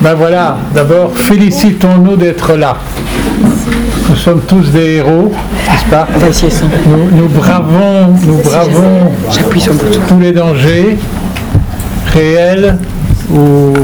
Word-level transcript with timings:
Ben 0.00 0.14
voilà, 0.14 0.58
d'abord, 0.74 1.12
félicitons-nous 1.14 2.16
d'être 2.16 2.54
là. 2.54 2.76
Nous 4.08 4.16
sommes 4.16 4.40
tous 4.42 4.70
des 4.70 4.96
héros, 4.96 5.32
n'est-ce 5.68 5.90
pas? 5.90 6.08
Nous, 6.86 7.16
nous 7.16 7.28
bravons, 7.28 8.14
nous 8.26 8.38
bravons 8.38 9.12
tous 10.08 10.18
les 10.18 10.32
dangers, 10.32 10.98
réels 12.12 12.78
ou, 13.32 13.74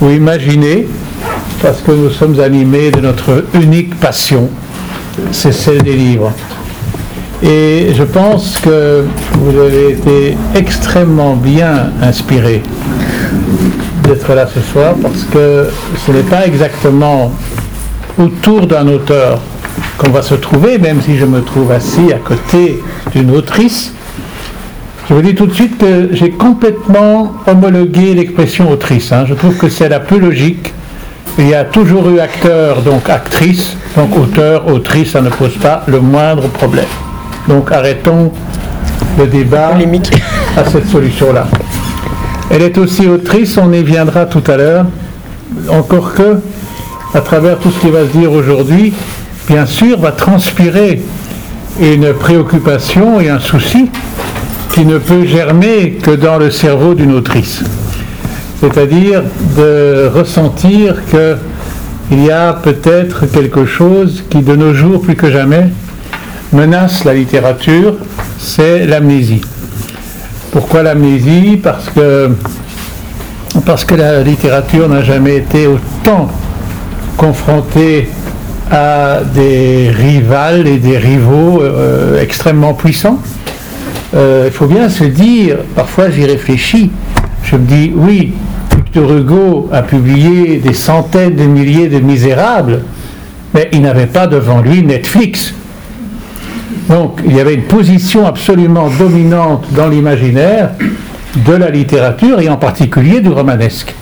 ou 0.00 0.10
imaginés, 0.10 0.88
parce 1.62 1.80
que 1.82 1.92
nous 1.92 2.10
sommes 2.10 2.40
animés 2.40 2.90
de 2.90 3.00
notre 3.00 3.44
unique 3.54 3.98
passion, 4.00 4.48
c'est 5.32 5.52
celle 5.52 5.82
des 5.82 5.94
livres. 5.94 6.32
Et 7.42 7.92
je 7.94 8.02
pense 8.02 8.58
que 8.58 9.04
vous 9.32 9.58
avez 9.58 9.92
été 9.92 10.36
extrêmement 10.54 11.34
bien 11.34 11.90
inspiré 12.02 12.62
d'être 14.10 14.34
là 14.34 14.46
ce 14.52 14.60
soir 14.60 14.94
parce 15.00 15.22
que 15.32 15.68
ce 16.04 16.10
n'est 16.10 16.24
pas 16.24 16.44
exactement 16.44 17.30
autour 18.18 18.66
d'un 18.66 18.88
auteur 18.88 19.38
qu'on 19.98 20.10
va 20.10 20.22
se 20.22 20.34
trouver, 20.34 20.78
même 20.78 21.00
si 21.00 21.16
je 21.16 21.24
me 21.24 21.42
trouve 21.42 21.70
assis 21.70 22.12
à 22.12 22.18
côté 22.18 22.82
d'une 23.14 23.30
autrice. 23.30 23.92
Je 25.08 25.14
vous 25.14 25.22
dis 25.22 25.34
tout 25.36 25.46
de 25.46 25.52
suite 25.54 25.78
que 25.78 26.08
j'ai 26.12 26.30
complètement 26.30 27.34
homologué 27.46 28.14
l'expression 28.14 28.68
autrice. 28.70 29.12
hein. 29.12 29.24
Je 29.28 29.34
trouve 29.34 29.56
que 29.56 29.68
c'est 29.68 29.88
la 29.88 30.00
plus 30.00 30.18
logique. 30.18 30.72
Il 31.38 31.48
y 31.48 31.54
a 31.54 31.64
toujours 31.64 32.08
eu 32.10 32.18
acteur, 32.18 32.82
donc 32.82 33.08
actrice, 33.08 33.76
donc 33.96 34.16
auteur, 34.18 34.66
autrice, 34.66 35.12
ça 35.12 35.20
ne 35.20 35.30
pose 35.30 35.56
pas 35.58 35.84
le 35.86 36.00
moindre 36.00 36.48
problème. 36.48 36.90
Donc 37.48 37.70
arrêtons 37.70 38.32
le 39.18 39.26
débat 39.28 39.70
à 40.56 40.64
cette 40.64 40.88
solution-là. 40.88 41.46
Elle 42.50 42.62
est 42.62 42.78
aussi 42.78 43.06
autrice, 43.06 43.56
on 43.58 43.72
y 43.72 43.84
viendra 43.84 44.26
tout 44.26 44.42
à 44.50 44.56
l'heure. 44.56 44.86
Encore 45.68 46.14
que, 46.14 46.38
à 47.14 47.20
travers 47.20 47.58
tout 47.58 47.70
ce 47.70 47.78
qui 47.78 47.90
va 47.90 48.02
se 48.02 48.18
dire 48.18 48.32
aujourd'hui, 48.32 48.92
bien 49.48 49.66
sûr, 49.66 50.00
va 50.00 50.10
transpirer 50.10 51.00
une 51.80 52.12
préoccupation 52.12 53.20
et 53.20 53.28
un 53.28 53.38
souci 53.38 53.88
qui 54.72 54.84
ne 54.84 54.98
peut 54.98 55.24
germer 55.24 55.92
que 56.02 56.10
dans 56.10 56.38
le 56.38 56.50
cerveau 56.50 56.94
d'une 56.94 57.12
autrice. 57.12 57.62
C'est-à-dire 58.60 59.22
de 59.56 60.10
ressentir 60.12 60.96
qu'il 61.08 62.24
y 62.24 62.30
a 62.32 62.52
peut-être 62.52 63.26
quelque 63.26 63.64
chose 63.64 64.24
qui, 64.28 64.42
de 64.42 64.56
nos 64.56 64.74
jours 64.74 65.00
plus 65.00 65.14
que 65.14 65.30
jamais, 65.30 65.68
menace 66.52 67.04
la 67.04 67.14
littérature, 67.14 67.94
c'est 68.38 68.86
l'amnésie. 68.86 69.40
Pourquoi 70.52 70.82
l'amnésie 70.82 71.60
Parce 71.62 71.88
que, 71.90 72.30
parce 73.64 73.84
que 73.84 73.94
la 73.94 74.22
littérature 74.22 74.88
n'a 74.88 75.02
jamais 75.02 75.36
été 75.36 75.68
autant 75.68 76.28
confrontée 77.16 78.08
à 78.70 79.20
des 79.32 79.90
rivales 79.90 80.66
et 80.66 80.78
des 80.78 80.98
rivaux 80.98 81.62
euh, 81.62 82.20
extrêmement 82.20 82.74
puissants. 82.74 83.20
Euh, 84.14 84.44
il 84.46 84.52
faut 84.52 84.66
bien 84.66 84.88
se 84.88 85.04
dire, 85.04 85.58
parfois 85.76 86.10
j'y 86.10 86.24
réfléchis, 86.24 86.90
je 87.44 87.54
me 87.54 87.64
dis, 87.64 87.92
oui, 87.94 88.32
Victor 88.74 89.12
Hugo 89.12 89.68
a 89.72 89.82
publié 89.82 90.58
des 90.58 90.74
centaines 90.74 91.36
de 91.36 91.44
milliers 91.44 91.88
de 91.88 92.00
misérables, 92.00 92.82
mais 93.54 93.68
il 93.72 93.82
n'avait 93.82 94.06
pas 94.06 94.26
devant 94.26 94.60
lui 94.60 94.82
Netflix. 94.82 95.54
Donc 96.88 97.20
il 97.24 97.36
y 97.36 97.40
avait 97.40 97.54
une 97.54 97.64
position 97.64 98.26
absolument 98.26 98.88
dominante 98.98 99.66
dans 99.76 99.88
l'imaginaire 99.88 100.70
de 101.46 101.52
la 101.52 101.70
littérature 101.70 102.40
et 102.40 102.48
en 102.48 102.56
particulier 102.56 103.20
du 103.20 103.28
romanesque. 103.28 103.94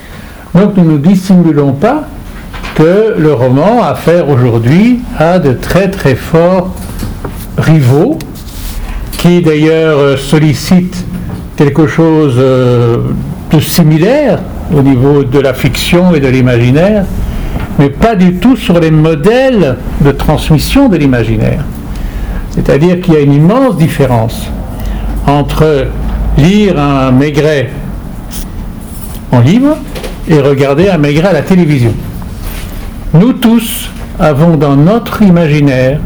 Donc 0.55 0.77
nous 0.77 0.92
ne 0.92 0.98
dissimulons 0.98 1.72
pas 1.72 2.08
que 2.74 3.14
le 3.19 3.33
roman 3.33 3.83
a 3.83 3.89
affaire 3.89 4.28
aujourd'hui 4.28 5.00
à 5.19 5.39
de 5.39 5.52
très 5.52 5.91
très 5.91 6.14
forts 6.14 6.74
rivaux 7.56 8.19
qui 9.18 9.42
d'ailleurs 9.42 9.98
euh, 9.98 10.17
sollicitent 10.17 11.05
quelque 11.57 11.89
chose 11.89 12.36
euh, 12.39 12.98
de 13.51 13.61
similaire 13.61 14.39
au 14.73 14.80
niveau 14.80 15.24
de 15.24 15.40
la 15.40 15.55
fiction 15.55 16.14
et 16.14 16.20
de 16.20 16.28
l'imaginaire, 16.28 17.05
mais 17.78 17.90
pas 17.90 18.14
du 18.14 18.34
tout 18.34 18.57
sur 18.57 18.78
les 18.78 18.90
modèles 18.90 19.77
de 20.01 20.12
transmission 20.12 20.89
de 20.89 20.96
l'imaginaire. 20.96 21.64
C'est-à-dire 22.58 23.01
qu'il 23.01 23.14
y 23.14 23.17
a 23.17 23.20
une 23.20 23.35
immense 23.35 23.77
différence 23.77 24.51
entre 25.27 25.86
lire 26.36 26.79
un 26.79 27.13
Maigret 27.13 27.70
en 29.30 29.41
livre 29.41 29.77
et 30.29 30.41
regarder 30.41 30.89
un 30.89 30.98
Maigret 30.98 31.29
à 31.29 31.33
la 31.33 31.42
télévision. 31.42 31.95
Nous 33.14 33.33
tous 33.35 33.91
avons 34.19 34.57
dans 34.57 34.74
notre 34.74 35.23
imaginaire 35.23 36.01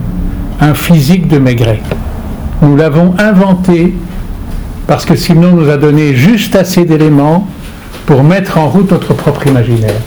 un 0.61 0.75
physique 0.75 1.27
de 1.27 1.39
Maigret. 1.39 1.81
Nous 2.61 2.77
l'avons 2.77 3.15
inventé 3.19 3.95
parce 4.87 5.07
que 5.07 5.17
sinon 5.17 5.53
nous 5.53 5.71
a 5.71 5.79
donné 5.79 6.15
juste 6.15 6.55
assez 6.55 6.85
d'éléments 6.85 7.49
pour 8.05 8.23
mettre 8.23 8.59
en 8.59 8.69
route 8.69 8.93
notre 8.93 9.15
propre 9.15 9.47
imaginaire. 9.47 10.01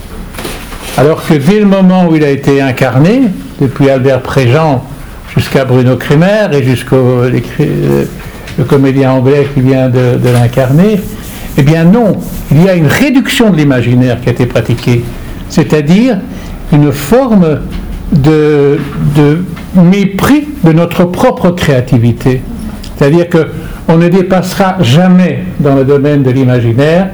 Alors 0.96 1.26
que 1.26 1.34
dès 1.34 1.58
le 1.58 1.66
moment 1.66 2.06
où 2.06 2.14
il 2.14 2.22
a 2.22 2.30
été 2.30 2.62
incarné, 2.62 3.22
depuis 3.60 3.90
Albert 3.90 4.22
Préjean 4.22 4.84
jusqu'à 5.36 5.64
Bruno 5.64 5.96
Kremer 5.96 6.48
et 6.52 6.62
jusqu'au 6.62 7.22
comédien 8.68 9.12
anglais 9.12 9.46
qui 9.54 9.60
vient 9.60 9.88
de, 9.88 10.28
l'incarner, 10.32 11.00
eh 11.58 11.62
bien 11.62 11.84
non, 11.84 12.16
il 12.50 12.64
y 12.64 12.68
a 12.68 12.74
une 12.74 12.86
réduction 12.86 13.50
de 13.50 13.56
l'imaginaire 13.56 14.20
qui 14.20 14.28
a 14.28 14.32
été 14.32 14.46
pratiquée, 14.46 15.04
c'est-à-dire 15.48 16.18
une 16.72 16.90
forme 16.92 17.60
de, 18.12 18.78
de 19.14 19.44
mépris 19.74 20.48
de 20.64 20.72
notre 20.72 21.04
propre 21.04 21.50
créativité. 21.50 22.40
C'est-à-dire 22.96 23.26
qu'on 23.28 23.96
ne 23.98 24.08
dépassera 24.08 24.76
jamais 24.80 25.44
dans 25.60 25.74
le 25.74 25.84
domaine 25.84 26.22
de 26.22 26.30
l'imaginaire 26.30 27.08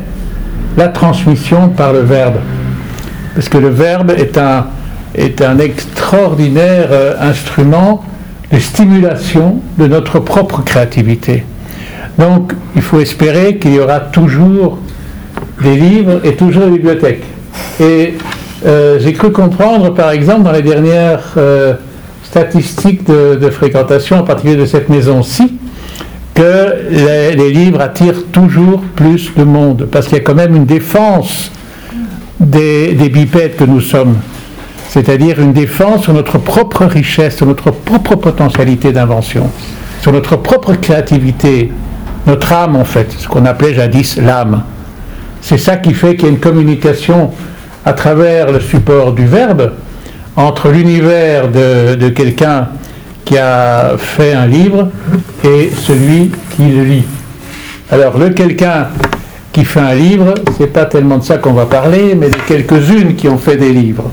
la 0.77 0.88
transmission 0.88 1.69
par 1.69 1.93
le 1.93 2.00
verbe. 2.00 2.37
Parce 3.34 3.49
que 3.49 3.59
le 3.59 3.69
verbe 3.69 4.11
est 4.11 4.38
un, 4.38 4.66
est 5.15 5.43
un 5.43 5.59
extraordinaire 5.59 6.88
euh, 6.91 7.15
instrument 7.21 8.05
de 8.52 8.58
stimulation 8.58 9.60
de 9.78 9.86
notre 9.86 10.20
propre 10.20 10.62
créativité. 10.62 11.44
Donc 12.18 12.52
il 12.76 12.82
faut 12.82 13.00
espérer 13.00 13.56
qu'il 13.56 13.74
y 13.74 13.80
aura 13.80 14.00
toujours 14.00 14.78
des 15.62 15.76
livres 15.76 16.20
et 16.24 16.34
toujours 16.34 16.64
des 16.64 16.72
bibliothèques. 16.72 17.24
Et 17.80 18.14
euh, 18.66 18.98
j'ai 19.00 19.12
cru 19.12 19.32
comprendre, 19.32 19.94
par 19.94 20.10
exemple, 20.10 20.42
dans 20.42 20.52
les 20.52 20.62
dernières 20.62 21.32
euh, 21.36 21.74
statistiques 22.22 23.04
de, 23.04 23.50
fréquentation, 23.50 24.18
en 24.18 24.22
particulier 24.22 24.56
de 24.56 24.66
cette 24.66 24.88
maison-ci, 24.88 25.58
que 26.34 27.34
les, 27.36 27.50
livres 27.50 27.80
attirent 27.80 28.24
toujours 28.32 28.80
plus 28.94 29.32
de 29.36 29.44
monde, 29.44 29.88
parce 29.90 30.06
qu'il 30.06 30.19
y 30.19 30.20
a 30.20 30.24
quand 30.24 30.34
même 30.34 30.54
une 30.54 30.64
défense 30.64 31.50
des 32.40 32.94
bipèdes 33.12 33.56
que 33.56 33.64
nous 33.64 33.80
sommes, 33.80 34.16
c'est-à-dire 34.92 35.41
une 35.41 35.54
défense 35.54 36.03
sur 36.03 36.12
notre 36.12 36.36
propre 36.36 36.84
richesse, 36.84 37.36
sur 37.36 37.47
notre 37.47 37.70
propre 37.70 38.14
potentialité 38.14 38.92
d'invention, 38.92 39.48
sur 40.03 40.12
notre 40.12 40.36
propre 40.36 40.75
créativité, 40.75 41.72
notre 42.26 42.53
âme 42.53 42.76
en 42.76 42.84
fait, 42.84 43.10
ce 43.19 43.26
qu'on 43.26 43.47
appelait 43.47 43.72
jadis 43.72 44.19
l'âme. 44.19 44.64
C'est 45.41 45.56
ça 45.56 45.76
qui 45.76 45.94
fait 45.94 46.14
qu'il 46.14 46.25
y 46.25 46.28
a 46.28 46.31
une 46.32 46.41
communication 46.41 47.31
à 47.86 47.94
travers 47.94 48.52
le 48.52 48.60
support 48.60 49.14
du 49.14 49.25
verbe 49.25 49.72
entre 50.36 50.69
l'univers 50.69 51.48
de, 51.48 52.10
quelqu'un 52.10 52.69
qui 53.25 53.38
a 53.38 53.94
fait 53.97 54.34
un 54.34 54.47
livre 54.47 54.91
et 55.42 55.70
celui 55.75 56.32
qui 56.54 56.64
le 56.69 56.84
lit. 56.84 57.04
Alors 57.91 58.19
le 58.19 58.28
quelqu'un 58.28 58.88
qui 59.54 59.64
fait 59.64 59.81
un 59.81 59.94
livre, 59.94 60.34
c'est 60.58 60.66
pas 60.66 60.84
tellement 60.84 61.16
de 61.16 61.25
ça 61.25 61.38
qu'on 61.38 61.54
va 61.54 61.64
parler, 61.64 62.14
mais 62.14 62.28
de 62.28 62.36
quelques-unes 62.47 63.14
qui 63.14 63.31
ont 63.31 63.38
fait 63.38 63.56
des 63.56 63.72
livres. 63.72 64.11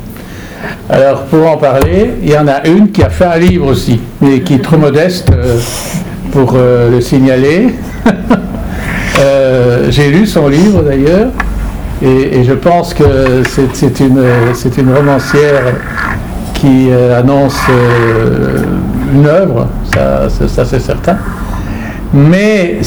Alors 0.90 1.26
pour 1.26 1.48
en 1.48 1.58
parler, 1.58 2.12
il 2.24 2.32
y 2.32 2.38
en 2.38 2.48
a 2.48 2.68
une 2.68 2.92
qui 2.92 3.04
a 3.04 3.10
fait 3.10 3.26
un 3.26 3.38
livre 3.38 3.68
aussi, 3.68 4.00
mais 4.22 4.42
qui 4.42 4.56
est 4.56 4.64
trop 4.64 4.78
modeste 4.78 5.30
euh, 5.32 5.60
pour 6.32 6.54
euh, 6.56 6.90
le 6.92 7.02
signaler. 7.02 7.76
Euh, 9.22 9.88
J'ai 9.90 10.10
lu 10.12 10.26
son 10.26 10.48
livre 10.48 10.82
d'ailleurs, 10.82 11.28
et, 12.02 12.42
je 12.46 12.54
pense 12.54 12.94
que 12.94 13.04
c'est 13.74 14.00
une, 14.00 14.94
romancière 14.96 15.74
qui 16.54 16.88
annonce 17.18 17.60
une 19.14 19.26
œuvre, 19.26 19.68
ça, 19.94 20.30
c'est 20.30 20.80
certain. 20.80 21.18
Mais 22.14 22.80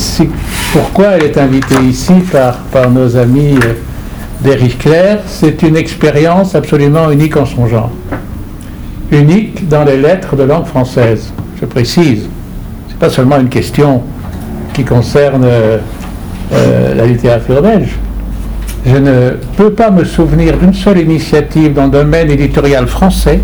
pourquoi 0.73 1.09
elle 1.17 1.25
est 1.25 1.37
invitée 1.37 1.83
ici 1.87 2.15
par 2.33 2.91
nos 2.91 3.15
amis 3.15 3.59
euh, 4.43 4.49
d'Éric 4.49 4.79
Clair, 4.79 5.21
c'est 5.27 5.63
une 5.63 5.77
expérience 5.77 6.55
absolument 6.55 7.11
unique 7.11 7.37
en 7.37 7.47
son 7.47 7.67
genre. 7.67 7.91
Unique 9.11 9.69
dans 9.69 9.85
les 9.85 9.97
lettres 9.97 10.37
de 10.37 10.45
langue 10.45 10.67
française, 10.67 11.33
je 11.61 11.67
précise. 11.67 12.29
C'est 12.89 12.99
pas 12.99 13.11
seulement 13.11 13.39
une 13.39 13.49
question 13.49 14.03
qui 14.73 14.85
concerne 14.85 15.45
euh, 15.45 15.79
euh, 16.53 16.95
la 16.95 17.07
littérature 17.07 17.61
belge. 17.63 17.97
je 18.87 18.97
ne 18.97 19.31
peux 19.57 19.73
pas 19.73 19.91
me 19.91 20.05
souvenir 20.05 20.57
d'une 20.57 20.75
seule 20.75 20.99
initiative 20.99 21.75
dans 21.75 21.85
le 21.85 21.91
domaine 21.91 22.31
éditorial 22.31 22.87
français 22.87 23.41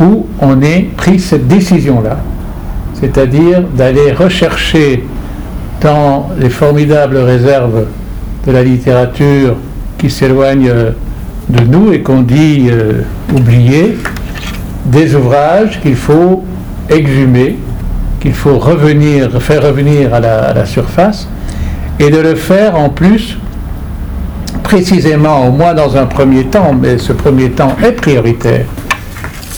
où 0.00 0.26
on 0.40 0.60
ait 0.62 0.88
pris 0.96 1.20
cette 1.20 1.46
décision-là, 1.46 2.18
c'est-à-dire 3.00 3.62
d'aller 3.76 4.12
rechercher 4.12 5.04
dans 5.80 6.30
les 6.38 6.50
formidables 6.50 7.18
réserves 7.18 7.84
de 8.46 8.52
la 8.52 8.62
littérature 8.62 9.56
qui 9.98 10.10
s'éloignent 10.10 10.92
de 11.48 11.64
nous 11.64 11.92
et 11.92 12.00
qu'on 12.00 12.22
dit 12.22 12.68
euh, 12.70 13.02
oublier, 13.34 13.98
des 14.86 15.14
ouvrages 15.14 15.80
qu'il 15.80 15.96
faut 15.96 16.44
exhumer, 16.88 17.58
qu'il 18.20 18.34
faut 18.34 18.58
revenir, 18.58 19.30
faire 19.40 19.62
revenir 19.62 20.14
à 20.14 20.20
la, 20.20 20.66
surface, 20.66 21.28
et 21.98 22.10
de 22.10 22.18
le 22.18 22.34
faire 22.34 22.76
en 22.78 22.88
plus 22.88 23.38
précisément, 24.62 25.46
au 25.48 25.52
moins 25.52 25.74
dans 25.74 25.96
un 25.96 26.06
premier 26.06 26.44
temps, 26.44 26.74
mais 26.78 26.98
ce 26.98 27.12
premier 27.12 27.50
temps 27.50 27.76
est 27.84 27.92
prioritaire, 27.92 28.64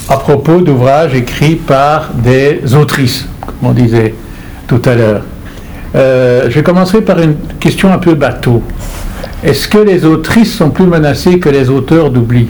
à 0.09 0.17
propos 0.17 0.61
d'ouvrages 0.61 1.15
écrits 1.15 1.57
par 1.57 2.11
des 2.15 2.75
autrices, 2.75 3.27
comme 3.45 3.71
on 3.71 3.73
disait 3.73 4.15
tout 4.67 4.83
à 4.85 4.95
l'heure. 4.95 5.23
Euh, 5.95 6.49
je 6.51 6.61
commencerai 6.61 7.01
par 7.01 7.21
une 7.21 7.37
question 7.59 7.93
un 7.93 7.99
peu 7.99 8.15
bateau. 8.15 8.63
Est-ce 9.45 9.69
que 9.69 9.79
les 9.79 10.05
autrices 10.05 10.55
sont 10.57 10.71
plus 10.71 10.87
menacées 10.87 11.39
que 11.39 11.49
les 11.49 11.69
auteurs 11.69 12.11
d'oubli 12.11 12.49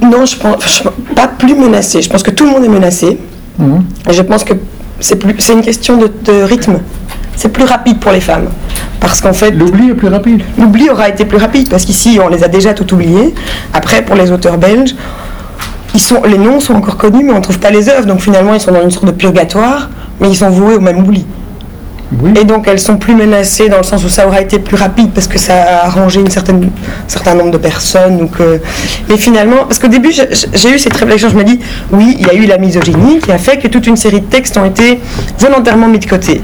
Non, 0.00 0.24
je 0.24 0.36
pense 0.36 0.82
pas 1.14 1.28
plus 1.28 1.54
menacées. 1.54 2.02
Je 2.02 2.08
pense 2.08 2.22
que 2.22 2.30
tout 2.30 2.44
le 2.44 2.50
monde 2.50 2.64
est 2.64 2.68
menacé. 2.68 3.18
Mhm. 3.58 3.84
je 4.10 4.22
pense 4.22 4.44
que 4.44 4.54
c'est 5.00 5.52
une 5.52 5.62
question 5.62 5.98
de, 5.98 6.42
rythme. 6.42 6.80
C'est 7.36 7.50
plus 7.50 7.64
rapide 7.64 7.98
pour 7.98 8.12
les 8.12 8.20
femmes. 8.20 8.48
Parce 9.00 9.20
qu'en 9.20 9.32
fait. 9.32 9.50
L'oubli 9.50 9.90
est 9.90 9.94
plus 9.94 10.08
rapide. 10.08 10.42
L'oubli 10.58 10.88
aura 10.88 11.08
été 11.08 11.24
plus 11.24 11.38
rapide 11.38 11.68
parce 11.68 11.84
qu'ici, 11.84 12.18
on 12.22 12.28
les 12.28 12.44
a 12.44 12.48
déjà 12.48 12.72
tout 12.72 12.94
oubliés. 12.94 13.34
Après, 13.74 14.02
pour 14.02 14.14
les 14.14 14.30
auteurs 14.30 14.58
belges, 14.58 14.94
ils 15.94 16.00
sont, 16.00 16.22
les 16.22 16.38
noms 16.38 16.60
sont 16.60 16.74
encore 16.74 16.96
connus, 16.96 17.24
mais 17.24 17.32
on 17.32 17.38
ne 17.38 17.42
trouve 17.42 17.58
pas 17.58 17.70
les 17.70 17.88
œuvres. 17.88 18.06
Donc 18.06 18.20
finalement, 18.20 18.54
ils 18.54 18.60
sont 18.60 18.72
dans 18.72 18.82
une 18.82 18.90
sorte 18.90 19.06
de 19.06 19.10
purgatoire, 19.10 19.90
mais 20.20 20.30
ils 20.30 20.36
sont 20.36 20.50
voués 20.50 20.76
au 20.76 20.80
même 20.80 20.98
oubli. 20.98 21.26
Et 22.36 22.44
donc 22.44 22.68
elles 22.68 22.78
sont 22.78 22.96
plus 22.96 23.14
menacées 23.14 23.68
dans 23.68 23.78
le 23.78 23.82
sens 23.82 24.04
où 24.04 24.08
ça 24.08 24.26
aura 24.26 24.40
été 24.40 24.58
plus 24.58 24.76
rapide 24.76 25.10
parce 25.14 25.26
que 25.26 25.38
ça 25.38 25.54
a 25.54 25.86
arrangé 25.86 26.20
une 26.20 26.30
certaine, 26.30 26.64
un 26.64 27.08
certain 27.08 27.34
nombre 27.34 27.50
de 27.50 27.58
personnes. 27.58 28.18
Donc, 28.18 28.32
mais 29.08 29.16
finalement, 29.16 29.64
parce 29.66 29.78
qu'au 29.78 29.88
début 29.88 30.12
j'ai 30.12 30.70
eu 30.70 30.78
cette 30.78 30.96
réflexion, 30.96 31.28
je 31.28 31.36
me 31.36 31.44
dis 31.44 31.58
oui, 31.92 32.16
il 32.18 32.26
y 32.26 32.30
a 32.30 32.34
eu 32.34 32.46
la 32.46 32.58
misogynie 32.58 33.18
qui 33.18 33.32
a 33.32 33.38
fait 33.38 33.58
que 33.58 33.68
toute 33.68 33.86
une 33.86 33.96
série 33.96 34.20
de 34.20 34.26
textes 34.26 34.56
ont 34.56 34.64
été 34.64 35.00
volontairement 35.38 35.88
mis 35.88 35.98
de 35.98 36.06
côté. 36.06 36.42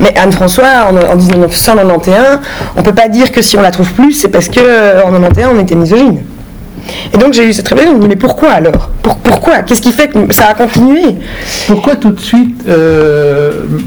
Mais 0.00 0.16
Anne-François, 0.18 0.88
en, 0.90 1.16
1991, 1.16 2.40
on 2.76 2.80
ne 2.80 2.84
peut 2.84 2.94
pas 2.94 3.08
dire 3.08 3.30
que 3.30 3.42
si 3.42 3.56
on 3.56 3.62
la 3.62 3.70
trouve 3.70 3.92
plus, 3.92 4.12
c'est 4.12 4.28
parce 4.28 4.48
qu'en 4.48 5.10
1991 5.10 5.50
on 5.54 5.60
était 5.60 5.74
misogyne. 5.74 6.22
Et 7.14 7.18
donc 7.18 7.32
j'ai 7.32 7.48
eu 7.48 7.52
cette 7.52 7.68
réflexion, 7.68 7.92
je 7.92 7.98
me 7.98 8.02
dis 8.02 8.08
mais 8.08 8.16
pourquoi 8.16 8.50
alors? 8.50 8.90
Pourquoi? 9.02 9.62
Qu'est-ce 9.62 9.82
qui 9.82 9.92
fait 9.92 10.08
que 10.08 10.32
ça 10.32 10.48
a 10.48 10.54
continué? 10.54 11.16
Pourquoi 11.68 11.96
tout 11.96 12.10
de 12.10 12.20
suite 12.20 12.64
euh, 12.68 12.72
euh, 12.72 13.78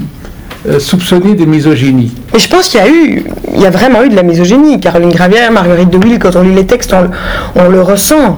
soupçonner 0.80 1.34
des 1.36 1.46
misogynies. 1.46 2.12
Et 2.36 2.40
je 2.40 2.50
pense 2.50 2.70
qu'il 2.70 2.80
y 2.80 2.84
a 2.84 2.90
eu, 2.90 3.24
il 3.54 3.62
y 3.62 3.66
a 3.66 3.70
vraiment 3.70 4.04
eu 4.04 4.10
de 4.10 4.16
la 4.16 4.24
misogynie. 4.24 4.80
Caroline 4.80 5.12
Gravière, 5.12 5.52
Marguerite 5.52 5.90
de 5.90 5.98
Ville, 5.98 6.20
quand 6.20 6.36
on 6.36 6.42
lit 6.42 6.54
les 6.54 6.66
textes, 6.66 6.96
on, 7.56 7.70
le 7.70 7.82
ressent. 7.82 8.38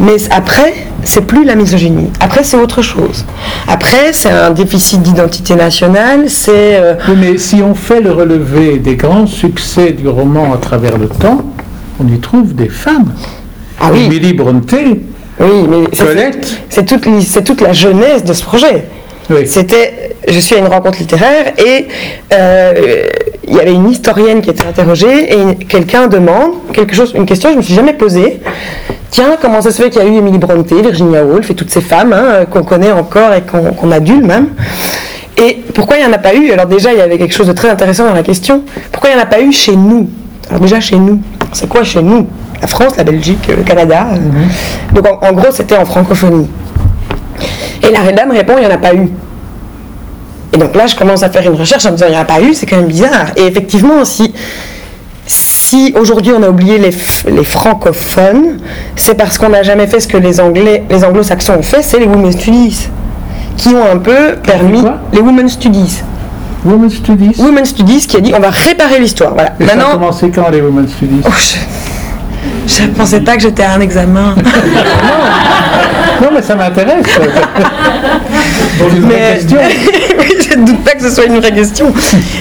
Mais 0.00 0.16
après, 0.30 0.74
c'est 1.04 1.26
plus 1.26 1.44
la 1.44 1.54
misogynie. 1.54 2.10
Après, 2.20 2.42
c'est 2.44 2.56
autre 2.56 2.82
chose. 2.82 3.24
Après, 3.66 4.12
c'est 4.12 4.30
un 4.30 4.50
déficit 4.50 5.02
d'identité 5.02 5.54
nationale. 5.54 6.24
C'est. 6.28 6.76
Euh, 6.76 6.94
mais 7.16 7.38
si 7.38 7.62
on 7.62 7.74
fait 7.74 8.00
le 8.00 8.12
relevé 8.12 8.78
des 8.78 8.96
grands 8.96 9.26
succès 9.26 9.92
du 9.92 10.08
roman 10.08 10.54
à 10.54 10.58
travers 10.58 10.98
le 10.98 11.08
temps, 11.08 11.42
on 12.00 12.08
y 12.08 12.18
trouve 12.18 12.54
des 12.54 12.68
femmes. 12.68 13.12
Ah 13.80 13.90
oui. 13.92 14.04
Émilie 14.04 14.32
Brontë. 14.32 15.00
Oui, 15.40 15.68
mais 15.68 15.84
c'est 16.68 16.84
toute, 16.84 17.44
toute 17.44 17.60
la 17.60 17.72
jeunesse 17.72 18.24
de 18.24 18.32
ce 18.32 18.42
projet. 18.42 18.88
C'était, 19.44 20.16
je 20.26 20.38
suis 20.38 20.54
à 20.54 20.58
une 20.58 20.66
rencontre 20.66 20.98
littéraire 20.98 21.52
et 21.58 21.86
euh, 22.32 23.06
il 23.46 23.54
y 23.54 23.60
avait 23.60 23.72
une 23.72 23.90
historienne 23.90 24.40
qui 24.40 24.50
était 24.50 24.66
interrogée 24.66 25.32
et 25.32 25.64
quelqu'un 25.66 26.06
demande 26.06 26.52
quelque 26.72 26.94
chose, 26.94 27.12
une 27.14 27.26
question 27.26 27.50
que 27.50 27.54
je 27.54 27.58
me 27.58 27.62
suis 27.62 27.74
jamais 27.74 27.92
posée. 27.92 28.40
Tiens, 29.10 29.36
comment 29.40 29.60
ça 29.60 29.70
se 29.70 29.82
fait 29.82 29.90
qu'il 29.90 30.02
y 30.02 30.04
a 30.04 30.08
eu 30.08 30.16
Emily 30.16 30.38
Brontë, 30.38 30.82
Virginia 30.82 31.24
Woolf 31.24 31.50
et 31.50 31.54
toutes 31.54 31.70
ces 31.70 31.80
femmes 31.80 32.12
hein, 32.12 32.46
qu'on 32.50 32.62
connaît 32.62 32.92
encore 32.92 33.32
et 33.34 33.42
qu'on 33.42 33.90
adule 33.90 34.24
même? 34.24 34.48
Et 35.36 35.62
pourquoi 35.74 35.96
il 35.96 36.04
n'y 36.04 36.10
en 36.10 36.12
a 36.12 36.18
pas 36.18 36.34
eu? 36.34 36.50
Alors 36.50 36.66
déjà, 36.66 36.92
il 36.92 36.98
y 36.98 37.02
avait 37.02 37.16
quelque 37.16 37.34
chose 37.34 37.46
de 37.46 37.52
très 37.52 37.70
intéressant 37.70 38.06
dans 38.06 38.14
la 38.14 38.22
question. 38.22 38.62
Pourquoi 38.90 39.10
il 39.10 39.14
n'y 39.14 39.20
en 39.20 39.22
a 39.22 39.26
pas 39.26 39.40
eu 39.40 39.52
chez 39.52 39.76
nous? 39.76 40.10
Alors 40.48 40.60
déjà, 40.60 40.80
chez 40.80 40.96
nous, 40.96 41.20
c'est 41.52 41.68
quoi 41.68 41.84
chez 41.84 42.02
nous? 42.02 42.26
La 42.60 42.66
France, 42.66 42.96
la 42.96 43.04
Belgique, 43.04 43.46
le 43.48 43.62
Canada. 43.62 44.08
Mm-hmm. 44.14 44.94
Donc 44.94 45.22
en 45.22 45.32
gros, 45.32 45.52
c'était 45.52 45.76
en 45.76 45.84
francophonie. 45.84 46.48
Et 47.82 47.90
la 47.90 48.12
dame 48.12 48.30
répond, 48.30 48.54
il 48.56 48.60
n'y 48.60 48.66
en 48.66 48.74
a 48.74 48.78
pas 48.78 48.94
eu. 48.94 49.08
Et 50.52 50.56
donc 50.56 50.74
là, 50.74 50.86
je 50.86 50.96
commence 50.96 51.22
à 51.22 51.28
faire 51.28 51.46
une 51.46 51.58
recherche 51.58 51.84
en 51.86 51.90
me 51.90 51.96
disant, 51.96 52.06
il 52.08 52.12
n'y 52.12 52.18
en 52.18 52.22
a 52.22 52.24
pas 52.24 52.40
eu, 52.40 52.54
c'est 52.54 52.66
quand 52.66 52.76
même 52.76 52.86
bizarre. 52.86 53.26
Et 53.36 53.46
effectivement, 53.46 54.04
si, 54.04 54.32
si 55.26 55.94
aujourd'hui 55.98 56.32
on 56.36 56.42
a 56.42 56.48
oublié 56.48 56.78
les, 56.78 56.90
les 57.30 57.44
francophones, 57.44 58.58
c'est 58.96 59.14
parce 59.14 59.38
qu'on 59.38 59.50
n'a 59.50 59.62
jamais 59.62 59.86
fait 59.86 60.00
ce 60.00 60.08
que 60.08 60.16
les, 60.16 60.40
Anglais, 60.40 60.84
les 60.88 61.04
anglo-saxons 61.04 61.54
ont 61.58 61.62
fait, 61.62 61.82
c'est 61.82 61.98
les 61.98 62.06
Women's 62.06 62.34
Studies, 62.34 62.88
qui 63.56 63.68
ont 63.68 63.90
un 63.90 63.98
peu 63.98 64.36
permis... 64.42 64.82
Les 65.12 65.20
Women's 65.20 65.52
Studies. 65.52 66.02
Women's 66.64 66.94
Studies? 66.94 67.36
Women's 67.38 67.68
Studies 67.68 68.06
qui 68.06 68.16
a 68.16 68.20
dit 68.20 68.32
on 68.34 68.40
va 68.40 68.50
réparer 68.50 68.98
l'histoire. 68.98 69.34
Voilà. 69.34 69.54
Et 69.60 69.64
Maintenant, 69.64 69.84
ça 69.84 69.90
a 69.90 69.94
commencé 69.94 70.30
quand 70.30 70.48
les 70.50 70.60
Women's 70.60 70.92
Studies? 70.92 71.22
Oh, 71.24 71.30
je 72.66 72.82
ne 72.82 72.88
pensais 72.88 73.20
pas 73.20 73.36
que 73.36 73.42
j'étais 73.42 73.62
à 73.62 73.72
un 73.74 73.80
examen. 73.80 74.34
non, 74.36 74.42
mais 76.34 76.42
ça 76.42 76.54
m'intéresse. 76.54 77.06
mais... 79.02 79.40
je 80.50 80.58
ne 80.58 80.66
doute 80.66 80.84
pas 80.84 80.92
que 80.92 81.02
ce 81.02 81.10
soit 81.10 81.26
une 81.26 81.38
vraie 81.38 81.52
question. 81.52 81.92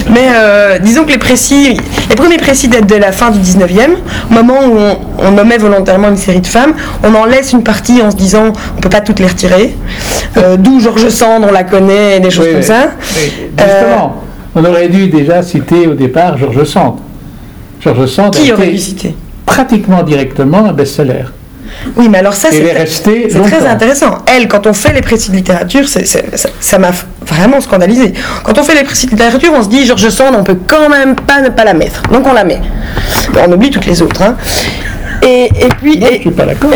Mais 0.09 0.29
euh, 0.33 0.79
disons 0.79 1.03
que 1.03 1.12
les 1.12 1.18
précis, 1.18 1.77
les 2.09 2.15
premiers 2.15 2.38
précis 2.38 2.68
datent 2.68 2.88
de 2.88 2.95
la 2.95 3.12
fin 3.12 3.31
du 3.31 3.39
19e, 3.39 3.95
au 4.29 4.33
moment 4.33 4.65
où 4.65 4.77
on, 5.19 5.31
nommait 5.31 5.57
volontairement 5.57 6.09
une 6.09 6.18
série 6.18 6.41
de 6.41 6.47
femmes, 6.47 6.74
on 7.03 7.13
en 7.13 7.25
laisse 7.25 7.53
une 7.53 7.63
partie 7.63 8.01
en 8.01 8.12
se 8.12 8.15
disant 8.15 8.53
on 8.74 8.77
ne 8.77 8.81
peut 8.81 8.89
pas 8.89 9.01
toutes 9.01 9.19
les 9.19 9.27
retirer. 9.27 9.75
Euh, 10.38 10.57
d'où 10.57 10.80
Georges 10.80 11.09
Sand, 11.09 11.44
on 11.47 11.51
la 11.51 11.63
connaît, 11.63 12.18
et 12.18 12.19
des 12.19 12.31
choses 12.31 12.51
comme 12.51 12.62
ça. 12.62 12.91
Justement, 13.57 14.21
on 14.56 14.63
aurait 14.63 14.89
dû 14.89 15.07
déjà 15.07 15.41
citer 15.41 15.88
au 15.88 15.94
départ 15.94 16.38
Georges 16.38 16.65
Sand. 16.65 16.97
Georges 17.81 18.07
Sand 18.07 18.33
Qui 18.33 18.51
aurait 18.51 18.68
dû 18.68 18.77
citer? 18.77 19.15
pratiquement 19.47 20.03
directement 20.03 20.65
un 20.65 20.73
best-seller. 20.73 21.23
Oui, 21.95 22.09
mais 22.09 22.19
alors 22.19 22.33
ça, 22.33 22.50
c'est 22.52 22.74
très 23.42 23.66
intéressant. 23.68 24.19
Elle, 24.28 24.47
quand 24.47 24.68
on 24.68 24.74
fait 24.74 24.94
les 24.94 25.02
précis 25.02 25.31
de 25.31 25.36
littérature, 25.36 25.86
ça 25.88 26.78
m'a 26.80 26.92
vraiment 27.26 27.62
scandalisé. 27.62 28.14
Quand 28.44 28.57
on 28.57 28.64
fait 28.64 28.76
les 28.76 28.83
précis 28.83 29.06
de 29.07 29.12
littérature, 29.12 29.52
on 29.54 29.64
se 29.64 29.69
dit, 29.69 29.86
Georges 29.86 30.09
Sand, 30.09 30.36
on 30.38 30.44
peut 30.44 30.57
quand 30.68 30.90
même 30.90 31.16
pas 31.16 31.42
ne 31.42 31.50
pas 31.50 31.64
la 31.64 31.74
mettre. 31.74 32.02
Donc 32.12 32.26
on 32.28 32.33
la 32.33 32.44
met. 32.44 32.62
On 33.45 33.52
oublie 33.52 33.69
toutes 33.69 33.86
les 33.86 34.02
autres. 34.02 34.21
Hein. 34.21 34.36
Et, 35.21 35.45
et 35.45 35.69
puis. 35.81 36.00
je 36.02 36.21
suis 36.21 36.31
pas 36.31 36.45
d'accord. 36.45 36.71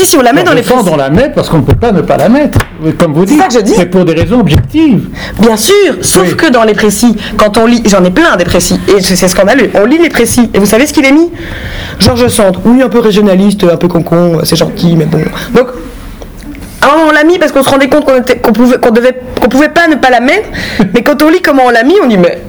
Si, 0.00 0.06
si, 0.06 0.16
on 0.16 0.22
la 0.22 0.32
met 0.32 0.42
dans 0.42 0.54
les 0.54 0.62
précis. 0.62 0.88
on 0.90 0.96
la 0.96 1.10
met 1.10 1.28
parce 1.28 1.50
qu'on 1.50 1.58
ne 1.58 1.62
peut 1.62 1.74
pas 1.74 1.92
ne 1.92 2.00
pas 2.00 2.16
la 2.16 2.30
mettre. 2.30 2.58
Comme 2.98 3.12
vous 3.12 3.26
dites, 3.26 3.42
c'est 3.66 3.84
pour 3.84 4.06
des 4.06 4.14
raisons 4.14 4.40
objectives. 4.40 5.08
Bien 5.38 5.58
sûr, 5.58 5.96
sauf 6.00 6.36
que 6.36 6.50
dans 6.50 6.64
les 6.64 6.72
précis, 6.72 7.14
quand 7.36 7.58
on 7.58 7.66
lit, 7.66 7.82
j'en 7.84 8.02
ai 8.02 8.10
plein 8.10 8.34
des 8.36 8.46
précis, 8.46 8.80
et 8.88 9.02
c'est 9.02 9.28
scandaleux, 9.28 9.68
on 9.74 9.84
lit 9.84 9.98
les 9.98 10.08
précis, 10.08 10.48
et 10.54 10.58
vous 10.58 10.64
savez 10.64 10.86
ce 10.86 10.94
qu'il 10.94 11.04
est 11.04 11.12
mis? 11.12 11.30
Georges 11.98 12.28
Sand, 12.28 12.56
oui, 12.64 12.80
un 12.80 12.88
peu 12.88 13.00
régionaliste, 13.00 13.64
un 13.64 13.76
peu 13.76 13.88
concon, 13.88 14.40
c'est 14.42 14.56
gentil, 14.56 14.96
mais 14.96 15.04
bon. 15.04 15.20
Donc, 15.54 15.66
on 16.82 17.12
l'a 17.12 17.24
mis 17.24 17.38
parce 17.38 17.52
qu'on 17.52 17.62
se 17.62 17.68
rendait 17.68 17.90
compte 17.90 18.06
qu'on 18.06 18.52
pouvait, 18.52 18.78
qu'on 18.78 18.92
devait, 18.92 19.20
qu'on 19.38 19.48
pouvait 19.50 19.68
pas 19.68 19.86
ne 19.86 19.96
pas 19.96 20.08
la 20.08 20.20
mettre, 20.20 20.48
mais 20.94 21.02
quand 21.02 21.20
on 21.22 21.28
lit 21.28 21.42
comment 21.42 21.64
on 21.66 21.70
l'a 21.70 21.82
mis, 21.82 21.96
on 22.02 22.08
dit 22.08 22.16
mais 22.16 22.40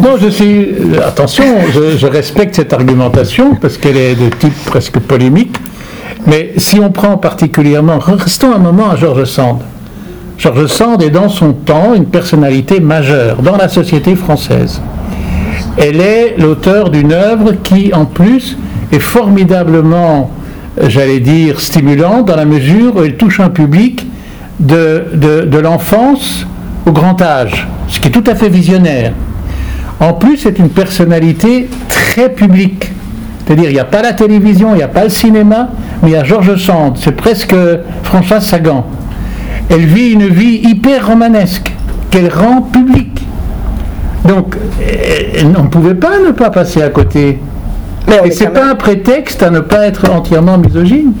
non, 0.00 0.16
je 0.16 0.28
suis. 0.28 0.74
Attention, 1.04 1.44
je, 1.74 1.98
je, 1.98 2.06
respecte 2.06 2.54
cette 2.54 2.72
argumentation 2.72 3.56
parce 3.56 3.76
qu'elle 3.76 3.96
est 3.96 4.14
de 4.14 4.28
type 4.28 4.54
presque 4.64 5.00
polémique. 5.00 5.56
Mais 6.26 6.52
si 6.56 6.78
on 6.78 6.90
prend 6.90 7.16
particulièrement, 7.16 7.98
restons 7.98 8.54
un 8.54 8.58
moment 8.58 8.90
à 8.90 8.96
Georges 8.96 9.24
Sand. 9.24 9.58
Georges 10.38 10.66
Sand 10.66 11.02
est 11.02 11.10
dans 11.10 11.28
son 11.28 11.52
temps 11.52 11.94
une 11.94 12.06
personnalité 12.06 12.80
majeure 12.80 13.42
dans 13.42 13.56
la 13.56 13.68
société 13.68 14.14
française. 14.14 14.80
Elle 15.76 16.00
est 16.00 16.36
l'auteur 16.38 16.90
d'une 16.90 17.12
œuvre 17.12 17.52
qui, 17.62 17.92
en 17.92 18.04
plus, 18.04 18.56
est 18.92 19.00
formidablement, 19.00 20.30
j'allais 20.80 21.20
dire, 21.20 21.60
stimulante 21.60 22.26
dans 22.26 22.36
la 22.36 22.44
mesure 22.44 22.96
où 22.96 23.02
elle 23.02 23.16
touche 23.16 23.40
un 23.40 23.50
public 23.50 24.06
de, 24.60 25.06
de 25.14 25.58
l'enfance 25.58 26.46
au 26.86 26.92
grand 26.92 27.20
âge, 27.20 27.66
ce 27.88 27.98
qui 28.00 28.08
est 28.08 28.10
tout 28.10 28.24
à 28.26 28.34
fait 28.34 28.48
visionnaire. 28.48 29.12
En 30.00 30.12
plus, 30.12 30.36
c'est 30.36 30.58
une 30.58 30.70
personnalité 30.70 31.68
très 31.88 32.28
publique. 32.28 32.90
C'est-à-dire, 33.46 33.70
il 33.70 33.74
n'y 33.74 33.80
a 33.80 33.84
pas 33.84 34.02
la 34.02 34.12
télévision, 34.12 34.74
il 34.74 34.78
n'y 34.78 34.82
a 34.82 34.88
pas 34.88 35.04
le 35.04 35.10
cinéma, 35.10 35.70
mais 36.02 36.10
il 36.10 36.12
y 36.12 36.16
a 36.16 36.24
Georges 36.24 36.56
Sand, 36.56 36.96
c'est 36.96 37.12
presque 37.12 37.54
Françoise 38.04 38.46
Sagan. 38.46 38.86
Elle 39.68 39.86
vit 39.86 40.10
une 40.10 40.28
vie 40.28 40.60
hyper 40.62 41.08
romanesque, 41.08 41.72
qu'elle 42.10 42.32
rend 42.32 42.62
publique. 42.62 43.26
donc, 44.24 44.56
on 45.56 45.62
ne 45.62 45.68
pouvait 45.68 45.94
pas 45.94 46.18
ne 46.24 46.32
pas 46.32 46.50
passer 46.50 46.82
à 46.82 46.88
côté. 46.88 47.38
Mais 48.08 48.20
Et 48.24 48.30
c'est 48.30 48.48
pas 48.48 48.66
un 48.70 48.74
prétexte 48.74 49.42
à 49.42 49.50
ne 49.50 49.60
pas 49.60 49.86
être 49.86 50.10
entièrement 50.10 50.58
misogyne 50.58 51.12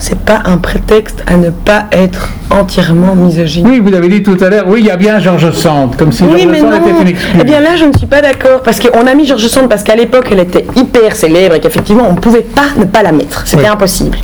c'est 0.00 0.18
pas 0.18 0.42
un 0.46 0.56
prétexte 0.56 1.22
à 1.26 1.36
ne 1.36 1.50
pas 1.50 1.84
être 1.92 2.30
entièrement 2.50 3.14
misogyne. 3.14 3.68
Oui, 3.68 3.80
vous 3.80 3.94
avez 3.94 4.08
dit 4.08 4.22
tout 4.22 4.36
à 4.40 4.48
l'heure, 4.48 4.64
oui, 4.66 4.80
il 4.80 4.86
y 4.86 4.90
a 4.90 4.96
bien 4.96 5.20
Georges 5.20 5.52
Sand, 5.52 5.94
comme 5.96 6.10
si 6.10 6.24
oui, 6.24 6.42
Georges 6.42 6.58
Sand 6.58 6.74
était 6.74 7.02
une 7.02 7.08
excuse. 7.08 7.36
Eh 7.38 7.44
bien 7.44 7.60
là, 7.60 7.76
je 7.76 7.84
ne 7.84 7.92
suis 7.92 8.06
pas 8.06 8.22
d'accord, 8.22 8.62
parce 8.62 8.80
qu'on 8.80 9.06
a 9.06 9.14
mis 9.14 9.26
Georges 9.26 9.46
Sand 9.46 9.68
parce 9.68 9.82
qu'à 9.82 9.94
l'époque, 9.94 10.28
elle 10.32 10.40
était 10.40 10.66
hyper 10.74 11.14
célèbre 11.14 11.54
et 11.54 11.60
qu'effectivement, 11.60 12.04
on 12.08 12.14
ne 12.14 12.18
pouvait 12.18 12.40
pas 12.40 12.66
ne 12.78 12.84
pas 12.84 13.02
la 13.02 13.12
mettre. 13.12 13.42
C'était 13.46 13.66
impossible. 13.66 14.16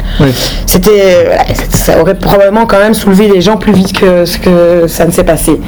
C'était, 0.67 1.31
ça 1.71 2.01
aurait 2.01 2.19
probablement 2.19 2.67
quand 2.67 2.79
même 2.79 2.95
soulevé 2.95 3.29
les 3.29 3.41
gens 3.43 3.59
plus 3.59 3.73
vite 3.73 3.93
que 3.93 4.25
ce 4.25 4.39
que 4.39 4.87
ça 4.87 5.05
ne 5.05 5.11
s'est 5.11 5.25
passé. 5.25 5.61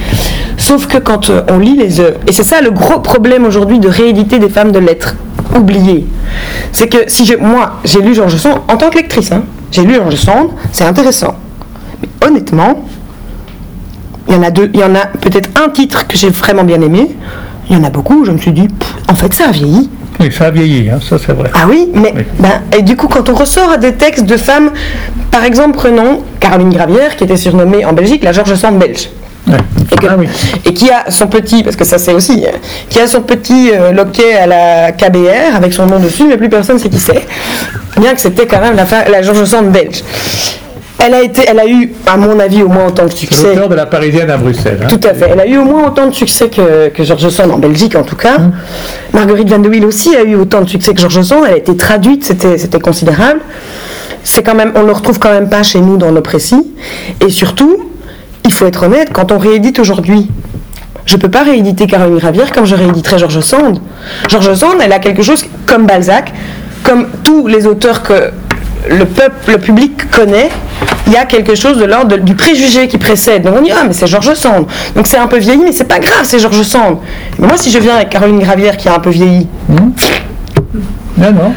Sauf 0.56 0.86
que 0.86 0.98
quand 0.98 1.30
euh, 1.30 1.42
on 1.50 1.58
lit 1.58 1.76
les 1.76 2.00
œuvres, 2.00 2.18
et 2.26 2.32
c'est 2.32 2.42
ça 2.42 2.60
le 2.60 2.70
gros 2.70 2.98
problème 2.98 3.44
aujourd'hui 3.44 3.78
de 3.78 3.88
rééditer 3.88 4.38
des 4.38 4.48
femmes 4.48 4.72
de 4.72 4.80
lettres 4.80 5.14
oubliées, 5.54 6.06
c'est 6.72 6.88
que 6.88 6.98
si 7.06 7.32
moi, 7.40 7.74
j'ai 7.84 8.00
lu 8.00 8.14
Georges 8.14 8.36
Sand 8.36 8.58
en 8.68 8.76
tant 8.76 8.90
que 8.90 8.96
lectrice, 8.96 9.30
hein, 9.32 9.44
j'ai 9.70 9.84
lu 9.84 9.94
Georges 9.94 10.16
Sand, 10.16 10.50
c'est 10.72 10.84
intéressant. 10.84 11.34
Mais 12.00 12.26
honnêtement, 12.26 12.84
il 14.28 14.34
y 14.34 14.36
en 14.36 14.42
a 14.42 14.50
deux, 14.50 14.70
il 14.72 14.80
y 14.80 14.84
en 14.84 14.94
a 14.94 15.06
peut-être 15.06 15.50
un 15.62 15.68
titre 15.70 16.06
que 16.06 16.16
j'ai 16.16 16.30
vraiment 16.30 16.64
bien 16.64 16.80
aimé. 16.80 17.16
Il 17.70 17.76
y 17.76 17.80
en 17.80 17.84
a 17.84 17.90
beaucoup 17.90 18.20
où 18.20 18.24
je 18.24 18.30
me 18.30 18.38
suis 18.38 18.52
dit, 18.52 18.68
en 19.08 19.14
fait, 19.14 19.32
ça 19.34 19.48
a 19.48 19.50
vieilli. 19.50 19.90
Oui, 20.20 20.32
ça 20.32 20.46
a 20.46 20.50
vieilli, 20.50 20.90
hein, 20.90 20.98
ça 21.06 21.16
c'est 21.18 21.32
vrai. 21.32 21.50
Ah 21.54 21.66
oui, 21.68 21.88
mais 21.94 22.12
Ben, 22.38 22.62
et 22.76 22.82
du 22.82 22.96
coup, 22.96 23.08
quand 23.08 23.28
on 23.28 23.34
ressort 23.34 23.70
à 23.70 23.76
des 23.76 23.92
textes 23.92 24.24
de 24.24 24.36
femmes, 24.36 24.70
par 25.30 25.44
exemple, 25.44 25.76
prenons 25.76 26.22
Caroline 26.40 26.70
Gravière, 26.70 27.16
qui 27.16 27.24
était 27.24 27.36
surnommée 27.36 27.84
en 27.84 27.92
Belgique 27.92 28.24
la 28.24 28.32
Georges 28.32 28.54
Sand 28.54 28.78
belge. 28.78 29.10
Ah 29.90 30.16
et, 30.64 30.74
qui 30.74 30.90
a 30.90 31.10
son 31.10 31.26
petit, 31.26 31.62
parce 31.62 31.76
que 31.76 31.84
ça 31.84 31.98
c'est 31.98 32.12
aussi, 32.12 32.44
qui 32.88 33.00
a 33.00 33.06
son 33.06 33.22
petit 33.22 33.70
euh, 33.72 33.92
loquet 33.92 34.34
à 34.34 34.46
la 34.46 34.92
KBR 34.92 35.56
avec 35.56 35.72
son 35.72 35.86
nom 35.86 35.98
dessus, 35.98 36.24
mais 36.28 36.36
plus 36.36 36.48
personne 36.48 36.76
ne 36.76 36.80
sait 36.80 36.88
qui 36.88 37.00
c'est. 37.00 37.26
Bien 37.98 38.14
que 38.14 38.20
c'était 38.20 38.46
quand 38.46 38.60
même 38.60 38.76
la, 38.76 39.08
la 39.08 39.22
Georges 39.22 39.44
Sand 39.44 39.70
belge. 39.70 40.02
Elle 41.00 41.14
a, 41.14 41.22
été, 41.22 41.42
elle 41.46 41.60
a 41.60 41.66
eu, 41.66 41.92
à 42.06 42.16
mon 42.16 42.40
avis, 42.40 42.62
au 42.62 42.68
moins 42.68 42.88
autant 42.88 43.06
de 43.06 43.12
succès. 43.12 43.50
L'auteur 43.54 43.68
de 43.68 43.74
la 43.76 43.86
Parisienne 43.86 44.28
à 44.30 44.36
Bruxelles. 44.36 44.80
Hein. 44.82 44.88
Tout 44.88 45.00
à 45.08 45.14
fait. 45.14 45.28
Elle 45.32 45.40
a 45.40 45.46
eu 45.46 45.56
au 45.56 45.64
moins 45.64 45.86
autant 45.86 46.06
de 46.06 46.14
succès 46.14 46.48
que, 46.48 46.88
que 46.88 47.04
Georges 47.04 47.28
Sand 47.28 47.52
en 47.52 47.58
Belgique, 47.58 47.94
en 47.94 48.02
tout 48.02 48.16
cas. 48.16 48.36
Hum. 48.38 48.52
Marguerite 49.12 49.48
Van 49.48 49.60
de 49.60 49.68
Wiel 49.68 49.84
aussi 49.84 50.16
a 50.16 50.22
eu 50.22 50.34
autant 50.34 50.60
de 50.60 50.68
succès 50.68 50.92
que 50.94 51.00
Georges 51.00 51.22
Sand. 51.22 51.44
Elle 51.46 51.54
a 51.54 51.56
été 51.56 51.76
traduite, 51.76 52.24
c'était 52.24 52.80
considérable. 52.80 53.40
C'est 54.24 54.42
quand 54.42 54.56
même, 54.56 54.72
on 54.74 54.82
ne 54.82 54.86
le 54.86 54.92
retrouve 54.92 55.20
quand 55.20 55.30
même 55.30 55.48
pas 55.48 55.62
chez 55.62 55.80
nous 55.80 55.98
dans 55.98 56.10
nos 56.10 56.20
précis. 56.20 56.66
Et 57.24 57.30
surtout, 57.30 57.87
faut 58.58 58.66
être 58.66 58.82
honnête, 58.82 59.10
quand 59.12 59.30
on 59.30 59.38
réédite 59.38 59.78
aujourd'hui, 59.78 60.28
je 61.06 61.14
ne 61.14 61.20
peux 61.20 61.30
pas 61.30 61.44
rééditer 61.44 61.86
Caroline 61.86 62.18
Gravière 62.18 62.52
comme 62.52 62.66
je 62.66 62.74
rééditerais 62.74 63.18
Georges 63.18 63.40
Sand. 63.40 63.80
Georges 64.28 64.54
Sand, 64.54 64.78
elle 64.82 64.92
a 64.92 64.98
quelque 64.98 65.22
chose 65.22 65.46
comme 65.66 65.86
Balzac, 65.86 66.32
comme 66.82 67.06
tous 67.22 67.46
les 67.46 67.66
auteurs 67.66 68.02
que 68.02 68.32
le 68.90 69.04
peuple, 69.04 69.52
le 69.52 69.58
public 69.58 70.10
connaît, 70.10 70.50
il 71.06 71.12
y 71.12 71.16
a 71.16 71.24
quelque 71.24 71.54
chose 71.54 71.78
de 71.78 71.84
l'ordre 71.84 72.16
du 72.16 72.34
préjugé 72.34 72.88
qui 72.88 72.98
précède. 72.98 73.42
Donc 73.42 73.54
on 73.58 73.62
dit 73.62 73.70
ah 73.70 73.84
mais 73.86 73.92
c'est 73.92 74.08
Georges 74.08 74.34
Sand. 74.34 74.66
Donc 74.96 75.06
c'est 75.06 75.18
un 75.18 75.28
peu 75.28 75.38
vieilli, 75.38 75.62
mais 75.64 75.72
c'est 75.72 75.84
pas 75.84 76.00
grave, 76.00 76.24
c'est 76.24 76.40
Georges 76.40 76.62
Sand. 76.62 76.98
Mais 77.38 77.46
moi 77.46 77.56
si 77.56 77.70
je 77.70 77.78
viens 77.78 77.94
avec 77.94 78.10
Caroline 78.10 78.40
Gravière 78.40 78.76
qui 78.76 78.88
a 78.88 78.94
un 78.96 79.00
peu 79.00 79.10
vieilli, 79.10 79.46
hmm. 79.68 79.92
Non, 80.74 81.32
non. 81.32 81.52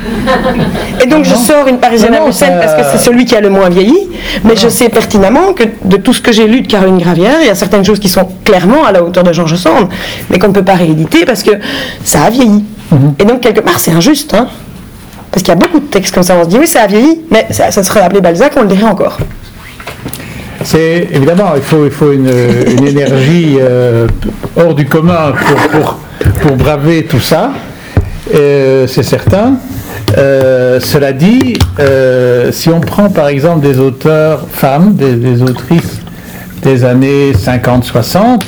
Et 1.03 1.07
donc 1.07 1.25
je 1.25 1.35
sors 1.35 1.67
une 1.67 1.77
Parisienne 1.77 2.13
à 2.13 2.21
Bruxelles 2.21 2.57
parce 2.61 2.73
que 2.75 2.89
c'est 2.91 3.03
celui 3.03 3.25
qui 3.25 3.35
a 3.35 3.41
le 3.41 3.49
moins 3.49 3.69
vieilli, 3.69 4.09
mais 4.43 4.55
je 4.55 4.69
sais 4.69 4.89
pertinemment 4.89 5.53
que 5.53 5.63
de 5.83 5.97
tout 5.97 6.13
ce 6.13 6.21
que 6.21 6.31
j'ai 6.31 6.47
lu 6.47 6.61
de 6.61 6.67
Caroline 6.67 6.97
Gravière, 6.97 7.35
il 7.41 7.47
y 7.47 7.49
a 7.49 7.55
certaines 7.55 7.83
choses 7.83 7.99
qui 7.99 8.09
sont 8.09 8.27
clairement 8.45 8.85
à 8.85 8.91
la 8.91 9.03
hauteur 9.03 9.23
de 9.23 9.33
Georges 9.33 9.57
Sand, 9.57 9.89
mais 10.29 10.39
qu'on 10.39 10.47
ne 10.47 10.53
peut 10.53 10.63
pas 10.63 10.75
rééditer 10.75 11.25
parce 11.25 11.43
que 11.43 11.51
ça 12.03 12.23
a 12.23 12.29
vieilli. 12.29 12.63
Mhm. 12.91 13.15
Et 13.19 13.25
donc 13.25 13.41
quelque 13.41 13.59
part 13.59 13.79
c'est 13.79 13.91
injuste, 13.91 14.33
hein. 14.33 14.47
parce 15.31 15.43
qu'il 15.43 15.53
y 15.53 15.57
a 15.57 15.59
beaucoup 15.59 15.79
de 15.79 15.85
textes 15.85 16.13
comme 16.13 16.23
ça, 16.23 16.35
on 16.39 16.45
se 16.45 16.49
dit 16.49 16.57
oui 16.57 16.67
ça 16.67 16.83
a 16.83 16.87
vieilli, 16.87 17.21
mais 17.29 17.47
ça, 17.51 17.71
serait 17.71 18.01
appelé 18.01 18.21
Balzac, 18.21 18.53
on 18.55 18.61
le 18.61 18.67
dirait 18.67 18.89
encore. 18.89 19.17
C'est 20.63 21.09
évidemment, 21.11 21.53
il 21.55 21.61
faut, 21.61 21.85
il 21.85 21.91
faut 21.91 22.11
une, 22.11 22.29
énergie 22.87 23.57
euh, 23.59 24.07
hors 24.55 24.75
du 24.75 24.85
commun 24.85 25.33
pour, 25.71 25.97
pour 26.41 26.55
braver 26.55 27.05
tout 27.05 27.19
ça. 27.19 27.51
Euh, 28.33 28.87
c'est 28.87 29.03
certain. 29.03 29.55
Euh, 30.17 30.79
cela 30.79 31.13
dit, 31.13 31.57
euh, 31.79 32.51
si 32.51 32.69
on 32.69 32.79
prend 32.79 33.09
par 33.09 33.27
exemple 33.27 33.61
des 33.61 33.79
auteurs 33.79 34.47
femmes, 34.51 34.95
des, 34.95 35.41
autrices 35.41 36.01
des 36.61 36.83
années 36.83 37.31
50-60, 37.31 38.41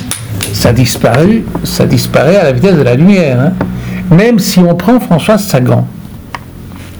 ça 0.52 0.72
disparaît, 0.72 1.42
ça 1.64 1.86
disparaît 1.86 2.36
à 2.36 2.44
la 2.44 2.52
vitesse 2.52 2.76
de 2.76 2.82
la 2.82 2.94
lumière. 2.94 3.40
Hein. 3.40 3.52
Même 4.14 4.38
si 4.38 4.60
on 4.60 4.74
prend 4.74 5.00
Françoise 5.00 5.44
Sagan, 5.46 5.86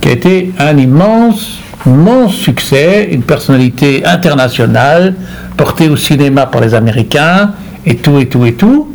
qui 0.00 0.08
a 0.08 0.12
été 0.12 0.52
un 0.58 0.76
immense, 0.76 1.58
immense 1.86 2.34
succès, 2.34 3.08
une 3.12 3.22
personnalité 3.22 4.04
internationale, 4.04 5.14
portée 5.56 5.88
au 5.88 5.96
cinéma 5.96 6.46
par 6.46 6.60
les 6.60 6.74
Américains, 6.74 7.52
et 7.86 7.96
tout, 7.96 8.18
et 8.18 8.26
tout, 8.26 8.44
et 8.46 8.54
tout, 8.54 8.93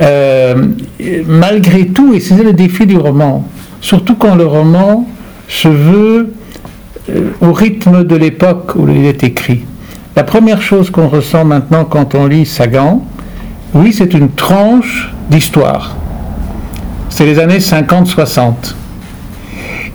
euh, 0.00 0.54
malgré 1.26 1.86
tout, 1.86 2.14
et 2.14 2.20
c'est 2.20 2.42
le 2.42 2.52
défi 2.52 2.86
du 2.86 2.96
roman, 2.96 3.48
surtout 3.80 4.16
quand 4.16 4.34
le 4.34 4.46
roman 4.46 5.08
se 5.48 5.68
veut 5.68 6.34
euh, 7.10 7.30
au 7.40 7.52
rythme 7.52 8.04
de 8.04 8.16
l'époque 8.16 8.72
où 8.76 8.88
il 8.88 9.04
est 9.04 9.22
écrit. 9.22 9.62
La 10.16 10.24
première 10.24 10.62
chose 10.62 10.90
qu'on 10.90 11.08
ressent 11.08 11.44
maintenant 11.44 11.84
quand 11.84 12.14
on 12.14 12.26
lit 12.26 12.46
Sagan, 12.46 13.04
oui, 13.74 13.92
c'est 13.92 14.14
une 14.14 14.30
tranche 14.30 15.12
d'histoire. 15.28 15.96
C'est 17.08 17.26
les 17.26 17.38
années 17.38 17.58
50-60. 17.58 18.74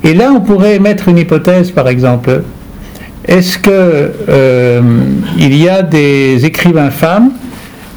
Et 0.03 0.13
là, 0.13 0.31
on 0.33 0.41
pourrait 0.41 0.75
émettre 0.75 1.07
une 1.07 1.17
hypothèse, 1.17 1.71
par 1.71 1.87
exemple. 1.87 2.43
Est-ce 3.25 3.57
que 3.57 3.69
euh, 3.69 4.81
y 5.37 5.67
a 5.67 5.81
des 5.83 6.45
écrivains 6.45 6.89
femmes 6.89 7.31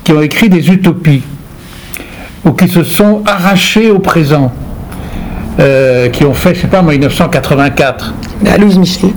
qui 0.04 0.12
ont 0.12 0.20
écrit 0.20 0.48
des 0.48 0.70
utopies? 0.70 1.22
Ou 2.44 2.52
qui 2.52 2.68
se 2.68 2.82
sont 2.82 3.22
arrachés 3.26 3.90
au 3.90 3.98
présent, 3.98 4.52
euh, 5.60 6.08
qui 6.08 6.24
ont 6.24 6.34
fait, 6.34 6.54
je 6.54 6.62
sais 6.62 6.66
pas 6.66 6.82
moi, 6.82 6.92
1984. 6.92 8.14
Bah, 8.40 8.50
Louise 8.58 8.78
Michel. 8.78 9.10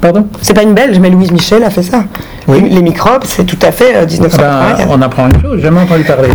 Pardon? 0.00 0.26
C'est 0.42 0.54
pas 0.54 0.62
une 0.62 0.74
belge, 0.74 0.98
mais 0.98 1.10
Louise 1.10 1.32
Michel 1.32 1.64
a 1.64 1.70
fait 1.70 1.82
ça. 1.82 2.04
Oui. 2.46 2.68
Les, 2.70 2.82
microbes, 2.82 3.24
c'est 3.24 3.44
tout 3.44 3.58
à 3.66 3.72
fait 3.72 3.92
1984. 4.06 4.40
Euh, 4.40 4.84
ben, 4.84 4.90
on 4.90 5.02
apprend 5.02 5.26
une 5.28 5.40
chose, 5.40 5.56
j'ai 5.56 5.62
jamais 5.62 5.80
entendu 5.80 6.04
parler. 6.04 6.28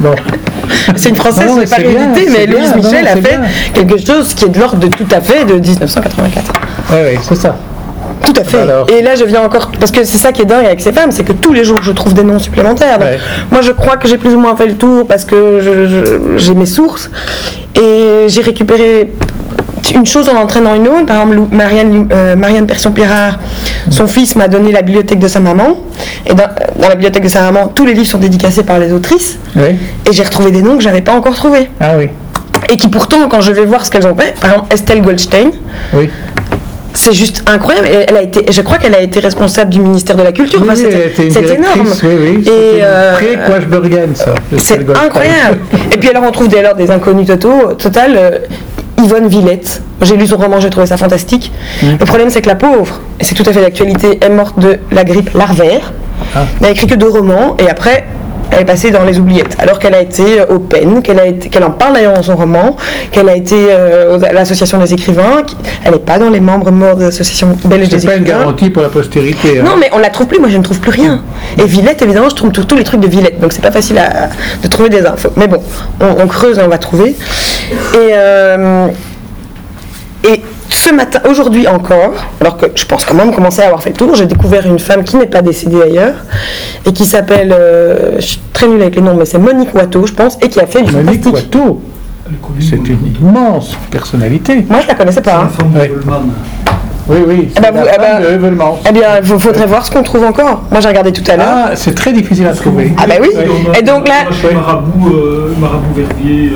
Bon. 0.00 0.14
c'est 0.96 1.08
une 1.10 1.16
française, 1.16 1.50
c'est 1.64 1.70
pas 1.70 1.88
réalité, 1.88 2.28
mais 2.32 2.46
Louise 2.46 2.74
Michel 2.76 3.06
a 3.06 3.16
fait 3.16 3.38
quelque 3.74 3.98
chose 3.98 4.34
qui 4.34 4.44
est 4.44 4.48
de 4.48 4.58
l'ordre 4.58 4.78
de 4.78 4.88
tout 4.88 5.08
à 5.10 5.20
fait 5.20 5.44
de 5.44 5.54
1984. 5.54 6.52
Oui, 6.90 6.96
oui, 7.12 7.18
c'est 7.22 7.34
ça. 7.34 7.56
Tout 8.24 8.34
à 8.36 8.44
fait. 8.44 8.66
Et 8.96 9.02
là, 9.02 9.14
je 9.14 9.24
viens 9.24 9.42
encore. 9.42 9.70
Parce 9.78 9.92
que 9.92 10.04
c'est 10.04 10.18
ça 10.18 10.32
qui 10.32 10.42
est 10.42 10.46
dingue 10.46 10.64
avec 10.64 10.80
ces 10.80 10.92
femmes, 10.92 11.10
c'est 11.10 11.24
que 11.24 11.32
tous 11.32 11.52
les 11.52 11.64
jours, 11.64 11.78
je 11.82 11.92
trouve 11.92 12.14
des 12.14 12.24
noms 12.24 12.38
supplémentaires. 12.38 12.98
Moi, 13.50 13.62
je 13.62 13.72
crois 13.72 13.96
que 13.96 14.08
j'ai 14.08 14.18
plus 14.18 14.34
ou 14.34 14.40
moins 14.40 14.56
fait 14.56 14.66
le 14.66 14.74
tour 14.74 15.06
parce 15.06 15.24
que 15.24 16.36
j'ai 16.36 16.54
mes 16.54 16.66
sources. 16.66 17.10
Et 17.74 18.26
j'ai 18.28 18.40
récupéré 18.40 19.12
une 19.94 20.06
chose 20.06 20.28
en 20.28 20.36
entraînant 20.36 20.74
une 20.74 20.88
autre. 20.88 21.06
Par 21.06 21.22
exemple, 21.22 21.54
Marianne, 21.54 22.08
euh, 22.12 22.36
Marianne 22.36 22.66
Persson-Pirard, 22.66 23.38
son 23.90 24.06
fils 24.06 24.36
m'a 24.36 24.48
donné 24.48 24.72
la 24.72 24.82
bibliothèque 24.82 25.18
de 25.18 25.28
sa 25.28 25.40
maman. 25.40 25.76
Et 26.26 26.34
dans, 26.34 26.48
la 26.80 26.94
bibliothèque 26.94 27.22
de 27.22 27.28
sa 27.28 27.42
maman, 27.42 27.68
tous 27.68 27.86
les 27.86 27.94
livres 27.94 28.08
sont 28.08 28.18
dédicacés 28.18 28.64
par 28.64 28.78
les 28.78 28.92
autrices. 28.92 29.38
Et 29.56 30.12
j'ai 30.12 30.22
retrouvé 30.22 30.50
des 30.50 30.62
noms 30.62 30.76
que 30.76 30.82
je 30.82 30.88
n'avais 30.88 31.02
pas 31.02 31.12
encore 31.12 31.34
trouvés. 31.34 31.70
Ah 31.80 31.92
oui. 31.96 32.08
Et 32.70 32.76
qui 32.76 32.88
pourtant, 32.88 33.28
quand 33.30 33.40
je 33.40 33.52
vais 33.52 33.64
voir 33.64 33.86
ce 33.86 33.90
qu'elles 33.90 34.06
ont 34.06 34.16
fait, 34.16 34.34
par 34.40 34.50
exemple 34.50 34.74
Estelle 34.74 35.00
Goldstein, 35.00 35.50
oui 35.94 36.10
c'est 36.98 37.12
juste 37.12 37.42
incroyable. 37.46 37.88
elle 38.08 38.16
a 38.16 38.22
été, 38.22 38.50
je 38.50 38.60
crois 38.62 38.78
qu'elle 38.78 38.94
a 38.94 39.00
été 39.00 39.20
responsable 39.20 39.70
du 39.70 39.80
ministère 39.80 40.16
de 40.16 40.22
la 40.22 40.32
Culture. 40.32 40.62
c'est 40.74 41.54
énorme. 41.54 41.88
Oui, 42.02 42.44
et 42.44 42.82
euh, 42.82 43.14
ça. 44.14 44.34
C'est 44.58 44.80
incroyable. 44.96 45.58
et 45.92 45.96
puis 45.98 46.08
alors 46.08 46.24
on 46.24 46.30
trouve 46.30 46.48
dès 46.48 46.62
lors 46.62 46.74
des 46.74 46.90
inconnus 46.90 47.26
totaux, 47.26 47.74
total. 47.74 48.12
Euh, 48.16 48.38
Yvonne 48.98 49.28
Villette. 49.28 49.80
J'ai 50.02 50.16
lu 50.16 50.26
son 50.26 50.36
roman, 50.36 50.58
j'ai 50.58 50.70
trouvé 50.70 50.86
ça 50.86 50.96
fantastique. 50.96 51.52
Le 51.82 52.04
problème, 52.04 52.30
c'est 52.30 52.42
que 52.42 52.48
la 52.48 52.56
pauvre, 52.56 53.00
et 53.20 53.24
c'est 53.24 53.36
tout 53.36 53.44
à 53.46 53.52
fait 53.52 53.60
d'actualité, 53.60 54.18
est 54.20 54.28
morte 54.28 54.58
de 54.58 54.78
la 54.90 55.04
grippe 55.04 55.30
larvaire. 55.34 55.92
Ah. 56.34 56.46
Elle 56.56 56.66
n'a 56.66 56.70
écrit 56.72 56.88
que 56.88 56.96
deux 56.96 57.08
romans, 57.08 57.56
et 57.58 57.68
après, 57.68 58.06
elle 58.50 58.62
est 58.62 58.64
passée 58.64 58.90
dans 58.90 59.04
les 59.04 59.18
oubliettes, 59.18 59.56
alors 59.58 59.78
qu'elle 59.78 59.94
a 59.94 60.00
été 60.00 60.42
au 60.48 60.58
PEN, 60.58 61.02
qu'elle, 61.02 61.18
a 61.18 61.32
qu'elle 61.32 61.64
en 61.64 61.70
parle 61.70 61.94
d'ailleurs 61.94 62.14
dans 62.14 62.22
son 62.22 62.36
roman, 62.36 62.76
qu'elle 63.10 63.28
a 63.28 63.36
été 63.36 63.54
euh, 63.70 64.18
à 64.20 64.32
l'association 64.32 64.78
des 64.78 64.92
écrivains, 64.94 65.42
elle 65.84 65.92
n'est 65.92 65.98
pas 65.98 66.18
dans 66.18 66.30
les 66.30 66.40
membres 66.40 66.70
morts 66.70 66.96
de 66.96 67.04
l'association 67.04 67.56
belge 67.64 67.88
des 67.88 67.96
écrivains. 67.96 68.00
C'est 68.00 68.06
pas 68.06 68.16
une 68.16 68.24
garantie 68.24 68.70
pour 68.70 68.82
la 68.82 68.88
postérité. 68.88 69.60
Hein. 69.60 69.64
Non, 69.64 69.76
mais 69.78 69.90
on 69.92 69.98
la 69.98 70.10
trouve 70.10 70.26
plus, 70.26 70.38
moi 70.38 70.48
je 70.48 70.56
ne 70.56 70.62
trouve 70.62 70.80
plus 70.80 70.90
rien. 70.90 71.22
Et 71.58 71.64
Villette, 71.64 72.02
évidemment, 72.02 72.28
je 72.28 72.34
trouve 72.34 72.50
tous 72.50 72.76
les 72.76 72.84
trucs 72.84 73.00
de 73.00 73.08
Villette, 73.08 73.40
donc 73.40 73.52
c'est 73.52 73.62
pas 73.62 73.70
facile 73.70 74.00
de 74.62 74.68
trouver 74.68 74.88
des 74.88 75.04
infos. 75.06 75.30
Mais 75.36 75.46
bon, 75.46 75.62
on, 76.00 76.26
creuse 76.26 76.58
et 76.58 76.62
on 76.62 76.68
va 76.68 76.78
trouver. 76.78 77.16
Et, 77.94 78.12
euh, 78.12 78.86
et 80.24 80.42
ce 80.70 80.92
matin, 80.92 81.20
aujourd'hui 81.28 81.66
encore, 81.66 82.14
alors 82.40 82.56
que 82.56 82.66
je 82.74 82.84
pense 82.84 83.04
quand 83.04 83.14
même 83.14 83.34
commencer 83.34 83.62
à 83.62 83.66
avoir 83.66 83.82
fait 83.82 83.90
le 83.90 83.96
tour, 83.96 84.14
j'ai 84.14 84.26
découvert 84.26 84.66
une 84.66 84.78
femme 84.78 85.04
qui 85.04 85.16
n'est 85.16 85.26
pas 85.26 85.42
décédée 85.42 85.82
ailleurs 85.82 86.14
et 86.84 86.92
qui 86.92 87.06
s'appelle, 87.06 87.52
euh, 87.52 88.16
je 88.16 88.26
suis 88.26 88.40
très 88.52 88.68
nulle 88.68 88.82
avec 88.82 88.96
les 88.96 89.02
noms, 89.02 89.14
mais 89.14 89.24
c'est 89.24 89.38
Monique 89.38 89.74
Watteau, 89.74 90.06
je 90.06 90.12
pense, 90.12 90.36
et 90.42 90.48
qui 90.48 90.60
a 90.60 90.66
fait 90.66 90.82
du 90.82 90.92
Monique 90.92 91.24
Watteau 91.26 91.80
c'est 92.60 92.76
une 92.76 93.14
immense 93.20 93.76
personnalité. 93.90 94.66
Moi, 94.68 94.80
je 94.82 94.88
la 94.88 94.94
connaissais 94.94 95.22
pas. 95.22 95.44
Hein. 95.44 96.20
Oui, 97.08 97.16
oui. 97.26 97.48
Eh, 97.56 97.60
ben, 97.60 97.72
eh, 97.74 97.98
ben, 97.98 98.74
eh 98.86 98.92
bien, 98.92 99.06
il 99.22 99.26
faudrait 99.26 99.66
voir 99.66 99.86
ce 99.86 99.90
qu'on 99.90 100.02
trouve 100.02 100.24
encore. 100.24 100.64
Moi, 100.70 100.80
j'ai 100.80 100.88
regardé 100.88 101.12
tout 101.12 101.28
à 101.30 101.36
l'heure. 101.36 101.46
Ah, 101.48 101.70
c'est 101.74 101.94
très 101.94 102.12
difficile 102.12 102.46
à 102.46 102.52
trouver. 102.52 102.92
Ah, 102.98 103.06
ben 103.06 103.18
oui. 103.22 103.28
Et 103.78 103.82
donc 103.82 104.06
là. 104.06 104.24
Marabout, 104.52 105.08
euh, 105.08 105.54
Marabout 105.58 105.94
Verbier. 105.96 106.52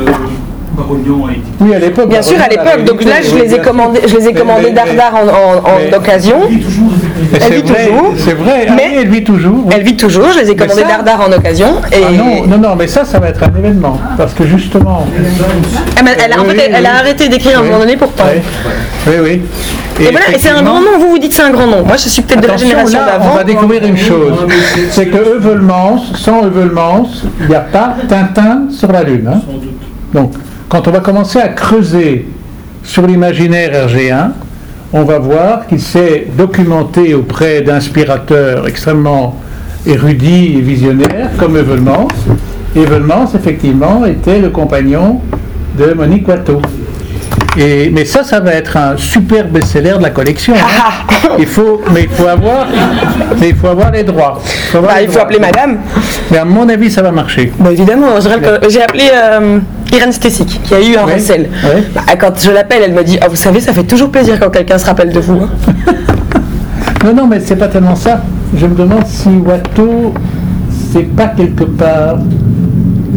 Oui, 1.60 1.74
à 1.74 1.78
l'époque. 1.78 2.08
Bien 2.08 2.22
sûr, 2.22 2.40
à 2.40 2.48
l'époque. 2.48 2.84
Donc 2.84 3.04
là, 3.04 3.16
je 3.22 3.36
les 3.36 3.54
ai 3.54 3.58
commandés, 3.58 4.00
je 4.06 4.16
les 4.16 4.28
ai 4.28 4.34
commandés 4.34 4.70
d'Ardard 4.70 5.14
en, 5.14 5.96
occasion. 5.96 6.40
Elle 7.34 7.52
vit 7.52 7.62
toujours. 7.62 8.14
C'est 8.16 8.34
vrai. 8.34 8.66
Ah 8.68 8.72
mais 8.76 8.92
elle 9.00 9.08
vit 9.08 9.24
toujours. 9.24 9.68
Elle 9.70 9.82
vit 9.82 9.96
toujours. 9.96 10.32
Je 10.32 10.40
les 10.40 10.50
ai 10.50 10.56
commandés 10.56 10.84
d'Ardard 10.84 11.28
en 11.28 11.32
occasion. 11.32 11.76
Et... 11.92 11.96
Ah 12.06 12.12
non, 12.12 12.46
non, 12.46 12.58
non, 12.58 12.76
mais 12.76 12.86
ça, 12.86 13.04
ça 13.04 13.18
va 13.18 13.28
être 13.28 13.42
un 13.42 13.58
événement, 13.58 13.98
parce 14.16 14.34
que 14.34 14.46
justement. 14.46 15.06
Ah, 15.96 16.00
elle, 16.24 16.32
a, 16.32 16.40
en 16.40 16.44
fait, 16.44 16.70
elle 16.72 16.86
a 16.86 16.96
arrêté 16.96 17.28
d'écrire 17.28 17.58
à 17.58 17.60
un 17.60 17.64
moment 17.64 17.78
donné 17.78 17.96
pourtant. 17.96 18.24
Oui, 19.06 19.14
oui. 19.22 19.42
Et, 20.00 20.10
voilà, 20.10 20.34
et 20.34 20.38
c'est 20.38 20.50
un 20.50 20.62
grand 20.62 20.80
nom, 20.80 20.98
vous 20.98 21.10
vous 21.10 21.18
dites 21.18 21.32
c'est 21.32 21.42
un 21.42 21.50
grand 21.50 21.66
nom. 21.66 21.84
Moi 21.84 21.96
je 21.96 22.08
suis 22.08 22.22
peut-être 22.22 22.40
de 22.40 22.46
la 22.46 22.56
génération 22.56 22.98
d'avant. 22.98 23.32
On 23.32 23.36
va 23.36 23.44
découvrir 23.44 23.84
une 23.84 23.96
chose, 23.96 24.46
c'est 24.90 25.06
que 25.06 25.36
Evelmans, 25.36 26.02
sans 26.14 26.46
Evelmans, 26.46 27.08
il 27.40 27.48
n'y 27.48 27.54
a 27.54 27.60
pas 27.60 27.96
Tintin 28.08 28.68
sur 28.70 28.90
la 28.90 29.02
Lune. 29.02 29.28
Hein. 29.32 29.40
Donc 30.14 30.32
quand 30.72 30.88
on 30.88 30.90
va 30.90 31.00
commencer 31.00 31.38
à 31.38 31.48
creuser 31.48 32.26
sur 32.82 33.06
l'imaginaire 33.06 33.88
RG1, 33.88 34.30
on 34.94 35.04
va 35.04 35.18
voir 35.18 35.66
qu'il 35.66 35.80
s'est 35.80 36.28
documenté 36.34 37.12
auprès 37.12 37.60
d'inspirateurs 37.60 38.66
extrêmement 38.66 39.38
érudits 39.86 40.56
et 40.56 40.62
visionnaires 40.62 41.28
comme 41.38 41.58
Evelmans. 41.58 42.08
Evelmans, 42.74 43.28
effectivement, 43.34 44.06
était 44.06 44.38
le 44.38 44.48
compagnon 44.48 45.20
de 45.78 45.92
Monique 45.92 46.26
Watteau. 46.26 46.62
Et, 47.58 47.90
mais 47.90 48.06
ça, 48.06 48.24
ça 48.24 48.40
va 48.40 48.54
être 48.54 48.78
un 48.78 48.96
super 48.96 49.48
best-seller 49.48 49.96
de 49.98 50.02
la 50.02 50.10
collection. 50.10 50.54
Hein. 50.54 51.28
il 51.38 51.46
faut, 51.46 51.82
mais 51.92 52.04
il 52.04 52.08
faut 52.08 52.28
avoir, 52.28 52.66
mais 53.38 53.50
il 53.50 53.56
faut 53.56 53.68
avoir 53.68 53.90
les 53.90 54.04
droits. 54.04 54.40
Il 54.74 55.08
faut, 55.08 55.14
bah, 55.14 55.22
appeler 55.22 55.38
Madame. 55.38 55.78
Mais 56.30 56.38
à 56.38 56.44
mon 56.44 56.68
avis, 56.68 56.90
ça 56.90 57.02
va 57.02 57.12
marcher. 57.12 57.52
Bah, 57.58 57.72
évidemment, 57.72 58.06
j'ai 58.68 58.82
appelé 58.82 59.04
euh, 59.12 59.58
Irène 59.92 60.12
Stessic, 60.12 60.60
qui 60.62 60.74
a 60.74 60.80
eu 60.80 60.96
un 60.96 61.04
recel. 61.04 61.50
Bah, 61.94 62.02
quand 62.18 62.32
je 62.38 62.50
l'appelle, 62.50 62.82
elle 62.84 62.94
me 62.94 63.04
dit, 63.04 63.18
ah, 63.20 63.28
vous 63.28 63.36
savez, 63.36 63.60
ça 63.60 63.72
fait 63.72 63.84
toujours 63.84 64.10
plaisir 64.10 64.38
quand 64.40 64.50
quelqu'un 64.50 64.78
se 64.78 64.86
rappelle 64.86 65.12
de 65.12 65.20
vous. 65.20 65.42
Hein. 65.42 65.50
non, 67.04 67.14
non, 67.14 67.26
mais 67.26 67.40
c'est 67.40 67.56
pas 67.56 67.68
tellement 67.68 67.96
ça. 67.96 68.22
Je 68.56 68.66
me 68.66 68.74
demande 68.74 69.06
si 69.06 69.28
Watteau, 69.28 70.14
c'est 70.92 71.14
pas 71.14 71.28
quelque 71.28 71.64
part 71.64 72.16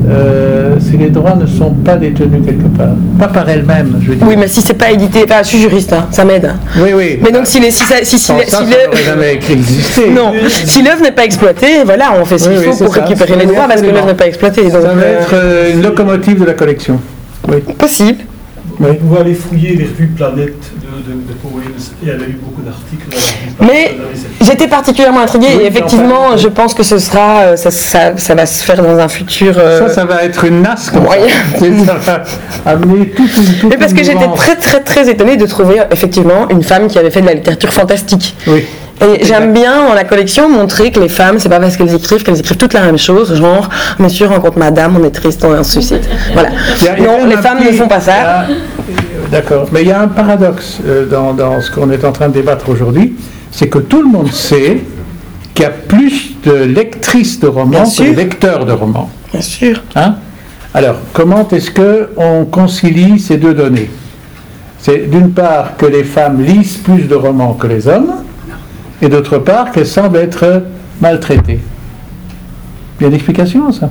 euh, 0.07 0.75
si 0.79 0.97
les 0.97 1.09
droits 1.09 1.35
ne 1.35 1.45
sont 1.45 1.71
pas 1.71 1.95
détenus 1.95 2.45
quelque 2.45 2.67
part. 2.77 2.95
Pas 3.17 3.27
par 3.27 3.49
elle-même, 3.49 3.99
je 4.01 4.09
veux 4.09 4.15
dire. 4.15 4.27
Oui, 4.27 4.35
mais 4.37 4.47
si 4.47 4.61
c'est 4.61 4.73
pas 4.73 4.91
édité, 4.91 5.23
enfin, 5.25 5.41
je 5.41 5.47
suis 5.47 5.59
juriste, 5.59 5.93
hein, 5.93 6.07
ça 6.11 6.25
m'aide. 6.25 6.53
Oui, 6.77 6.89
oui. 6.95 7.19
Mais 7.21 7.31
donc 7.31 7.47
si 7.47 7.59
les, 7.59 7.71
si, 7.71 7.83
ça, 7.83 7.95
si, 8.03 8.17
si, 8.19 8.25
ça, 8.25 8.35
jamais 9.05 9.33
existé. 9.49 10.09
Non, 10.15 10.33
si 10.49 10.81
l'œuvre 10.83 11.01
n'est 11.01 11.11
pas 11.11 11.25
exploitée, 11.25 11.83
voilà, 11.85 12.13
on 12.19 12.25
fait 12.25 12.37
ce 12.37 12.49
qu'il 12.49 12.59
faut 12.59 12.83
pour 12.85 12.93
récupérer 12.93 13.35
les 13.37 13.45
droits 13.45 13.67
parce 13.67 13.81
que 13.81 13.87
l'œuvre 13.87 14.07
n'est 14.07 14.13
pas 14.13 14.27
exploitée. 14.27 14.63
Donc, 14.63 14.71
ça 14.71 14.79
va 14.79 14.89
euh, 14.89 15.19
être 15.19 15.33
euh, 15.33 15.73
une 15.73 15.81
locomotive 15.81 16.39
de 16.39 16.45
la 16.45 16.53
collection. 16.53 16.99
Oui. 17.47 17.57
Possible. 17.77 18.23
Oui. 18.79 18.89
On 19.03 19.13
va 19.13 19.21
aller 19.21 19.33
fouiller 19.33 19.75
les 19.75 19.85
revues 19.85 20.07
Planète 20.07 20.71
de, 20.97 21.13
de, 21.13 22.05
et 22.05 22.09
elle 22.09 22.21
a 22.21 22.27
eu 22.27 22.37
beaucoup 22.41 22.61
d'articles. 22.61 23.07
Mais 23.61 23.97
j'étais 24.41 24.67
particulièrement 24.67 25.21
intriguée 25.21 25.57
et 25.61 25.65
effectivement, 25.67 26.37
je 26.37 26.47
pense 26.47 26.73
que 26.73 26.83
ce 26.83 26.97
sera, 26.97 27.41
euh, 27.41 27.55
ça, 27.55 27.71
ça, 27.71 28.17
ça, 28.17 28.35
va 28.35 28.45
se 28.45 28.63
faire 28.63 28.81
dans 28.81 28.97
un 28.97 29.07
futur. 29.07 29.55
Euh, 29.57 29.87
ça, 29.87 29.93
ça 29.93 30.05
va 30.05 30.23
être 30.23 30.43
une 30.45 30.61
NAS 30.61 30.89
comme 30.91 31.03
moyen. 31.03 31.27
ça. 32.01 32.23
va 32.65 32.71
amener 32.71 33.09
toute 33.09 33.37
une. 33.37 33.53
Toute 33.59 33.69
Mais 33.69 33.77
parce 33.77 33.93
que 33.93 34.03
j'étais 34.03 34.27
très 34.35 34.55
très 34.55 34.81
très 34.81 35.09
étonnée 35.09 35.37
de 35.37 35.45
trouver 35.45 35.81
effectivement 35.91 36.49
une 36.49 36.63
femme 36.63 36.87
qui 36.87 36.99
avait 36.99 37.11
fait 37.11 37.21
de 37.21 37.27
la 37.27 37.33
littérature 37.33 37.73
fantastique. 37.73 38.35
Oui. 38.47 38.65
Et 39.01 39.25
j'aime 39.25 39.51
bien 39.51 39.88
dans 39.88 39.93
la 39.93 40.05
collection 40.05 40.47
montrer 40.49 40.91
que 40.91 40.99
les 40.99 41.10
femmes, 41.10 41.38
c'est 41.38 41.49
pas 41.49 41.60
parce 41.60 41.75
qu'elles 41.75 41.93
écrivent 41.93 42.23
qu'elles 42.23 42.39
écrivent 42.39 42.58
toutes 42.58 42.73
la 42.73 42.81
même 42.81 42.97
chose, 42.97 43.36
genre 43.36 43.69
Monsieur 43.99 44.27
rencontre 44.27 44.58
Madame, 44.58 44.97
on 44.99 45.03
est 45.03 45.12
triste, 45.12 45.43
on 45.43 45.53
est 45.53 45.60
en 45.60 45.63
suicide. 45.63 46.03
Voilà. 46.34 46.49
non, 46.99 47.25
les 47.25 47.36
femmes 47.36 47.60
ne 47.60 47.71
font 47.73 47.88
pas 47.88 47.99
ça. 47.99 48.45
D'accord. 49.31 49.67
Mais 49.71 49.81
il 49.81 49.88
y 49.88 49.91
a 49.91 50.01
un 50.01 50.07
paradoxe 50.07 50.79
euh, 50.85 51.05
dans, 51.05 51.33
dans 51.33 51.61
ce 51.61 51.71
qu'on 51.71 51.91
est 51.91 52.03
en 52.05 52.11
train 52.11 52.29
de 52.29 52.33
débattre 52.33 52.69
aujourd'hui, 52.69 53.15
c'est 53.51 53.67
que 53.67 53.79
tout 53.79 54.01
le 54.01 54.09
monde 54.09 54.31
sait 54.31 54.81
qu'il 55.53 55.63
y 55.63 55.67
a 55.67 55.71
plus 55.71 56.35
de 56.43 56.51
lectrices 56.51 57.39
de 57.39 57.47
romans 57.47 57.83
que 57.89 58.03
de 58.03 58.15
lecteurs 58.15 58.65
de 58.65 58.73
romans. 58.73 59.09
Bien 59.31 59.41
sûr. 59.41 59.81
Hein? 59.95 60.15
Alors, 60.73 60.97
comment 61.13 61.47
est-ce 61.49 61.71
qu'on 61.71 62.45
concilie 62.45 63.19
ces 63.19 63.38
deux 63.38 63.53
données? 63.53 63.89
C'est 64.79 65.09
d'une 65.09 65.31
part 65.31 65.77
que 65.77 65.85
les 65.85 66.03
femmes 66.03 66.43
lisent 66.43 66.77
plus 66.77 67.03
de 67.03 67.15
romans 67.15 67.53
que 67.53 67.67
les 67.67 67.88
hommes, 67.88 68.11
et 69.01 69.09
d'autre 69.09 69.38
part 69.39 69.71
qu'elles 69.71 69.88
semblent 69.88 70.17
être 70.17 70.63
maltraitées. 71.01 71.59
Il 72.99 73.03
y 73.03 73.05
a 73.05 73.07
une 73.07 73.15
explication 73.15 73.67
à 73.67 73.71
ça? 73.71 73.89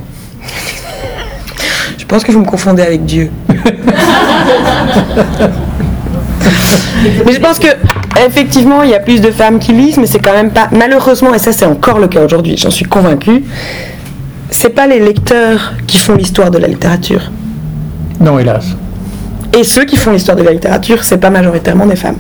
Je 2.05 2.09
pense 2.09 2.23
que 2.23 2.31
vous 2.33 2.41
me 2.41 2.45
confondez 2.45 2.83
avec 2.83 3.07
Dieu. 3.07 3.31
mais 3.49 3.57
je 7.33 7.41
pense 7.41 7.59
que 7.59 7.69
effectivement, 8.27 8.83
il 8.83 8.91
y 8.91 8.95
a 8.95 9.01
plus 9.01 9.23
de 9.23 9.31
femmes 9.31 9.59
qui 9.59 9.73
lisent, 9.73 9.97
mais 9.97 10.07
c'est 10.07 10.19
quand 10.19 10.35
même 10.35 10.51
pas 10.51 10.69
malheureusement, 10.71 11.33
et 11.33 11.39
ça 11.39 11.55
c'est 11.55 11.65
encore 11.65 11.99
le 11.99 12.09
cas 12.09 12.23
aujourd'hui, 12.23 12.59
j'en 12.59 12.69
suis 12.69 12.85
convaincue. 12.85 13.45
C'est 14.51 14.69
pas 14.69 14.87
les 14.87 15.01
lecteurs 15.01 15.73
qui 15.87 15.97
font 15.97 16.15
l'histoire 16.15 16.51
de 16.51 16.59
la 16.59 16.69
littérature. 16.69 17.31
Non, 18.21 18.39
hélas. 18.39 18.67
Et 19.59 19.65
ceux 19.65 19.87
qui 19.87 19.97
font 19.97 20.13
l'histoire 20.13 20.37
de 20.37 20.43
la 20.43 20.53
littérature, 20.53 21.05
c'est 21.05 21.17
pas 21.17 21.31
majoritairement 21.31 21.87
des 21.87 21.97
femmes. 21.97 22.19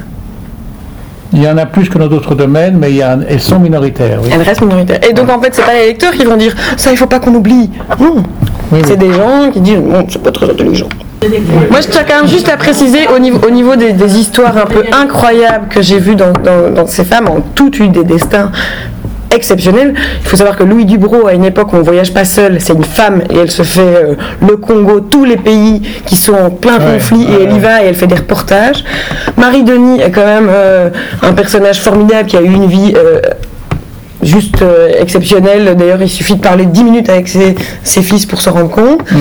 Il 1.34 1.42
y 1.42 1.48
en 1.48 1.58
a 1.58 1.66
plus 1.66 1.90
que 1.90 1.98
dans 1.98 2.06
d'autres 2.06 2.34
domaines, 2.34 2.78
mais 2.78 2.90
il 2.90 2.96
y 2.96 3.00
elles 3.00 3.40
sont 3.40 3.58
minoritaires. 3.58 4.20
Elles 4.32 4.40
restent 4.40 4.62
minoritaires. 4.62 5.00
Et 5.06 5.12
donc 5.12 5.28
en 5.28 5.38
fait, 5.42 5.54
c'est 5.54 5.66
pas 5.66 5.74
les 5.74 5.88
lecteurs 5.88 6.12
qui 6.12 6.24
vont 6.24 6.38
dire 6.38 6.54
ça, 6.78 6.90
il 6.90 6.96
faut 6.96 7.06
pas 7.06 7.20
qu'on 7.20 7.34
oublie. 7.34 7.68
Non. 8.00 8.22
C'est 8.84 8.96
des 8.96 9.12
gens 9.12 9.50
qui 9.52 9.60
disent 9.60 9.78
non, 9.78 10.06
c'est 10.08 10.22
pas 10.22 10.32
très 10.32 10.50
intelligent. 10.50 10.88
Moi, 11.70 11.80
je 11.80 11.88
tiens 11.88 12.02
quand 12.06 12.16
même 12.20 12.28
juste 12.28 12.48
à 12.48 12.56
préciser 12.56 13.08
au 13.14 13.18
niveau, 13.18 13.38
au 13.46 13.50
niveau 13.50 13.76
des, 13.76 14.18
histoires 14.18 14.56
un 14.56 14.66
peu 14.66 14.82
incroyables 14.92 15.68
que 15.68 15.80
j'ai 15.80 15.98
vues 15.98 16.16
dans, 16.16 16.32
dans, 16.32 16.86
ces 16.86 17.04
femmes, 17.04 17.28
ont 17.28 17.42
toutes 17.54 17.78
eu 17.80 17.88
des 17.88 18.04
destins 18.04 18.50
exceptionnels. 19.30 19.94
Il 20.20 20.28
faut 20.28 20.36
savoir 20.36 20.56
que 20.56 20.64
Louis 20.64 20.84
Dubrow, 20.84 21.26
à 21.26 21.32
une 21.32 21.44
époque 21.44 21.72
où 21.72 21.76
on 21.76 21.78
ne 21.80 21.84
voyage 21.84 22.12
pas 22.12 22.24
seul, 22.24 22.60
c'est 22.60 22.74
une 22.74 22.84
femme 22.84 23.22
et 23.30 23.38
elle 23.38 23.50
se 23.50 23.62
fait 23.62 23.80
euh, 23.80 24.14
le 24.46 24.56
Congo, 24.56 25.00
tous 25.00 25.24
les 25.24 25.36
pays 25.36 25.82
qui 26.06 26.16
sont 26.16 26.34
en 26.34 26.50
plein 26.50 26.78
conflit 26.78 27.24
et 27.24 27.44
elle 27.44 27.52
y 27.52 27.58
va 27.58 27.82
et 27.82 27.86
elle 27.86 27.94
fait 27.94 28.06
des 28.06 28.14
reportages. 28.16 28.84
Marie 29.36 29.64
Denis 29.64 30.00
est 30.00 30.10
quand 30.10 30.24
même 30.24 30.48
euh, 30.50 30.90
un 31.22 31.32
personnage 31.32 31.80
formidable 31.80 32.28
qui 32.28 32.36
a 32.36 32.42
eu 32.42 32.52
une 32.52 32.66
vie 32.66 32.94
euh, 32.96 33.20
juste 34.24 34.62
euh, 34.62 34.88
exceptionnel. 35.00 35.74
D'ailleurs, 35.76 36.02
il 36.02 36.08
suffit 36.08 36.34
de 36.34 36.40
parler 36.40 36.66
10 36.66 36.84
minutes 36.84 37.08
avec 37.08 37.28
ses, 37.28 38.02
fils 38.02 38.26
pour 38.26 38.40
se 38.40 38.50
rendre 38.50 38.70
compte. 38.70 39.10
Mhm. 39.10 39.18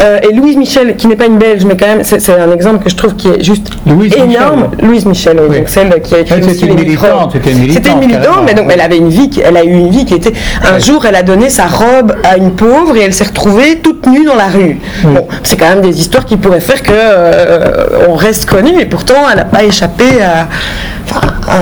Euh, 0.00 0.18
et 0.22 0.34
Louise 0.34 0.56
Michel, 0.56 0.96
qui 0.96 1.06
n'est 1.06 1.16
pas 1.16 1.26
une 1.26 1.38
Belge, 1.38 1.64
mais 1.64 1.76
quand 1.76 1.86
même, 1.86 2.02
c'est 2.04 2.28
un 2.30 2.52
exemple 2.52 2.84
que 2.84 2.90
je 2.90 2.96
trouve 2.96 3.14
qui 3.14 3.28
est 3.28 3.42
juste 3.42 3.70
énorme. 4.16 4.70
Louise 4.82 5.06
Michel, 5.06 5.36
donc 5.36 5.68
celle 5.68 6.00
qui 6.02 6.14
a 6.14 6.20
écrit 6.20 6.42
C'était 6.42 6.66
une 6.66 6.74
militante. 6.74 7.32
C'était 7.32 7.90
une 7.90 8.00
militante, 8.00 8.42
mais 8.46 8.54
donc 8.54 8.70
elle 8.72 8.80
avait 8.80 8.98
une 8.98 9.08
vie, 9.08 9.30
elle 9.44 9.56
a 9.56 9.64
eu 9.64 9.72
une 9.72 9.90
vie 9.90 10.04
qui 10.04 10.14
était. 10.14 10.32
Un 10.64 10.78
jour, 10.78 11.04
elle 11.06 11.16
a 11.16 11.22
donné 11.22 11.50
sa 11.50 11.66
robe 11.66 12.14
à 12.24 12.36
une 12.36 12.52
pauvre 12.52 12.96
et 12.96 13.00
elle 13.00 13.14
s'est 13.14 13.24
retrouvée 13.24 13.78
toute 13.82 14.06
nue 14.06 14.24
dans 14.24 14.36
la 14.36 14.48
rue. 14.48 14.78
Bon, 15.04 15.26
c'est 15.42 15.56
quand 15.56 15.68
même 15.68 15.80
des 15.80 15.98
histoires 15.98 16.24
qui 16.24 16.36
pourraient 16.36 16.60
faire 16.60 16.82
que 16.82 16.92
euh, 16.92 18.08
on 18.08 18.14
reste 18.14 18.46
connu, 18.46 18.80
et 18.80 18.86
pourtant, 18.86 19.14
elle 19.30 19.38
n'a 19.38 19.44
pas 19.44 19.64
échappé 19.64 20.04
à, 20.22 20.48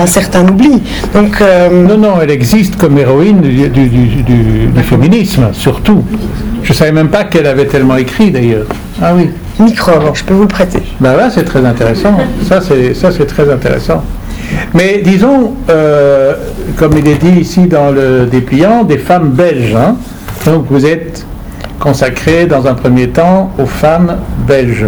un 0.01 0.07
certain 0.07 0.47
oubli. 0.47 0.81
Donc, 1.13 1.41
non, 1.71 1.97
non, 1.97 2.13
elle 2.21 2.31
existe 2.31 2.77
comme 2.83 2.97
héroïne 2.97 3.39
du, 3.39 3.69
du, 3.69 4.83
féminisme, 4.83 5.47
surtout. 5.53 6.03
Je 6.63 6.73
ne 6.73 6.75
savais 6.75 6.91
même 6.91 7.07
pas 7.07 7.23
qu'elle 7.23 7.47
avait 7.47 7.65
tellement 7.65 7.95
écrit 7.95 8.29
d'ailleurs. 8.29 8.65
Ah 9.01 9.13
oui. 9.15 9.29
Micro, 9.57 9.93
je 10.13 10.21
peux 10.25 10.33
vous 10.33 10.41
le 10.41 10.47
prêter. 10.49 10.81
Ben 10.99 11.15
là, 11.15 11.29
c'est 11.29 11.45
très 11.45 11.65
intéressant. 11.65 12.17
Ça, 12.45 12.59
c'est, 12.59 12.93
ça, 12.93 13.13
c'est 13.13 13.25
très 13.25 13.49
intéressant. 13.49 14.03
Mais 14.73 15.01
disons, 15.01 15.53
euh, 15.69 16.33
comme 16.75 16.97
il 16.97 17.07
est 17.07 17.23
dit 17.23 17.39
ici 17.39 17.67
dans 17.67 17.89
le 17.89 18.25
dépliant, 18.25 18.83
des 18.83 18.97
femmes 18.97 19.29
belges. 19.29 19.75
Hein. 19.75 19.95
Donc 20.45 20.65
vous 20.69 20.85
êtes 20.85 21.25
consacré 21.79 22.47
dans 22.47 22.67
un 22.67 22.73
premier 22.73 23.07
temps 23.07 23.53
aux 23.57 23.65
femmes 23.65 24.17
belges. 24.45 24.87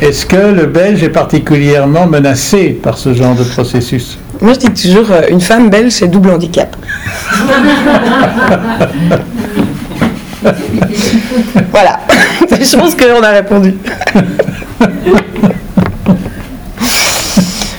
Est-ce 0.00 0.24
que 0.24 0.54
le 0.54 0.64
Belge 0.64 1.02
est 1.02 1.10
particulièrement 1.10 2.06
menacé 2.06 2.70
par 2.70 2.96
ce 2.96 3.12
genre 3.12 3.34
de 3.34 3.44
processus? 3.44 4.18
Moi, 4.42 4.54
je 4.54 4.58
dis 4.58 4.70
toujours, 4.70 5.10
euh, 5.12 5.22
une 5.30 5.40
femme 5.40 5.70
belge, 5.70 5.92
c'est 5.92 6.08
double 6.08 6.30
handicap. 6.30 6.76
voilà. 11.70 12.00
je 12.50 12.76
pense 12.76 12.96
qu'on 12.96 13.22
a 13.22 13.30
répondu. 13.30 13.76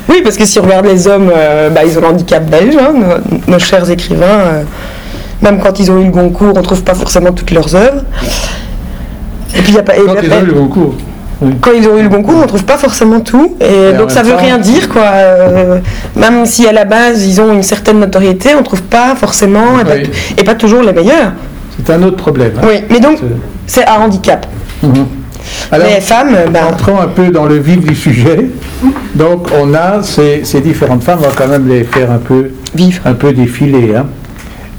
Oui, 0.09 0.21
parce 0.23 0.37
que 0.37 0.45
si 0.45 0.59
on 0.59 0.63
regarde 0.63 0.85
les 0.85 1.05
hommes, 1.07 1.29
euh, 1.35 1.69
bah, 1.69 1.81
ils 1.85 1.97
ont 1.97 2.01
l'handicap 2.01 2.45
belge, 2.49 2.75
hein, 2.77 2.93
nos, 3.47 3.59
chers 3.59 3.89
écrivains. 3.89 4.25
Euh, 4.25 4.63
même 5.41 5.59
quand 5.59 5.79
ils 5.79 5.91
ont 5.91 5.99
eu 5.99 6.05
le 6.05 6.11
Goncourt, 6.11 6.53
on 6.55 6.59
ne 6.59 6.63
trouve 6.63 6.83
pas 6.83 6.93
forcément 6.93 7.33
toutes 7.33 7.51
leurs 7.51 7.75
œuvres. 7.75 8.03
Et 9.55 9.61
puis 9.61 9.73
il 9.73 9.75
y 9.75 9.79
a 9.79 9.83
pas. 9.83 9.95
Quand 9.95 10.15
ils 10.23 10.31
ont 10.31 10.41
eu 10.41 10.45
le 10.45 10.53
Goncourt. 10.53 10.95
Quand 11.61 11.71
ils 11.71 11.87
ont 11.87 11.97
eu 11.97 12.03
le 12.03 12.09
Goncourt, 12.09 12.35
on 12.37 12.41
ne 12.41 12.47
trouve 12.47 12.65
pas 12.65 12.77
forcément 12.77 13.19
tout. 13.19 13.55
Et, 13.59 13.93
donc 13.97 14.11
ça 14.11 14.23
veut 14.23 14.35
rien 14.35 14.57
dire, 14.57 14.89
quoi. 14.89 15.03
Euh, 15.03 15.79
même 16.15 16.45
si 16.45 16.67
à 16.67 16.71
la 16.71 16.85
base 16.85 17.25
ils 17.25 17.41
ont 17.41 17.51
une 17.53 17.63
certaine 17.63 17.99
notoriété, 17.99 18.49
on 18.55 18.59
ne 18.59 18.65
trouve 18.65 18.83
pas 18.83 19.15
forcément 19.15 19.79
et, 20.37 20.43
pas, 20.43 20.55
toujours 20.55 20.81
les 20.81 20.93
meilleurs. 20.93 21.33
C'est 21.83 21.93
un 21.93 22.03
autre 22.03 22.17
problème. 22.17 22.53
Hein. 22.57 22.65
Oui, 22.67 22.83
mais 22.89 22.99
donc 22.99 23.19
c'est 23.65 23.87
un 23.87 23.95
handicap. 23.95 24.45
Mhm. 24.81 25.05
les 25.73 26.01
femmes, 26.01 26.35
ben... 26.51 26.65
entrons 26.71 26.99
un 26.99 27.07
peu 27.07 27.29
dans 27.29 27.45
le 27.45 27.57
vif 27.57 27.79
du 27.79 27.95
sujet. 27.95 28.49
Donc 29.15 29.47
on 29.59 29.73
a 29.73 30.01
ces, 30.03 30.43
différentes 30.61 31.03
femmes, 31.03 31.19
on 31.23 31.27
va 31.27 31.35
quand 31.35 31.47
même 31.47 31.67
les 31.67 31.83
faire 31.83 32.11
un 32.11 32.17
peu, 32.17 32.51
Vive. 32.75 33.01
un 33.05 33.13
peu 33.13 33.33
défiler. 33.33 33.95
Hein. 33.95 34.05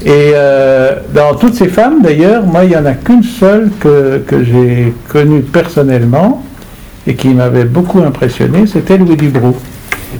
Et 0.05 0.33
euh, 0.35 0.91
dans 1.15 1.33
toutes 1.33 1.55
ces 1.55 1.67
femmes, 1.67 2.01
d'ailleurs, 2.03 2.45
moi, 2.45 2.63
il 2.63 2.69
n'y 2.69 2.77
en 2.77 2.85
a 2.85 2.93
qu'une 2.93 3.23
seule 3.23 3.71
que, 3.79 4.19
que 4.19 4.43
j'ai 4.43 4.93
connue 5.09 5.41
personnellement 5.41 6.43
et 7.07 7.15
qui 7.15 7.29
m'avait 7.29 7.65
beaucoup 7.65 7.99
impressionné, 7.99 8.65
c'était 8.67 8.97
Louis 8.97 9.15
Dubrou. 9.15 9.55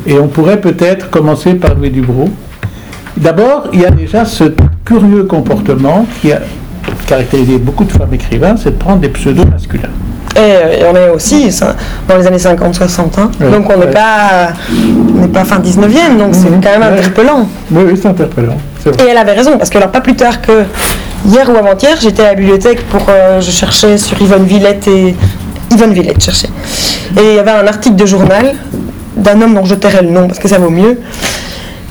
Et 0.05 0.19
on 0.19 0.27
pourrait 0.27 0.61
peut-être 0.61 1.09
commencer 1.09 1.55
par 1.55 1.75
Louis 1.75 1.89
Dubrou. 1.89 2.29
D'abord, 3.17 3.69
il 3.73 3.81
y 3.81 3.85
a 3.85 3.91
déjà 3.91 4.25
ce 4.25 4.43
curieux 4.83 5.23
comportement 5.23 6.05
qui 6.21 6.31
a 6.31 6.41
caractérisé 7.07 7.57
beaucoup 7.57 7.85
de 7.85 7.91
femmes 7.91 8.13
écrivains, 8.13 8.55
c'est 8.57 8.71
de 8.71 8.77
prendre 8.77 8.99
des 8.99 9.09
pseudos 9.09 9.45
masculins. 9.49 9.89
Et 10.35 10.83
on 10.83 10.95
est 10.95 11.09
aussi 11.09 11.49
dans 12.09 12.17
les 12.17 12.27
années 12.27 12.37
50-60. 12.37 12.99
Hein. 13.17 13.31
donc 13.51 13.69
on 13.73 13.79
n'est 13.79 13.91
pas, 13.91 14.49
pas 15.33 15.45
fin 15.45 15.59
19e, 15.59 16.17
donc 16.19 16.35
c'est 16.35 16.49
quand 16.61 16.77
même 16.77 16.83
interpellant. 16.83 17.47
Oui, 17.71 17.83
oui 17.87 17.99
c'est 17.99 18.09
interpellant. 18.09 18.57
Et 18.85 19.09
elle 19.09 19.17
avait 19.17 19.31
raison, 19.31 19.57
parce 19.57 19.69
que 19.69 19.77
alors 19.77 19.91
pas 19.91 20.01
plus 20.01 20.15
tard 20.15 20.41
que 20.41 20.65
hier 21.25 21.49
ou 21.49 21.57
avant-hier, 21.57 21.97
j'étais 22.01 22.23
à 22.23 22.29
la 22.29 22.35
bibliothèque 22.35 22.81
pour. 22.89 23.05
Euh, 23.09 23.39
je 23.39 23.49
cherchais 23.49 23.97
sur 23.97 24.21
Yvonne 24.21 24.43
Villette 24.43 24.87
et. 24.87 25.15
Yvonne 25.71 25.93
Villette, 25.93 26.23
cherchais. 26.23 26.49
Et 27.17 27.21
il 27.21 27.35
y 27.35 27.39
avait 27.39 27.51
un 27.51 27.67
article 27.67 27.95
de 27.95 28.05
journal 28.05 28.55
d'un 29.15 29.41
homme 29.41 29.55
dont 29.55 29.65
je 29.65 29.75
tairai 29.75 30.01
le 30.03 30.09
nom 30.09 30.27
parce 30.27 30.39
que 30.39 30.47
ça 30.47 30.57
vaut 30.57 30.69
mieux, 30.69 30.99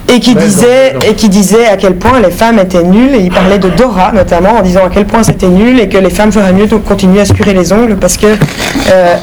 et 0.09 0.21
qui, 0.21 0.35
disait, 0.35 0.95
et 1.09 1.15
qui 1.15 1.29
disait 1.29 1.67
à 1.67 1.77
quel 1.77 1.97
point 1.97 2.21
les 2.21 2.31
femmes 2.31 2.59
étaient 2.59 2.83
nulles, 2.83 3.15
et 3.15 3.21
il 3.21 3.31
parlait 3.31 3.59
de 3.59 3.69
Dora 3.71 4.13
notamment, 4.13 4.51
en 4.59 4.63
disant 4.63 4.85
à 4.87 4.91
quel 4.91 5.07
point 5.07 5.23
c'était 5.23 5.49
nul 5.49 5.81
et 5.81 5.89
que 5.89 5.99
les 5.99 6.11
femmes 6.11 6.31
feraient 6.31 6.53
mieux 6.53 6.67
de 6.67 6.77
continuer 6.77 7.21
à 7.21 7.25
se 7.25 7.33
curer 7.33 7.55
les 7.55 7.73
ongles 7.73 7.97
parce 7.97 8.17
que. 8.17 8.27
Euh, 8.27 9.17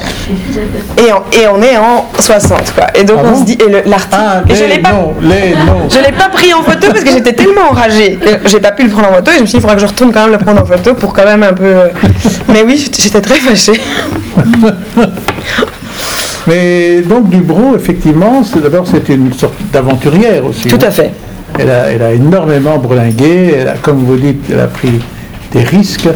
et, 0.98 1.38
et, 1.38 1.46
on 1.48 1.62
est 1.62 1.76
en 1.76 2.06
60, 2.18 2.74
quoi. 2.74 2.86
Et 2.94 3.04
donc 3.04 3.18
ah 3.24 3.28
on 3.32 3.38
se 3.38 3.44
dit. 3.44 3.58
Et 3.64 3.88
l'article. 3.88 4.08
Ah, 4.12 4.42
je 4.48 4.64
l'ai 4.64 4.78
pas, 4.78 4.90
je 5.22 5.98
l'ai 5.98 6.12
pas 6.12 6.28
pris 6.28 6.52
en 6.52 6.62
photo 6.62 6.88
parce 6.88 7.04
que 7.04 7.10
j'étais 7.10 7.32
tellement 7.32 7.70
enragée. 7.70 8.18
J'ai 8.46 8.60
pas 8.60 8.72
pu 8.72 8.82
le 8.84 8.90
prendre 8.90 9.10
en 9.10 9.14
photo 9.14 9.30
et 9.30 9.36
je 9.36 9.40
me 9.42 9.46
suis 9.46 9.52
dit, 9.52 9.58
il 9.58 9.60
faudra 9.60 9.76
que 9.76 9.82
je 9.82 9.86
retourne 9.86 10.12
quand 10.12 10.22
même 10.22 10.32
le 10.32 10.38
prendre 10.38 10.62
en 10.62 10.66
photo 10.66 10.94
pour 10.94 11.12
quand 11.12 11.24
même 11.24 11.42
un 11.42 11.52
peu. 11.52 11.64
Euh, 11.64 11.88
mais 12.48 12.62
oui, 12.64 12.90
j'étais 12.98 13.20
très 13.20 13.36
fâchée. 13.36 13.80
Mais 16.46 17.00
donc 17.02 17.28
Dubrow, 17.28 17.76
effectivement, 17.76 18.42
d'abord 18.62 18.86
c'est 18.86 19.08
une 19.08 19.32
sorte 19.32 19.54
d'aventurière 19.72 20.44
aussi. 20.44 20.68
Tout 20.68 20.78
à 20.80 20.90
fait. 20.90 21.12
Elle 21.58 21.70
a, 21.70 21.90
elle 21.90 22.02
a 22.02 22.12
énormément 22.12 22.78
bourlingué, 22.78 23.54
elle 23.60 23.68
a, 23.68 23.74
comme 23.74 24.04
vous 24.04 24.16
dites, 24.16 24.44
elle 24.50 24.60
a 24.60 24.66
pris 24.66 25.00
des 25.52 25.62
risques. 25.62 26.08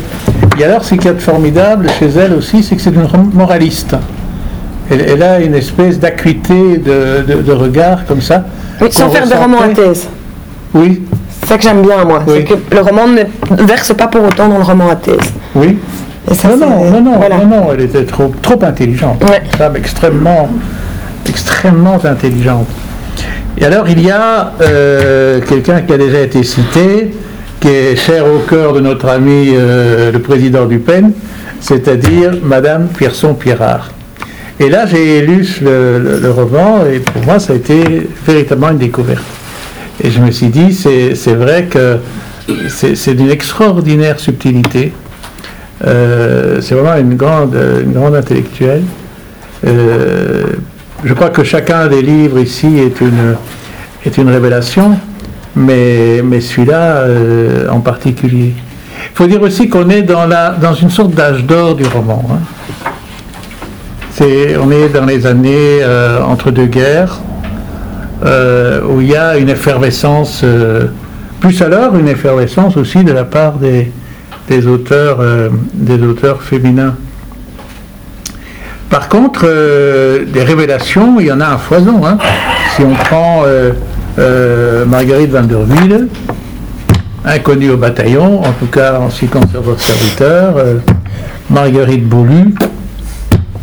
Et 0.59 0.65
alors, 0.65 0.83
ce 0.85 0.95
qui 0.95 1.07
est 1.07 1.21
formidable 1.21 1.89
chez 1.99 2.07
elle 2.07 2.33
aussi, 2.33 2.63
c'est 2.63 2.77
que 2.77 2.83
c'est 2.83 2.91
une 2.91 3.07
moraliste. 3.35 3.95
Elle, 4.91 5.23
a 5.23 5.41
une 5.41 5.55
espèce 5.55 5.99
d'acuité 5.99 6.79
de, 6.79 7.53
regard 7.53 8.07
comme 8.07 8.23
ça. 8.23 8.45
Oui, 8.81 8.89
sans 8.91 9.11
faire 9.11 9.29
de 9.29 9.35
roman 9.35 9.61
à 9.61 9.69
thèse. 9.69 10.07
Oui. 10.73 11.03
C'est 11.41 11.49
ça 11.49 11.57
que 11.59 11.63
j'aime 11.65 11.83
bien, 11.83 12.05
moi. 12.05 12.23
C'est 12.27 12.45
que 12.45 12.55
le 12.75 12.81
roman 12.81 13.09
ne 13.09 13.63
verse 13.65 13.93
pas 13.95 14.07
pour 14.07 14.25
autant 14.25 14.49
dans 14.49 14.59
le 14.59 14.65
roman 14.65 14.91
à 14.91 14.97
thèse. 14.97 15.33
Oui 15.55 15.79
non, 16.29 16.57
non, 16.57 17.01
non, 17.01 17.01
non, 17.03 17.47
non, 17.47 17.73
elle 17.73 17.83
était 17.83 18.05
trop, 18.05 18.33
trop 18.43 18.63
intelligente. 18.63 19.23
Une 19.23 19.51
femme 19.57 19.77
extrêmement, 19.77 20.49
extrêmement 21.29 22.05
intelligente. 22.05 22.67
Et 23.59 23.65
alors, 23.65 23.89
il 23.89 24.01
y 24.01 24.11
a 24.11 24.53
euh, 24.61 25.41
quelqu'un 25.41 25.81
qui 25.83 25.93
a 25.93 25.99
déjà 25.99 26.21
été 26.21 26.43
cité, 26.43 27.15
qui 27.61 27.69
est 27.69 27.97
cher 27.97 28.25
au 28.27 28.41
cœur 28.41 28.73
de 28.73 28.81
notre 28.81 29.09
ami 29.09 29.51
euh, 29.55 30.13
le 30.13 30.19
président 30.19 30.67
du 30.67 30.79
PEN, 30.79 31.13
c'est-à-dire 31.61 32.35
Madame 32.43 32.89
Pierson-Pierrard. 32.89 33.91
Et 34.59 34.69
là, 34.69 34.87
j'ai 34.87 35.23
lu 35.23 35.47
le, 35.63 36.19
le, 36.21 36.31
roman, 36.31 36.85
et 36.87 36.99
pour 36.99 37.23
moi, 37.25 37.39
ça 37.39 37.53
a 37.53 37.57
été 37.57 38.09
véritablement 38.27 38.71
une 38.71 38.79
découverte. 38.79 39.25
Et 40.03 40.11
je 40.11 40.21
me 40.21 40.31
suis 40.31 40.49
dit, 40.49 40.73
c'est 40.75 41.35
vrai 41.35 41.65
que 41.65 41.99
c'est 42.69 43.15
d'une 43.15 43.31
extraordinaire 43.31 44.21
subtilité. 44.21 44.93
Euh, 45.85 46.61
c'est 46.61 46.75
vraiment 46.75 46.97
une 46.97 47.17
grande, 47.17 47.57
une 47.83 47.93
grande 47.93 48.15
intellectuelle. 48.15 48.83
Euh, 49.67 50.45
je 51.05 51.15
crois 51.15 51.31
que 51.31 51.45
chacun 51.45 51.87
des 51.89 52.03
livres 52.03 52.39
ici 52.39 52.79
est 52.79 53.01
une, 53.01 53.37
est 54.05 54.17
une 54.17 54.31
révélation, 54.31 54.99
mais, 55.55 56.23
mais 56.25 56.41
celui-là 56.41 56.99
euh, 57.03 57.69
en 57.69 57.81
particulier. 57.81 58.55
Il 59.13 59.17
faut 59.17 59.27
dire 59.27 59.43
aussi 59.43 59.69
qu'on 59.69 59.89
est 59.91 60.03
dans, 60.03 60.27
la, 60.27 60.51
dans 60.51 60.75
une 60.75 60.91
sorte 60.91 61.13
d'âge 61.13 61.45
d'or 61.45 61.75
du 61.75 61.85
roman. 61.85 62.25
Hein. 62.31 62.91
C'est, 64.13 64.57
on 64.57 64.71
est 64.71 64.89
dans 64.89 65.05
les 65.05 65.27
années 65.27 65.81
entre 66.27 66.51
deux 66.51 66.65
guerres, 66.65 67.21
où 68.23 69.01
il 69.03 69.09
y 69.09 69.15
a 69.15 69.37
une 69.37 69.51
effervescence, 69.51 70.43
plus 71.39 71.61
alors 71.61 71.95
une 71.97 72.09
effervescence 72.09 72.79
aussi 72.79 73.05
de 73.05 73.13
la 73.13 73.25
part 73.25 73.59
des, 73.59 73.93
des 74.49 74.67
auteurs, 74.67 75.19
euh, 75.21 75.49
des 75.75 76.03
auteurs 76.03 76.43
féminins. 76.43 76.95
Par 78.91 79.09
contre, 79.09 79.43
euh, 79.45 80.25
des 80.27 80.45
révélations, 80.45 81.19
il 81.19 81.27
y 81.27 81.33
en 81.33 81.41
a 81.41 81.47
un 81.47 81.59
foison. 81.59 82.07
Hein. 82.07 82.19
Si 82.75 82.83
on 82.83 82.95
prend 82.95 83.43
euh, 83.45 84.85
Marguerite 84.87 85.31
van 85.31 85.43
der 85.43 85.59
inconnue 87.25 87.71
au 87.71 87.77
bataillon, 87.77 88.45
en 88.45 88.53
tout 88.53 88.67
cas 88.67 89.01
en 89.01 89.11
ce 89.11 89.21
qui 89.21 89.27
concerne 89.27 89.65
votre 89.65 89.83
serviteur, 89.83 90.55
Marguerite 91.51 92.09
Boulu, 92.09 92.55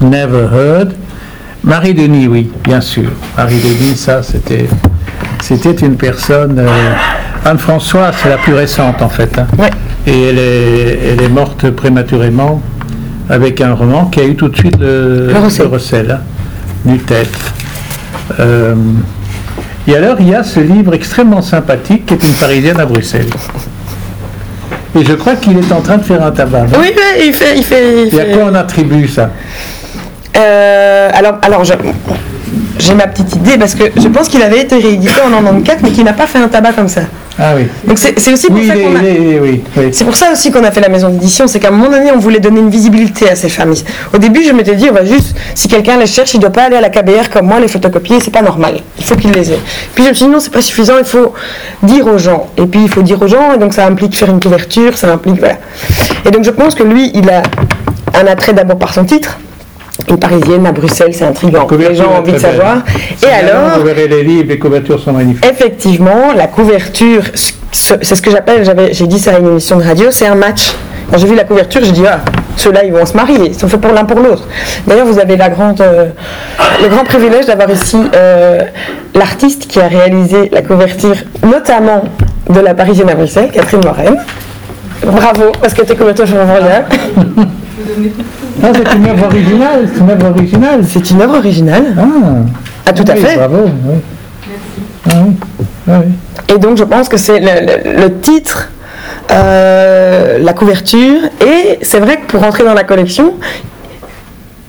Never 0.02 0.48
Heard, 0.54 0.91
Marie-Denis, 1.63 2.28
oui, 2.28 2.52
bien 2.62 2.82
sûr. 2.82 3.10
Marie-Denis, 3.38 3.96
ça, 3.96 4.22
c'était, 4.22 4.67
c'était 5.41 5.86
une 5.86 5.96
personne. 5.96 6.62
Anne-François, 7.46 8.12
c'est 8.22 8.28
la 8.28 8.38
plus 8.38 8.54
récente, 8.54 9.02
en 9.02 9.08
fait. 9.08 9.39
Hein. 9.39 9.48
Et 10.06 10.30
elle 10.30 10.38
est, 10.38 11.00
elle 11.12 11.22
est 11.22 11.30
morte 11.30 11.70
prématurément 11.72 12.62
avec 13.30 13.62
un 13.62 13.74
roman 13.74 14.06
qui 14.06 14.20
a 14.20 14.26
eu 14.26 14.36
tout 14.36 14.50
de 14.50 14.56
suite 14.58 14.78
le, 14.80 15.28
le 15.28 15.66
recel, 15.68 16.12
hein, 16.12 16.20
du 16.84 16.98
tête. 17.00 17.30
Euh, 18.39 18.76
et 19.88 19.96
alors, 19.96 20.18
il 20.20 20.30
y 20.30 20.36
a 20.36 20.44
ce 20.44 20.60
livre 20.60 20.94
extrêmement 20.94 21.42
sympathique 21.42 22.06
qui 22.06 22.13
est 22.13 22.24
une 22.24 22.34
Parisienne 22.34 22.80
à 22.80 22.86
Bruxelles. 22.86 23.30
Et 24.96 25.04
je 25.04 25.13
crois 25.13 25.36
qu'il 25.36 25.58
est 25.58 25.72
en 25.72 25.82
train 25.82 25.98
de 25.98 26.04
faire 26.04 26.24
un 26.24 26.32
tabac. 26.32 26.66
Oui, 26.80 26.92
il 27.26 27.34
fait. 27.34 27.58
Il 27.58 27.63
fait, 27.63 28.08
il 28.08 28.16
Et 28.16 28.22
à 28.22 28.26
quoi 28.36 28.44
on 28.52 28.56
attribue 28.56 29.08
ça? 29.08 29.32
Euh, 30.38 31.10
Alors, 31.13 31.38
alors 31.42 31.63
j'ai 32.80 32.94
ma 32.96 33.08
petite 33.08 33.36
idée 33.36 33.58
parce 33.58 33.76
que 33.76 33.86
je 33.96 34.08
pense 34.08 34.28
qu'il 34.28 34.42
avait 34.42 34.62
été 34.62 34.78
réédité 34.78 35.13
en 35.26 35.30
94, 35.30 35.78
mais 35.84 35.89
qu'il 35.92 36.04
n'a 36.04 36.13
pas 36.13 36.28
fait 36.28 36.39
un 36.39 36.48
tabac 36.48 36.74
comme 36.74 36.88
ça. 36.88 37.02
Ah 37.39 37.54
oui. 37.56 37.67
Donc 37.88 37.98
c'est 37.98 38.32
aussi 38.32 38.48
pour 38.48 38.63
ça 38.63 38.74
qu'on 38.76 38.96
a... 38.96 39.91
C'est 39.91 40.04
pour 40.04 40.15
ça 40.15 40.32
aussi 40.32 40.52
qu'on 40.52 40.63
a 40.63 40.72
fait 40.72 40.82
la 40.82 40.89
maison 40.89 41.10
d'édition, 41.10 41.48
c'est 41.48 41.60
qu'à 41.60 41.69
un 41.69 41.72
moment 41.72 41.89
donné, 41.89 42.12
on 42.12 42.19
voulait 42.19 42.39
donner 42.39 42.60
une 42.60 42.69
visibilité 42.69 43.30
à 43.30 43.36
ces 43.36 43.50
femmes. 43.50 43.74
Au 44.13 44.17
début, 44.17 44.43
je 44.43 44.52
m'étais 44.52 44.76
dit, 44.76 44.88
on 44.89 44.93
va 44.93 45.04
juste, 45.04 45.36
si 45.56 45.67
quelqu'un 45.67 45.98
les 45.98 46.06
cherche, 46.06 46.34
il 46.34 46.38
ne 46.38 46.41
doit 46.41 46.52
pas 46.52 46.63
aller 46.63 46.76
à 46.76 46.82
la 46.82 46.89
KBR 46.89 47.30
comme 47.32 47.48
moi, 47.48 47.60
les 47.60 47.67
photocopier, 47.67 48.19
c'est 48.19 48.32
pas 48.32 48.43
normal. 48.43 48.82
Il 49.00 49.04
faut 49.06 49.15
qu'il 49.15 49.32
les 49.32 49.52
ait. 49.52 49.60
Puis 49.96 50.04
je 50.04 50.10
me 50.10 50.13
suis 50.13 50.26
dit, 50.26 50.32
non, 50.32 50.39
c'est 50.39 50.54
pas 50.54 50.62
suffisant, 50.62 50.98
il 51.00 51.06
faut 51.06 51.34
dire 51.82 52.06
aux 52.08 52.19
gens. 52.19 52.50
Et 52.58 52.65
puis 52.65 52.82
il 52.84 52.89
faut 52.89 53.02
dire 53.02 53.22
aux 53.22 53.28
gens, 53.28 53.54
et 53.54 53.58
donc 53.58 53.74
ça 53.74 53.86
implique 53.88 54.15
faire 54.15 54.30
une 54.30 54.39
couverture, 54.39 54.98
ça 54.98 55.12
implique, 55.12 55.39
voilà. 55.39 55.58
Et 56.26 56.32
donc 56.32 56.43
je 56.43 56.52
pense 56.52 56.76
que 56.76 56.84
lui, 56.84 57.12
il 57.15 57.30
a 57.30 57.41
un 58.13 58.28
attrait 58.28 58.54
d'abord 58.54 58.78
par 58.78 58.93
son 58.93 59.06
titre, 59.06 59.39
une 60.10 60.17
parisienne 60.17 60.65
à 60.65 60.71
Bruxelles, 60.71 61.13
c'est 61.13 61.25
intriguant. 61.25 61.67
Les 61.77 61.95
gens 61.95 62.12
ont 62.12 62.17
envie 62.17 62.34
de 62.34 62.38
savoir. 62.38 62.84
Et 63.21 63.27
alors, 63.27 63.77
vous 63.77 63.86
verrez 63.86 64.08
les 64.08 64.23
livres, 64.23 64.49
les 64.49 64.60
couvertures 64.60 64.99
sont 64.99 65.13
magnifiques. 65.13 65.45
Effectivement, 65.45 66.34
la 66.36 66.47
couverture, 66.47 67.23
c'est 67.71 68.15
ce 68.15 68.21
que 68.21 68.32
j'appelle, 68.32 68.63
j'ai 68.91 69.08
dit 69.08 69.19
ça 69.19 69.36
à 69.36 69.39
une 69.39 69.47
émission 69.47 69.77
de 69.77 69.84
radio, 69.84 70.10
c'est 70.12 70.27
un 70.27 70.36
match. 70.36 70.73
Quand 71.12 71.17
j'ai 71.17 71.27
vu 71.27 71.36
la 71.36 71.43
couverture, 71.43 71.82
j'ai 71.84 71.91
dit 71.91 72.08
ah, 72.08 72.21
ceux-là 72.56 72.86
ils 72.86 72.93
vont 72.93 73.06
se 73.06 73.15
marier, 73.15 73.47
ils 73.47 73.56
sont 73.56 73.67
faits 73.67 73.82
pour 73.82 73.91
l'un 73.93 74.06
pour 74.06 74.19
l'autre. 74.19 74.47
D'ailleurs, 74.88 75.06
vous 75.06 75.19
avez 75.19 75.38
la 75.38 75.49
grande, 75.49 75.79
euh, 75.82 76.08
le 76.82 76.88
grand 76.88 77.03
privilège 77.03 77.45
d'avoir 77.45 77.69
ici 77.69 77.97
euh, 78.15 78.62
l'artiste 79.13 79.67
qui 79.67 79.79
a 79.79 79.88
réalisé 79.88 80.49
la 80.51 80.62
couverture, 80.62 81.15
notamment 81.45 82.03
de 82.49 82.60
la 82.60 82.73
Parisienne 82.73 83.10
à 83.10 83.15
Bruxelles, 83.15 83.51
Catherine 83.53 83.84
Morel. 83.86 84.17
Bravo, 85.06 85.51
parce 85.62 85.73
que 85.73 85.82
tes 85.84 85.95
couvertures 85.95 86.27
sont 86.27 86.36
formidables. 87.82 88.24
c'est 88.62 88.96
une 88.96 89.08
œuvre 89.08 89.26
originale. 89.26 89.90
C'est 89.94 90.00
une 90.00 90.10
œuvre 90.10 90.30
originale. 90.30 90.86
C'est 90.88 91.10
une 91.12 91.22
œuvre 91.22 91.38
originale. 91.38 91.96
Ah. 91.98 92.04
Ah, 92.86 92.94
tout 92.94 93.06
à 93.08 93.16
fait. 93.16 93.36
Bravo. 93.38 93.70
Ah 95.10 96.02
et 96.48 96.58
donc, 96.58 96.78
je 96.78 96.84
pense 96.84 97.10
que 97.10 97.18
c'est 97.18 97.40
le, 97.40 98.20
titre, 98.22 98.70
euh, 99.32 100.40
la 100.40 100.54
couverture, 100.54 101.22
et 101.42 101.80
c'est 101.82 102.00
vrai 102.00 102.18
que 102.18 102.26
pour 102.28 102.42
rentrer 102.42 102.64
dans 102.64 102.74
la 102.74 102.84
collection, 102.84 103.34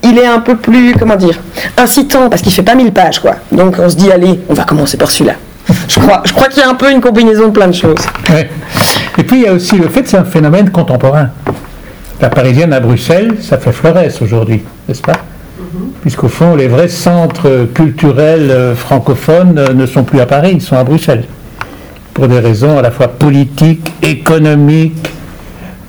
il 0.03 0.17
est 0.17 0.25
un 0.27 0.39
peu 0.39 0.55
plus, 0.55 0.93
comment 0.97 1.15
dire, 1.15 1.39
incitant, 1.77 2.29
parce 2.29 2.41
qu'il 2.41 2.51
fait 2.51 2.63
pas 2.63 2.75
mille 2.75 2.91
pages, 2.91 3.19
quoi. 3.19 3.35
Donc, 3.51 3.77
on 3.79 3.89
se 3.89 3.95
dit, 3.95 4.11
allez, 4.11 4.39
on 4.49 4.53
va 4.53 4.63
commencer 4.63 4.97
par 4.97 5.09
celui-là. 5.09 5.35
Je 5.87 5.99
crois, 5.99 6.21
je 6.25 6.33
crois 6.33 6.47
qu'il 6.47 6.61
y 6.61 6.65
a 6.65 6.69
un 6.69 6.75
peu 6.75 6.91
une 6.91 7.01
combinaison 7.01 7.47
de 7.47 7.51
plein 7.51 7.67
de 7.67 7.73
choses. 7.73 8.05
Et 9.17 9.23
puis, 9.23 9.37
il 9.37 9.43
y 9.43 9.47
a 9.47 9.53
aussi 9.53 9.77
le 9.77 9.87
fait 9.87 10.03
que 10.03 10.09
c'est 10.09 10.17
un 10.17 10.25
phénomène 10.25 10.69
contemporain. 10.69 11.29
La 12.21 12.29
Parisienne 12.29 12.73
à 12.73 12.79
Bruxelles, 12.79 13.35
ça 13.41 13.57
fait 13.57 13.71
Flores 13.71 14.21
aujourd'hui, 14.21 14.61
n'est-ce 14.87 15.01
pas 15.01 15.13
puisqu'au 16.05 16.27
fond, 16.27 16.55
les 16.55 16.67
vrais 16.67 16.87
centres 16.87 17.67
culturels 17.73 18.51
euh, 18.51 18.75
francophones 18.75 19.57
euh, 19.57 19.73
ne 19.73 19.87
sont 19.87 20.03
plus 20.03 20.19
à 20.19 20.27
Paris, 20.27 20.51
ils 20.53 20.61
sont 20.61 20.77
à 20.77 20.83
Bruxelles, 20.83 21.23
pour 22.13 22.27
des 22.27 22.39
raisons 22.39 22.77
à 22.77 22.83
la 22.83 22.91
fois 22.91 23.07
politiques, 23.07 23.91
économiques, 24.03 25.09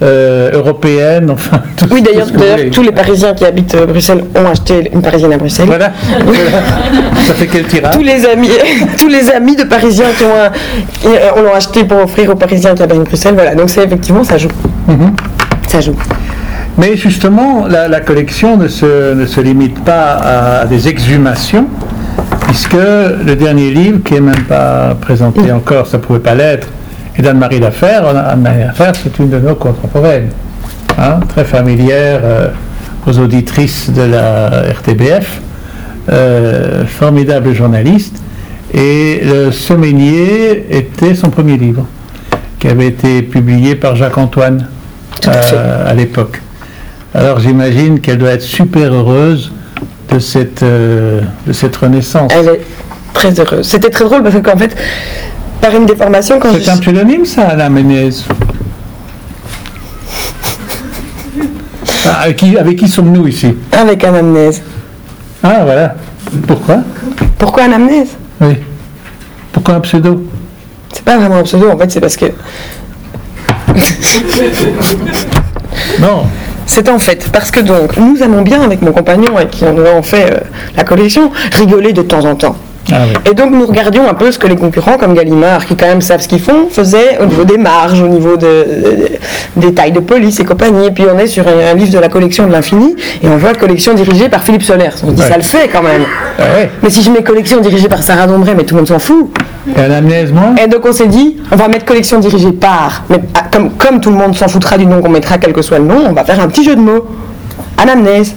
euh, 0.03 0.51
européennes, 0.53 1.31
enfin. 1.31 1.63
oui, 1.91 2.01
d'ailleurs, 2.01 2.29
tous 2.73 2.83
les 2.83 2.93
Parisiens 2.93 3.35
qui 3.35 3.45
habitent 3.45 3.77
Bruxelles 3.87 4.25
ont 4.35 4.49
acheté 4.51 4.91
une 4.91 5.03
Parisienne 5.03 5.35
à 5.35 5.37
Bruxelles. 5.37 5.67
Voilà. 5.67 5.93
Ça 7.27 7.35
fait 7.35 7.47
quel 7.47 7.65
tirage 7.65 7.95
tous 7.95 8.03
les 8.03 8.25
amis, 8.25 8.51
tous 8.99 9.09
les 9.09 9.31
amis 9.31 9.57
de 9.57 9.65
Parisiens 9.65 10.13
qui 10.17 10.25
ont, 10.25 11.11
on 11.37 11.43
l'ont 11.43 11.55
acheté 11.55 11.85
pour 11.85 11.99
offrir 11.99 12.31
aux 12.31 12.37
Parisiens 12.37 12.75
qui 12.75 12.83
habitent 12.83 13.05
Bruxelles. 13.05 13.35
Voilà, 13.35 13.55
donc 13.55 13.69
c'est 13.69 13.85
effectivement 13.85 14.25
ça 14.25 14.39
joue. 14.39 14.49
Mhm. 14.89 15.15
Ça 15.69 15.81
joue. 15.81 15.97
Mais 16.79 16.97
justement, 16.97 17.67
la, 17.67 18.01
collection 18.01 18.57
ne 18.59 18.69
se, 18.69 19.15
ne 19.15 19.25
se, 19.25 19.41
limite 19.41 19.83
pas 19.83 20.61
à, 20.61 20.67
des 20.67 20.89
exhumations, 20.89 21.67
puisque 22.47 22.75
le 22.75 23.35
dernier 23.35 23.71
livre, 23.71 24.01
qui 24.05 24.15
n'est 24.15 24.21
même 24.21 24.45
pas 24.45 24.95
présenté 25.01 25.51
encore, 25.53 25.87
ça 25.87 25.97
ne 25.97 26.03
pouvait 26.03 26.19
pas 26.19 26.35
l'être, 26.35 26.69
est 27.17 27.23
d'Anne-Marie 27.23 27.61
Lafer. 27.61 28.03
Anne-Marie 28.07 28.61
Lafer, 28.61 28.93
c'est 29.03 29.19
une 29.19 29.31
de 29.31 29.39
nos 29.39 29.55
contemporaines, 29.55 30.29
hein, 30.99 31.21
très 31.29 31.45
familière 31.45 32.21
euh, 32.23 32.49
aux 33.07 33.19
auditrices 33.19 33.91
de 33.91 34.03
la 34.03 34.71
RTBF, 34.73 35.41
euh, 36.11 36.85
formidable 36.87 37.55
journaliste. 37.55 38.23
Et 38.75 39.23
Le 39.25 39.51
Semainier 39.51 40.67
était 40.71 41.15
son 41.15 41.31
premier 41.31 41.57
livre, 41.57 41.87
qui 42.59 42.69
avait 42.69 42.89
été 42.89 43.23
publié 43.23 43.77
par 43.77 43.97
Jacques 43.97 44.19
Euh, 45.27 45.91
à 45.91 45.95
l'époque. 45.95 46.41
Alors 47.15 47.41
j'imagine 47.41 48.01
qu'elle 48.01 48.19
doit 48.19 48.33
être 48.33 48.43
super 48.43 48.93
heureuse 48.93 49.51
de 50.13 50.19
cette, 50.19 50.63
euh, 50.63 51.21
de 51.47 51.53
cette 51.53 51.75
renaissance. 51.77 52.31
Elle 52.35 52.49
est 52.49 52.61
très 53.13 53.41
heureuse. 53.41 53.67
C'était 53.67 53.91
très 53.91 54.05
drôle 54.05 54.23
parce 54.23 54.35
qu'en 54.41 54.57
fait, 54.57 54.77
par 55.61 55.75
une 55.75 55.87
déformation, 55.87 56.39
quand 56.39 56.51
C'est 56.53 56.71
un 56.71 56.77
pseudonyme 56.79 57.25
ça, 57.25 57.49
Alain 57.49 57.71
Ménez 57.71 58.11
ah, 62.09 62.21
avec, 62.23 62.37
qui, 62.37 62.57
avec 62.57 62.77
qui 62.77 62.89
sommes-nous 62.89 63.27
ici 63.27 63.57
Avec 63.73 64.05
Anamnèse. 64.05 64.63
Ah 65.43 65.65
voilà. 65.65 65.95
Pourquoi 66.47 66.79
Pourquoi 67.39 67.65
Anamnèse 67.65 68.11
Oui. 68.41 68.55
Pourquoi 69.53 69.75
un 69.75 69.81
pseudo? 69.81 70.25
C'est 70.93 71.05
pas 71.05 71.17
vraiment 71.19 71.37
un 71.37 71.43
pseudo, 71.43 71.71
en 71.71 71.79
fait, 71.79 71.91
c'est 71.91 72.01
parce 72.01 72.17
que. 72.17 72.27
non. 76.01 76.25
C'est 76.67 76.89
en 76.89 76.99
fait 76.99 77.29
parce 77.33 77.51
que 77.51 77.61
donc 77.61 77.97
nous 77.97 78.21
aimons 78.23 78.43
bien 78.43 78.61
avec 78.61 78.83
mon 78.83 78.93
compagnon 78.93 79.39
et 79.39 79.47
qui 79.47 79.65
en 79.65 79.79
avons 79.79 80.03
fait 80.03 80.33
euh, 80.33 80.41
la 80.77 80.83
collection 80.83 81.31
rigoler 81.53 81.93
de 81.93 82.03
temps 82.03 82.25
en 82.25 82.35
temps. 82.35 82.57
Ah 82.93 82.99
et 83.29 83.35
donc 83.35 83.53
nous 83.53 83.67
regardions 83.67 84.09
un 84.09 84.15
peu 84.15 84.31
ce 84.31 84.39
que 84.39 84.47
les 84.47 84.57
concurrents 84.57 84.97
comme 84.97 85.15
Gallimard, 85.15 85.67
qui 85.67 85.77
quand 85.77 85.87
même 85.87 86.01
savent 86.01 86.21
ce 86.21 86.29
qu'ils 86.29 86.41
font, 86.41 86.69
faisaient 86.71 87.19
au 87.21 87.27
niveau 87.27 87.45
des 87.45 87.59
marges, 87.59 88.01
au 88.01 88.09
niveau 88.09 88.37
de, 88.37 88.65
des 89.57 89.75
tailles 89.75 89.93
de 89.93 90.01
police 90.01 90.39
et 90.39 90.45
compagnie. 90.45 90.87
Et 90.87 90.91
puis 90.91 91.05
on 91.13 91.19
est 91.19 91.27
sur 91.27 91.45
un, 91.49 91.75
livre 91.75 91.93
de 91.93 91.99
la 91.99 92.09
collection 92.09 92.47
de 92.47 92.53
l'infini 92.53 92.95
et 93.23 93.29
on 93.29 93.37
voit 93.39 93.53
la 93.53 93.59
collection 93.59 93.95
dirigée 93.95 94.29
par 94.29 94.45
Philippe 94.45 94.63
Soler. 94.63 94.91
On 95.03 95.09
se 95.09 95.15
dit 95.15 95.23
ça 95.23 95.37
le 95.37 95.43
fait 95.43 95.69
quand 95.69 95.83
même. 95.83 96.05
Mais 96.83 96.91
si 96.91 97.03
je 97.03 97.11
mets 97.11 97.23
collection 97.23 97.61
dirigée 97.61 97.89
par 97.89 98.03
Sarah 98.03 98.27
Dombré, 98.27 98.55
mais 98.57 98.65
tout 98.65 98.75
le 98.75 98.81
monde 98.81 98.89
s'en 98.89 98.99
fout. 98.99 99.31
Et, 99.69 100.63
et 100.63 100.69
donc 100.69 100.85
on 100.85 100.93
s'est 100.93 101.09
dit, 101.09 101.37
on 101.51 101.57
va 101.57 101.69
mettre 101.69 101.85
collection 101.85 102.21
dirigée 102.21 102.53
par, 102.53 103.05
mais 103.11 103.21
ah, 103.35 103.43
comme, 103.51 103.71
comme 103.73 104.01
tout 104.01 104.11
le 104.11 104.17
monde 104.17 104.37
s'en 104.37 104.49
foutra 104.49 104.79
du 104.79 104.87
nom 104.87 105.03
qu'on 105.03 105.11
mettra, 105.11 105.39
quel 105.39 105.53
que 105.53 105.63
soit 105.63 105.79
le 105.79 105.87
nom, 105.87 106.05
on 106.09 106.13
va 106.13 106.25
faire 106.25 106.41
un 106.41 106.49
petit 106.49 106.65
jeu 106.65 106.77
de 106.77 106.81
mots. 106.81 107.07
Anamnèse. 107.77 108.35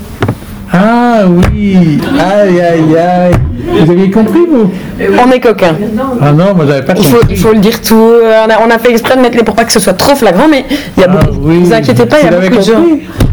Ah 0.71 1.23
oui, 1.27 1.99
aïe 2.19 2.61
aïe 2.61 2.97
aïe. 2.97 3.33
Vous 3.71 3.91
aviez 3.91 4.11
compris, 4.11 4.41
vous? 4.49 4.71
On 5.19 5.31
est 5.31 5.39
coquin. 5.39 5.75
Ah 6.21 6.31
non, 6.31 6.53
moi 6.55 6.65
j'avais 6.67 6.83
pas 6.83 6.93
compris. 6.93 7.09
Il 7.09 7.15
faut, 7.15 7.21
il 7.31 7.37
faut 7.37 7.53
le 7.53 7.59
dire 7.59 7.81
tout. 7.81 7.95
Euh, 7.95 8.45
on 8.63 8.69
a, 8.69 8.77
fait 8.77 8.91
exprès 8.91 9.15
de 9.15 9.21
mettre 9.21 9.37
les 9.37 9.43
pour 9.43 9.55
pas 9.55 9.65
que 9.65 9.71
ce 9.71 9.79
soit 9.79 9.93
trop 9.93 10.15
flagrant, 10.15 10.47
mais 10.47 10.65
il 10.95 11.01
y 11.01 11.03
a 11.03 11.07
ah 11.09 11.15
beaucoup. 11.15 11.39
Oui. 11.41 11.61
Vous 11.63 11.73
inquiétez 11.73 12.05
pas, 12.05 12.17
il 12.21 12.25
y 12.25 12.35
a 12.35 12.39
beaucoup 12.39 12.57
de 12.57 12.61
gens. 12.61 12.83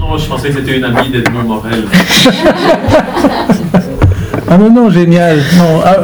Non, 0.01 0.17
je 0.17 0.27
pensais 0.27 0.49
que 0.49 0.55
c'était 0.55 0.79
une 0.79 0.85
amie 0.85 1.11
d'Edmond 1.11 1.43
Morel. 1.43 1.85
Ah 4.49 4.57
non, 4.59 4.71
non, 4.73 4.91
génial. 4.91 5.39
Non, 5.59 5.83
ah. 5.85 5.97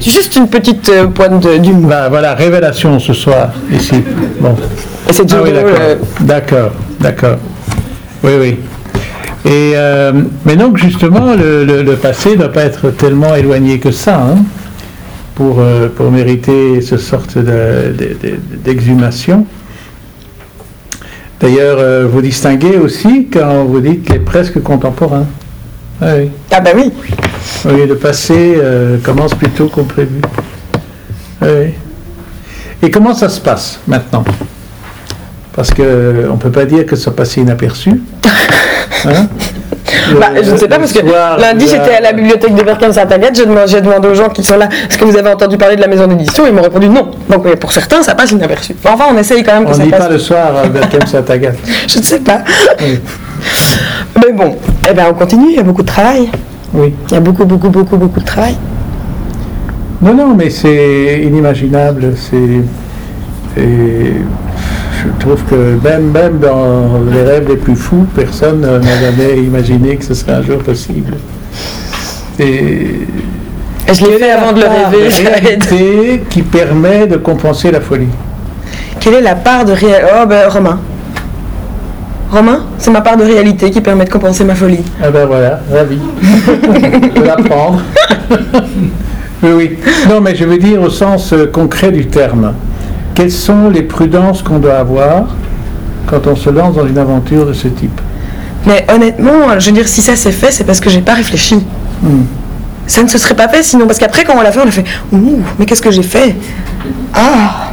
Juste 0.00 0.36
une 0.36 0.48
petite 0.48 0.88
euh, 0.90 1.06
pointe 1.06 1.46
d'humour. 1.60 1.88
Bah, 1.88 2.08
voilà, 2.10 2.34
révélation 2.34 2.98
ce 2.98 3.14
soir, 3.14 3.50
ici. 3.72 3.94
Bon. 4.40 4.54
c'est 5.10 5.32
ah, 5.32 5.36
oui, 5.42 5.50
euh, 5.54 5.96
d'accord, 6.20 6.72
d'accord. 7.00 7.36
Oui, 8.22 8.32
oui. 8.38 8.56
Et, 9.44 9.72
euh, 9.74 10.12
mais 10.44 10.56
donc 10.56 10.76
justement, 10.76 11.34
le, 11.34 11.94
passé 11.94 12.32
ne 12.32 12.36
doit 12.36 12.52
pas 12.52 12.64
être 12.64 12.90
tellement 12.90 13.34
éloigné 13.34 13.78
que 13.78 13.90
ça 13.90 14.16
hein, 14.20 14.36
pour, 15.34 15.56
euh, 15.60 15.88
pour 15.88 16.10
mériter 16.10 16.80
ce 16.82 16.98
sorte 16.98 17.38
d'exhumation. 18.64 19.46
D'ailleurs, 21.40 22.08
vous 22.08 22.20
distinguez 22.20 22.76
aussi 22.76 23.28
quand 23.32 23.64
vous 23.64 23.80
dites 23.80 24.04
qu'il 24.04 24.14
est 24.16 24.20
presque 24.20 24.62
contemporain. 24.62 25.26
Ah, 26.02 26.14
oui. 26.18 26.30
ah 26.50 26.60
ben 26.60 26.72
oui. 26.76 26.92
Oui, 27.64 27.86
le 27.86 27.96
passé 27.96 28.58
commence 29.04 29.34
plus 29.34 29.50
tôt 29.50 29.68
qu'on 29.68 29.84
prévu. 29.84 30.20
Ah 31.40 31.46
oui. 31.46 31.74
Et 32.82 32.90
comment 32.90 33.14
ça 33.14 33.28
se 33.28 33.40
passe 33.40 33.78
maintenant? 33.86 34.24
Parce 35.54 35.70
qu'on 35.70 35.82
ne 35.82 36.38
peut 36.38 36.50
pas 36.50 36.64
dire 36.64 36.84
que 36.84 36.96
ça 36.96 37.10
passé 37.10 37.40
inaperçu. 37.40 38.02
Hein? 39.04 39.26
Bah, 40.20 40.28
je 40.40 40.52
ne 40.52 40.56
sais 40.56 40.68
pas, 40.68 40.78
parce 40.78 40.92
que 40.92 41.00
lundi 41.40 41.66
j'étais 41.66 41.96
à 41.96 42.00
la 42.00 42.12
bibliothèque 42.12 42.54
de 42.54 42.62
Berkin 42.62 42.92
Saint-Agathe, 42.92 43.34
j'ai 43.34 43.46
demandé, 43.46 43.80
demandé, 43.80 44.06
aux 44.08 44.14
gens 44.14 44.28
qui 44.28 44.44
sont 44.44 44.56
là, 44.56 44.68
est-ce 44.88 44.96
que 44.96 45.04
vous 45.04 45.16
avez 45.16 45.30
entendu 45.30 45.58
parler 45.58 45.74
de 45.74 45.80
la 45.80 45.88
maison 45.88 46.06
d'édition? 46.06 46.44
Ils 46.46 46.52
m'ont 46.52 46.62
répondu 46.62 46.88
non. 46.88 47.10
Donc 47.28 47.52
pour 47.56 47.72
certains, 47.72 48.02
ça 48.04 48.14
passe 48.14 48.30
inaperçu. 48.30 48.76
Enfin, 48.84 49.06
on 49.12 49.18
essaye 49.18 49.42
quand 49.42 49.54
même 49.54 49.64
que 49.64 49.70
on 49.70 49.74
ça 49.74 49.80
passe. 49.80 49.90
On 49.90 49.96
dit 49.96 50.02
pas 50.02 50.08
le 50.08 50.18
soir 50.20 50.56
à 50.56 50.68
Berkin 50.68 51.04
Saint-Agathe. 51.04 51.58
je 51.88 51.98
ne 51.98 52.04
sais 52.04 52.20
pas. 52.20 52.42
Mais 54.24 54.32
bon, 54.32 54.56
eh 54.88 54.94
ben, 54.94 55.06
on 55.10 55.14
continue, 55.14 55.50
il 55.50 55.56
y 55.56 55.58
a 55.58 55.62
beaucoup 55.62 55.82
de 55.82 55.86
travail. 55.86 56.30
Oui. 56.74 56.94
Il 57.08 57.14
y 57.14 57.16
a 57.16 57.20
beaucoup, 57.20 57.44
beaucoup, 57.44 57.70
beaucoup, 57.70 57.96
beaucoup 57.96 58.20
de 58.20 58.24
travail. 58.24 58.56
Non, 60.00 60.14
non, 60.14 60.34
mais 60.34 60.50
c'est 60.50 61.22
inimaginable. 61.22 62.14
C'est 62.16 62.62
je 63.56 65.08
trouve 65.18 65.42
que 65.44 65.78
même, 65.82 66.10
même 66.10 66.38
dans 66.38 67.00
les 67.12 67.22
rêves 67.22 67.48
les 67.48 67.56
plus 67.56 67.76
fous, 67.76 68.06
personne 68.14 68.60
n'a 68.60 68.80
jamais 68.80 69.38
imaginé 69.38 69.96
que 69.96 70.04
ce 70.04 70.14
serait 70.14 70.32
un 70.32 70.42
jour 70.42 70.58
possible. 70.58 71.14
Et 72.38 73.00
je 73.92 74.04
l'ai 74.06 74.18
fait 74.18 74.30
avant 74.30 74.52
de 74.52 74.60
le 74.60 74.66
rêver. 74.66 75.08
réalité 75.08 76.22
qui 76.30 76.42
permet 76.42 77.06
de 77.06 77.16
compenser 77.16 77.70
la 77.70 77.80
folie? 77.80 78.08
Quelle 79.00 79.14
est 79.14 79.22
la 79.22 79.34
part 79.34 79.64
de 79.64 79.72
réalité 79.72 80.06
Oh 80.14 80.26
ben 80.26 80.48
Romain. 80.48 80.78
Romain, 82.32 82.64
c'est 82.78 82.90
ma 82.90 83.02
part 83.02 83.18
de 83.18 83.24
réalité 83.24 83.70
qui 83.70 83.82
permet 83.82 84.06
de 84.06 84.10
compenser 84.10 84.42
ma 84.42 84.54
folie. 84.54 84.82
Ah 85.02 85.10
ben 85.10 85.26
voilà, 85.26 85.60
ravi 85.70 85.98
de 87.14 87.22
l'apprendre. 87.22 87.82
oui, 89.42 89.50
oui. 89.54 89.78
Non, 90.08 90.22
mais 90.22 90.34
je 90.34 90.46
veux 90.46 90.56
dire 90.56 90.80
au 90.80 90.88
sens 90.88 91.34
euh, 91.34 91.46
concret 91.46 91.92
du 91.92 92.06
terme 92.06 92.54
quelles 93.14 93.30
sont 93.30 93.68
les 93.68 93.82
prudences 93.82 94.42
qu'on 94.42 94.58
doit 94.58 94.78
avoir 94.78 95.26
quand 96.06 96.26
on 96.26 96.34
se 96.36 96.50
lance 96.50 96.76
dans 96.76 96.86
une 96.86 96.98
aventure 96.98 97.46
de 97.46 97.52
ce 97.52 97.68
type? 97.68 98.00
Mais 98.66 98.86
honnêtement, 98.92 99.58
je 99.58 99.66
veux 99.66 99.76
dire, 99.76 99.88
si 99.88 100.00
ça 100.02 100.16
s'est 100.16 100.32
fait, 100.32 100.50
c'est 100.50 100.64
parce 100.64 100.80
que 100.80 100.88
j'ai 100.88 101.00
pas 101.00 101.14
réfléchi. 101.14 101.56
Hmm. 102.02 102.22
Ça 102.86 103.02
ne 103.02 103.08
se 103.08 103.18
serait 103.18 103.36
pas 103.36 103.48
fait 103.48 103.62
sinon, 103.62 103.86
parce 103.86 103.98
qu'après, 103.98 104.24
quand 104.24 104.34
on 104.36 104.42
l'a 104.42 104.52
fait, 104.52 104.60
on 104.60 104.68
a 104.68 104.70
fait 104.70 104.84
Ouh, 105.12 105.42
mais 105.58 105.66
qu'est-ce 105.66 105.82
que 105.82 105.90
j'ai 105.90 106.02
fait 106.02 106.34
Ah 107.14 107.68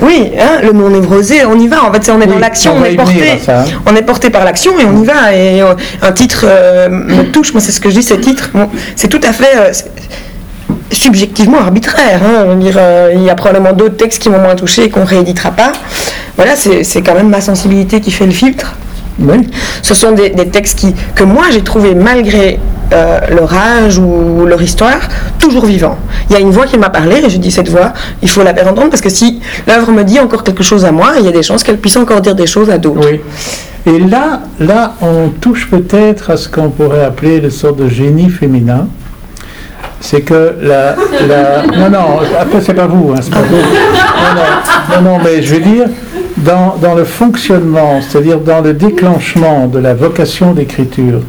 oui, 0.00 0.30
hein, 0.40 0.60
le 0.62 0.72
non 0.72 0.88
névrosé, 0.88 1.44
on 1.44 1.58
y 1.58 1.68
va. 1.68 1.84
En 1.84 1.92
fait, 1.92 2.10
on 2.10 2.20
est 2.20 2.26
dans 2.26 2.38
l'action, 2.38 2.74
on, 2.78 2.84
est 2.84 2.96
porté, 2.96 3.38
hein. 3.48 3.64
on 3.84 3.94
est 3.94 4.02
porté 4.02 4.30
par 4.30 4.42
l'action 4.42 4.78
et 4.78 4.84
on 4.86 5.02
y 5.02 5.04
va. 5.04 5.34
Et 5.34 5.60
euh, 5.60 5.74
un 6.00 6.12
titre 6.12 6.44
euh, 6.44 6.88
me 6.88 7.24
touche, 7.24 7.52
moi 7.52 7.60
c'est 7.60 7.72
ce 7.72 7.80
que 7.80 7.90
je 7.90 7.96
dis, 7.96 8.02
ces 8.02 8.18
titres, 8.18 8.50
c'est 8.96 9.08
tout 9.08 9.20
à 9.22 9.32
fait. 9.32 9.56
Euh, 9.56 9.72
subjectivement 10.90 11.58
arbitraire. 11.58 12.20
Hein. 12.24 12.56
Dire, 12.56 12.76
euh, 12.78 13.12
il 13.14 13.22
y 13.22 13.30
a 13.30 13.34
probablement 13.34 13.72
d'autres 13.72 13.96
textes 13.96 14.22
qui 14.22 14.30
m'ont 14.30 14.38
moins 14.38 14.54
touché 14.54 14.84
et 14.84 14.90
qu'on 14.90 15.04
rééditera 15.04 15.50
pas. 15.50 15.72
Voilà, 16.36 16.56
c'est 16.56 17.02
quand 17.02 17.14
même 17.14 17.28
ma 17.28 17.40
sensibilité 17.40 18.00
qui 18.00 18.10
fait 18.10 18.26
le 18.26 18.32
filtre. 18.32 18.74
Ce 19.82 19.94
sont 19.94 20.12
des, 20.12 20.30
textes 20.48 20.78
qui, 20.78 20.94
que 21.14 21.24
moi 21.24 21.44
j'ai 21.50 21.62
trouvé 21.62 21.94
malgré 21.94 22.58
euh, 22.92 23.20
leur 23.30 23.52
âge 23.54 23.98
ou 23.98 24.44
leur 24.46 24.60
histoire 24.60 25.00
toujours 25.38 25.66
vivant. 25.66 25.98
Il 26.28 26.34
y 26.34 26.36
a 26.36 26.40
une 26.40 26.50
voix 26.50 26.66
qui 26.66 26.78
m'a 26.78 26.90
parlé 26.90 27.16
et 27.24 27.30
je 27.30 27.38
dis 27.38 27.50
cette 27.50 27.68
voix, 27.68 27.92
il 28.22 28.28
faut 28.28 28.42
la 28.42 28.54
faire 28.54 28.68
entendre 28.68 28.90
parce 28.90 29.02
que 29.02 29.08
si 29.08 29.40
l'œuvre 29.66 29.90
me 29.92 30.02
dit 30.04 30.20
encore 30.20 30.42
quelque 30.42 30.62
chose 30.62 30.84
à 30.84 30.92
moi, 30.92 31.12
il 31.18 31.24
y 31.24 31.28
a 31.28 31.32
des 31.32 31.42
chances 31.42 31.62
qu'elle 31.62 31.78
puisse 31.78 31.96
encore 31.96 32.20
dire 32.20 32.34
des 32.34 32.46
choses 32.46 32.70
à 32.70 32.78
d'autres. 32.78 33.08
Oui. 33.10 33.20
Et 33.86 33.98
là, 33.98 34.40
là, 34.60 34.94
on 35.02 35.28
touche 35.28 35.68
peut-être 35.68 36.30
à 36.30 36.36
ce 36.36 36.48
qu'on 36.48 36.70
pourrait 36.70 37.04
appeler 37.04 37.40
le 37.40 37.50
sorte 37.50 37.76
de 37.76 37.88
génie 37.88 38.30
féminin. 38.30 38.88
C'est 40.00 40.22
que 40.22 40.54
la, 40.60 40.96
Non, 41.78 41.90
non, 41.90 42.20
après, 42.38 42.60
c'est 42.60 42.74
pas 42.74 42.86
vous, 42.86 43.12
hein, 43.12 43.20
pas 43.30 43.42
vous. 43.42 43.56
Non, 43.56 45.02
non, 45.02 45.10
non, 45.10 45.18
mais 45.22 45.42
je 45.42 45.54
veux 45.54 45.60
dire, 45.60 45.86
dans, 46.38 46.94
le 46.94 47.04
fonctionnement, 47.04 48.00
c'est-à-dire 48.00 48.40
dans 48.40 48.60
le 48.60 48.74
déclenchement 48.74 49.66
de 49.66 49.78
la 49.78 49.94
vocation 49.94 50.52
d'écriture, 50.52 51.20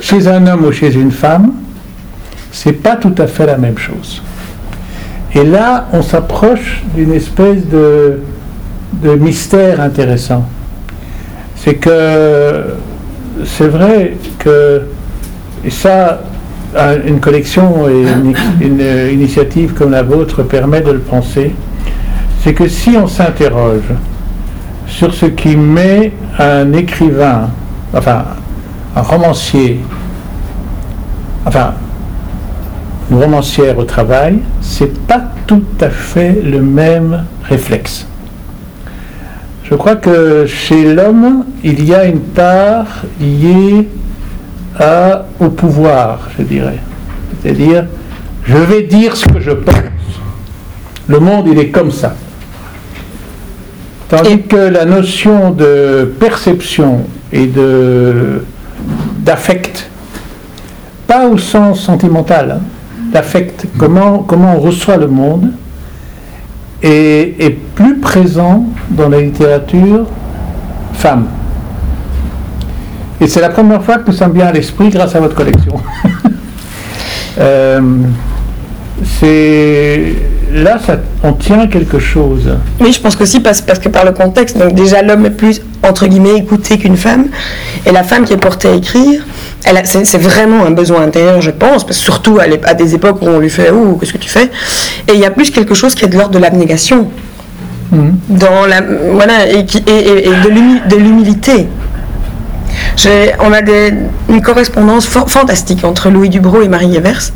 chez 0.00 0.28
un 0.28 0.46
homme 0.46 0.64
ou 0.64 0.72
chez 0.72 0.94
une 0.94 1.10
femme, 1.10 1.52
c'est 2.52 2.72
pas 2.72 2.96
tout 2.96 3.14
à 3.18 3.26
fait 3.26 3.46
la 3.46 3.56
même 3.56 3.78
chose. 3.78 4.22
Et 5.34 5.44
là, 5.44 5.88
on 5.92 6.02
s'approche 6.02 6.82
d'une 6.94 7.12
espèce 7.12 7.66
de, 7.66 8.20
mystère 9.16 9.80
intéressant. 9.80 10.44
C'est 11.56 11.74
que 11.74 12.64
c'est 13.44 13.68
vrai 13.68 14.16
que, 14.38 14.82
et 15.64 15.70
ça, 15.70 16.22
une 17.06 17.20
collection 17.20 17.88
et 17.88 18.06
une, 18.60 18.80
initiative 19.12 19.74
comme 19.74 19.90
la 19.90 20.02
vôtre 20.02 20.42
permet 20.42 20.80
de 20.80 20.92
le 20.92 21.00
penser, 21.00 21.54
c'est 22.42 22.54
que 22.54 22.68
si 22.68 22.90
on 22.96 23.06
s'interroge 23.06 23.92
sur 24.88 25.14
ce 25.14 25.26
qui 25.26 25.56
met 25.56 26.12
un 26.38 26.72
écrivain, 26.72 27.50
enfin 27.94 28.24
un 28.96 29.02
romancier, 29.02 29.80
enfin 31.46 31.74
une 33.10 33.18
romancière 33.18 33.78
au 33.78 33.84
travail, 33.84 34.40
c'est 34.60 34.98
pas 35.06 35.22
tout 35.46 35.64
à 35.80 35.88
fait 35.88 36.40
le 36.42 36.60
même 36.60 37.24
réflexe. 37.44 38.06
Je 39.64 39.74
crois 39.74 39.96
que 39.96 40.46
chez 40.46 40.94
l'homme, 40.94 41.44
il 41.62 41.84
y 41.84 41.94
a 41.94 42.04
une 42.04 42.20
part 42.20 42.86
liée 43.20 43.88
au 45.40 45.48
pouvoir, 45.48 46.20
je 46.38 46.42
dirais. 46.42 46.78
C'est-à-dire, 47.42 47.86
je 48.44 48.56
vais 48.56 48.82
dire 48.82 49.16
ce 49.16 49.26
que 49.26 49.40
je 49.40 49.50
pense. 49.50 49.74
Le 51.06 51.18
monde, 51.18 51.46
il 51.50 51.58
est 51.58 51.68
comme 51.68 51.90
ça. 51.90 52.14
Tandis 54.08 54.42
que 54.42 54.56
la 54.56 54.86
notion 54.86 55.50
de 55.50 56.14
perception 56.18 57.04
et 57.30 57.46
de 57.46 58.42
d'affect, 59.18 59.90
pas 61.06 61.26
au 61.26 61.36
sens 61.36 61.80
sentimental, 61.80 62.58
hein, 62.58 62.60
d'affect, 63.12 63.66
comment, 63.76 64.20
comment 64.20 64.56
on 64.56 64.60
reçoit 64.60 64.96
le 64.96 65.08
monde, 65.08 65.52
est, 66.82 67.34
est, 67.38 67.50
plus 67.50 67.98
présent 67.98 68.64
dans 68.90 69.10
la 69.10 69.20
littérature 69.20 70.06
femme. 70.94 71.26
Et 73.20 73.26
c'est 73.26 73.40
la 73.40 73.50
première 73.50 73.82
fois 73.82 73.98
que 73.98 74.12
ça 74.12 74.28
me 74.28 74.34
vient 74.34 74.46
à 74.46 74.52
l'esprit 74.52 74.88
grâce 74.88 75.14
à 75.14 75.20
votre 75.20 75.34
collection. 75.34 75.74
euh, 77.38 77.80
c'est 79.04 80.14
là, 80.52 80.78
ça, 80.84 80.96
on 81.22 81.32
tient 81.32 81.66
quelque 81.66 81.98
chose. 81.98 82.48
Oui, 82.80 82.92
je 82.92 83.00
pense 83.00 83.16
que 83.16 83.24
si, 83.24 83.40
parce, 83.40 83.60
parce 83.60 83.78
que 83.78 83.88
par 83.88 84.04
le 84.04 84.12
contexte, 84.12 84.58
donc 84.58 84.74
déjà 84.74 85.02
l'homme 85.02 85.26
est 85.26 85.30
plus, 85.30 85.60
entre 85.82 86.06
guillemets, 86.06 86.36
écouté 86.36 86.78
qu'une 86.78 86.96
femme, 86.96 87.26
et 87.86 87.92
la 87.92 88.02
femme 88.02 88.24
qui 88.24 88.32
est 88.32 88.38
portée 88.38 88.68
à 88.68 88.74
écrire, 88.74 89.24
c'est 89.84 90.18
vraiment 90.18 90.64
un 90.64 90.70
besoin 90.70 91.02
intérieur, 91.02 91.40
je 91.40 91.50
pense, 91.50 91.84
parce 91.84 91.98
surtout 91.98 92.38
à, 92.38 92.44
à, 92.68 92.74
des 92.74 92.94
époques 92.94 93.22
où 93.22 93.26
on 93.26 93.38
lui 93.38 93.50
fait 93.50 93.70
Oh, 93.70 93.96
qu'est-ce 93.98 94.12
que 94.12 94.18
tu 94.18 94.30
fais? 94.30 94.50
Et 95.08 95.14
il 95.14 95.20
y 95.20 95.24
a 95.24 95.30
plus 95.30 95.50
quelque 95.50 95.74
chose 95.74 95.94
qui 95.94 96.04
est 96.04 96.08
de 96.08 96.16
l'ordre 96.16 96.32
de 96.32 96.38
l'abnégation, 96.38 97.08
mmh. 97.90 98.08
dans 98.30 98.66
la, 98.66 98.80
voilà, 99.12 99.50
et, 99.50 99.66
et, 99.86 100.28
et 100.28 100.30
de 100.88 100.96
l'humilité 100.96 101.68
on 103.40 103.52
a 103.52 103.60
une 104.28 104.42
correspondance 104.42 105.06
fantastique 105.06 105.84
entre 105.84 106.10
Louis 106.10 106.28
Dubrow 106.28 106.62
et 106.62 106.68
Marie 106.68 106.96
Evers, 106.96 107.32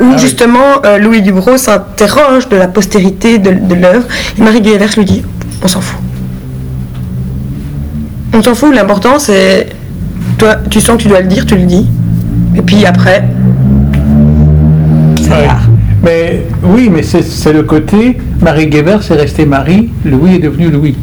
où 0.00 0.12
ah 0.12 0.16
justement 0.16 0.84
euh, 0.84 0.98
Louis 0.98 1.22
Dubrow 1.22 1.56
s'interroge 1.56 2.48
de 2.48 2.56
la 2.56 2.68
postérité 2.68 3.38
de, 3.38 3.74
l'œuvre, 3.74 4.06
et 4.38 4.42
Marie 4.42 4.58
Evers 4.58 4.90
lui 4.96 5.04
dit 5.04 5.22
on 5.62 5.68
s'en 5.68 5.80
fout. 5.80 5.98
On 8.32 8.42
s'en 8.42 8.54
fout, 8.54 8.74
l'important 8.74 9.18
c'est 9.18 9.68
toi, 10.38 10.56
tu 10.68 10.80
sens 10.80 10.96
que 10.96 11.02
tu 11.02 11.08
dois 11.08 11.20
le 11.20 11.28
dire, 11.28 11.46
tu 11.46 11.56
le 11.56 11.64
dis, 11.64 11.86
et 12.54 12.62
puis 12.62 12.84
après, 12.84 13.24
ça 15.26 15.58
Mais 16.02 16.42
oui, 16.62 16.90
mais 16.92 17.02
c'est 17.02 17.52
le 17.52 17.62
côté 17.62 18.18
Marie 18.40 18.66
Guévert, 18.66 19.02
c'est 19.02 19.14
resté 19.14 19.46
Marie, 19.46 19.90
Louis 20.04 20.36
est 20.36 20.40
devenu 20.40 20.70
Louis. 20.70 20.96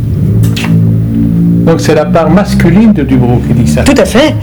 Donc 1.63 1.80
c'est 1.80 1.95
la 1.95 2.06
part 2.06 2.30
masculine 2.30 2.91
de 2.93 3.04
Dubrow 3.04 3.41
qui 3.47 3.54
dit 3.54 3.71
ça. 3.71 3.84
Tout 3.84 3.95
à 3.97 4.06
fait. 4.06 4.36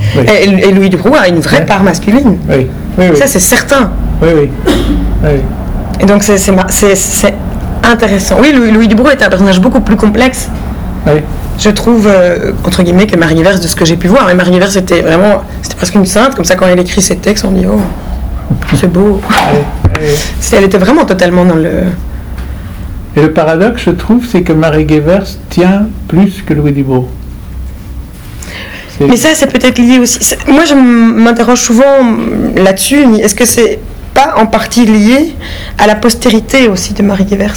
Et, 0.42 0.72
Louis 0.72 0.88
Dubrow 0.88 1.14
a 1.14 1.28
une 1.28 1.40
vraie 1.40 1.66
part 1.66 1.82
masculine. 1.82 2.38
Oui. 2.48 2.66
oui, 2.98 3.16
Ça 3.16 3.26
c'est 3.26 3.40
certain. 3.40 3.90
Oui, 4.22 4.28
oui. 5.24 5.30
Et 6.00 6.06
donc 6.06 6.22
c'est 6.22 6.38
intéressant. 7.82 8.36
Oui, 8.40 8.52
Louis, 8.52 8.70
Louis 8.70 8.88
est 9.12 9.22
un 9.22 9.28
personnage 9.28 9.60
beaucoup 9.60 9.80
plus 9.80 9.96
complexe. 9.96 10.48
Oui. 11.06 11.20
Je 11.58 11.68
trouve, 11.70 12.06
euh, 12.06 12.52
entre 12.64 12.82
guillemets, 12.82 13.06
que 13.06 13.16
Marie 13.16 13.42
Vers, 13.42 13.60
de 13.60 13.66
ce 13.66 13.76
que 13.76 13.84
j'ai 13.84 13.96
pu 13.96 14.08
voir. 14.08 14.34
Marie 14.34 14.58
Vers, 14.58 14.70
c'était 14.70 15.02
vraiment, 15.02 15.42
c'était 15.60 15.76
presque 15.76 15.94
une 15.94 16.06
sainte. 16.06 16.34
Comme 16.34 16.44
ça, 16.44 16.56
quand 16.56 16.66
elle 16.66 16.78
écrit 16.80 17.02
ses 17.02 17.16
textes, 17.16 17.44
on 17.44 17.50
dit, 17.50 17.66
oh, 17.70 17.80
c'est 18.76 18.90
beau. 18.90 19.20
Elle 20.52 20.64
était 20.64 20.78
vraiment 20.78 21.04
totalement 21.04 21.44
dans 21.44 21.56
le, 21.56 21.84
et 23.16 23.22
le 23.22 23.32
paradoxe, 23.32 23.82
je 23.86 23.90
trouve, 23.90 24.24
c'est 24.26 24.42
que 24.42 24.52
Marie 24.52 24.84
Guevers 24.84 25.26
tient 25.48 25.88
plus 26.08 26.42
que 26.42 26.54
Louis 26.54 26.72
Dubrow. 26.72 27.08
Mais 29.00 29.16
ça, 29.16 29.30
c'est 29.34 29.46
peut-être 29.46 29.78
lié 29.78 29.98
aussi. 29.98 30.18
Moi, 30.46 30.64
je 30.66 30.74
m'interroge 30.74 31.60
souvent 31.60 31.84
là-dessus. 32.54 33.02
Est-ce 33.22 33.34
que 33.34 33.46
c'est 33.46 33.78
pas 34.12 34.34
en 34.36 34.46
partie 34.46 34.84
lié 34.84 35.34
à 35.78 35.86
la 35.86 35.94
postérité 35.94 36.68
aussi 36.68 36.92
de 36.92 37.02
Marie 37.02 37.24
Guevers 37.24 37.56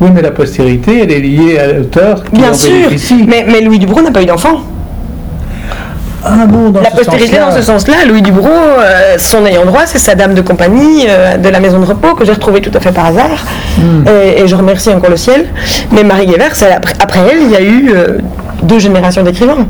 Oui, 0.00 0.10
mais 0.12 0.20
la 0.20 0.32
postérité, 0.32 1.00
elle 1.02 1.12
est 1.12 1.20
liée 1.20 1.58
à 1.58 1.72
l'auteur 1.72 2.24
qui 2.24 2.32
Bien 2.32 2.52
sûr, 2.52 2.90
mais, 3.26 3.46
mais 3.48 3.60
Louis 3.60 3.78
Dubrow 3.78 4.02
n'a 4.02 4.10
pas 4.10 4.22
eu 4.22 4.26
d'enfant. 4.26 4.62
Ah 6.24 6.36
la 6.82 6.90
postérité 6.90 7.38
dans 7.38 7.52
ce 7.52 7.62
sens-là, 7.62 8.04
Louis 8.06 8.22
Dubrow, 8.22 8.48
euh, 8.48 9.16
son 9.18 9.46
ayant 9.46 9.64
droit, 9.64 9.82
c'est 9.86 9.98
sa 9.98 10.14
dame 10.14 10.34
de 10.34 10.40
compagnie 10.40 11.04
euh, 11.08 11.36
de 11.36 11.48
la 11.48 11.60
maison 11.60 11.78
de 11.78 11.84
repos 11.84 12.14
que 12.14 12.24
j'ai 12.24 12.32
retrouvée 12.32 12.60
tout 12.60 12.72
à 12.74 12.80
fait 12.80 12.92
par 12.92 13.06
hasard. 13.06 13.46
Hmm. 13.78 14.04
Et, 14.08 14.46
je 14.46 14.54
remercie 14.56 14.90
encore 14.90 15.10
le 15.10 15.16
ciel. 15.16 15.46
Mais 15.92 16.02
Marie 16.02 16.26
Guévert, 16.26 16.52
après, 17.00 17.20
elle, 17.30 17.42
il 17.42 17.50
y 17.50 17.56
a 17.56 17.60
eu 17.60 17.90
euh, 17.94 18.18
deux 18.62 18.78
générations 18.78 19.22
d'écrivains. 19.22 19.66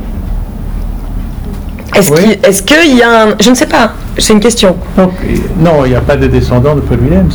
Est-ce 1.95 2.63
qu'il 2.63 2.97
y 2.97 3.03
a 3.03 3.25
un... 3.25 3.27
Je 3.41 3.51
ne 3.51 3.55
sais 3.55 3.67
pas, 3.67 3.93
c'est 4.17 4.33
une 4.33 4.41
question. 4.41 4.77
non, 4.97 5.85
il 5.85 5.91
n'y 5.91 5.97
a 5.97 6.01
pas 6.01 6.17
de 6.17 6.29
descendants 6.29 6.75
de 6.75 6.81
Paul 6.81 6.99
Willems. 7.01 7.33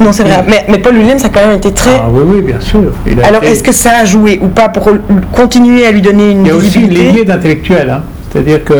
Non, 0.00 0.12
c'est 0.12 0.24
vrai. 0.24 0.44
Mais, 0.68 0.78
Paul 0.78 0.96
Willems 0.96 1.20
a 1.24 1.28
quand 1.28 1.46
même 1.46 1.56
été 1.56 1.72
très. 1.72 1.96
Ah 1.96 2.08
oui, 2.10 2.22
oui, 2.26 2.42
bien 2.42 2.60
sûr. 2.60 2.92
Alors, 3.22 3.42
est-ce 3.44 3.62
que 3.62 3.72
ça 3.72 3.98
a 4.02 4.04
joué 4.04 4.38
ou 4.42 4.48
pas 4.48 4.68
pour 4.68 4.90
continuer 5.32 5.86
à 5.86 5.92
lui 5.92 6.02
donner 6.02 6.30
une 6.30 6.46
Il 6.46 6.48
y 6.48 6.50
a 6.50 6.56
aussi 6.56 6.80
une 6.80 6.90
lignée 6.90 7.24
d'intellectuels. 7.24 7.90
Hein. 7.90 8.02
C'est-à-dire 8.32 8.64
que 8.64 8.74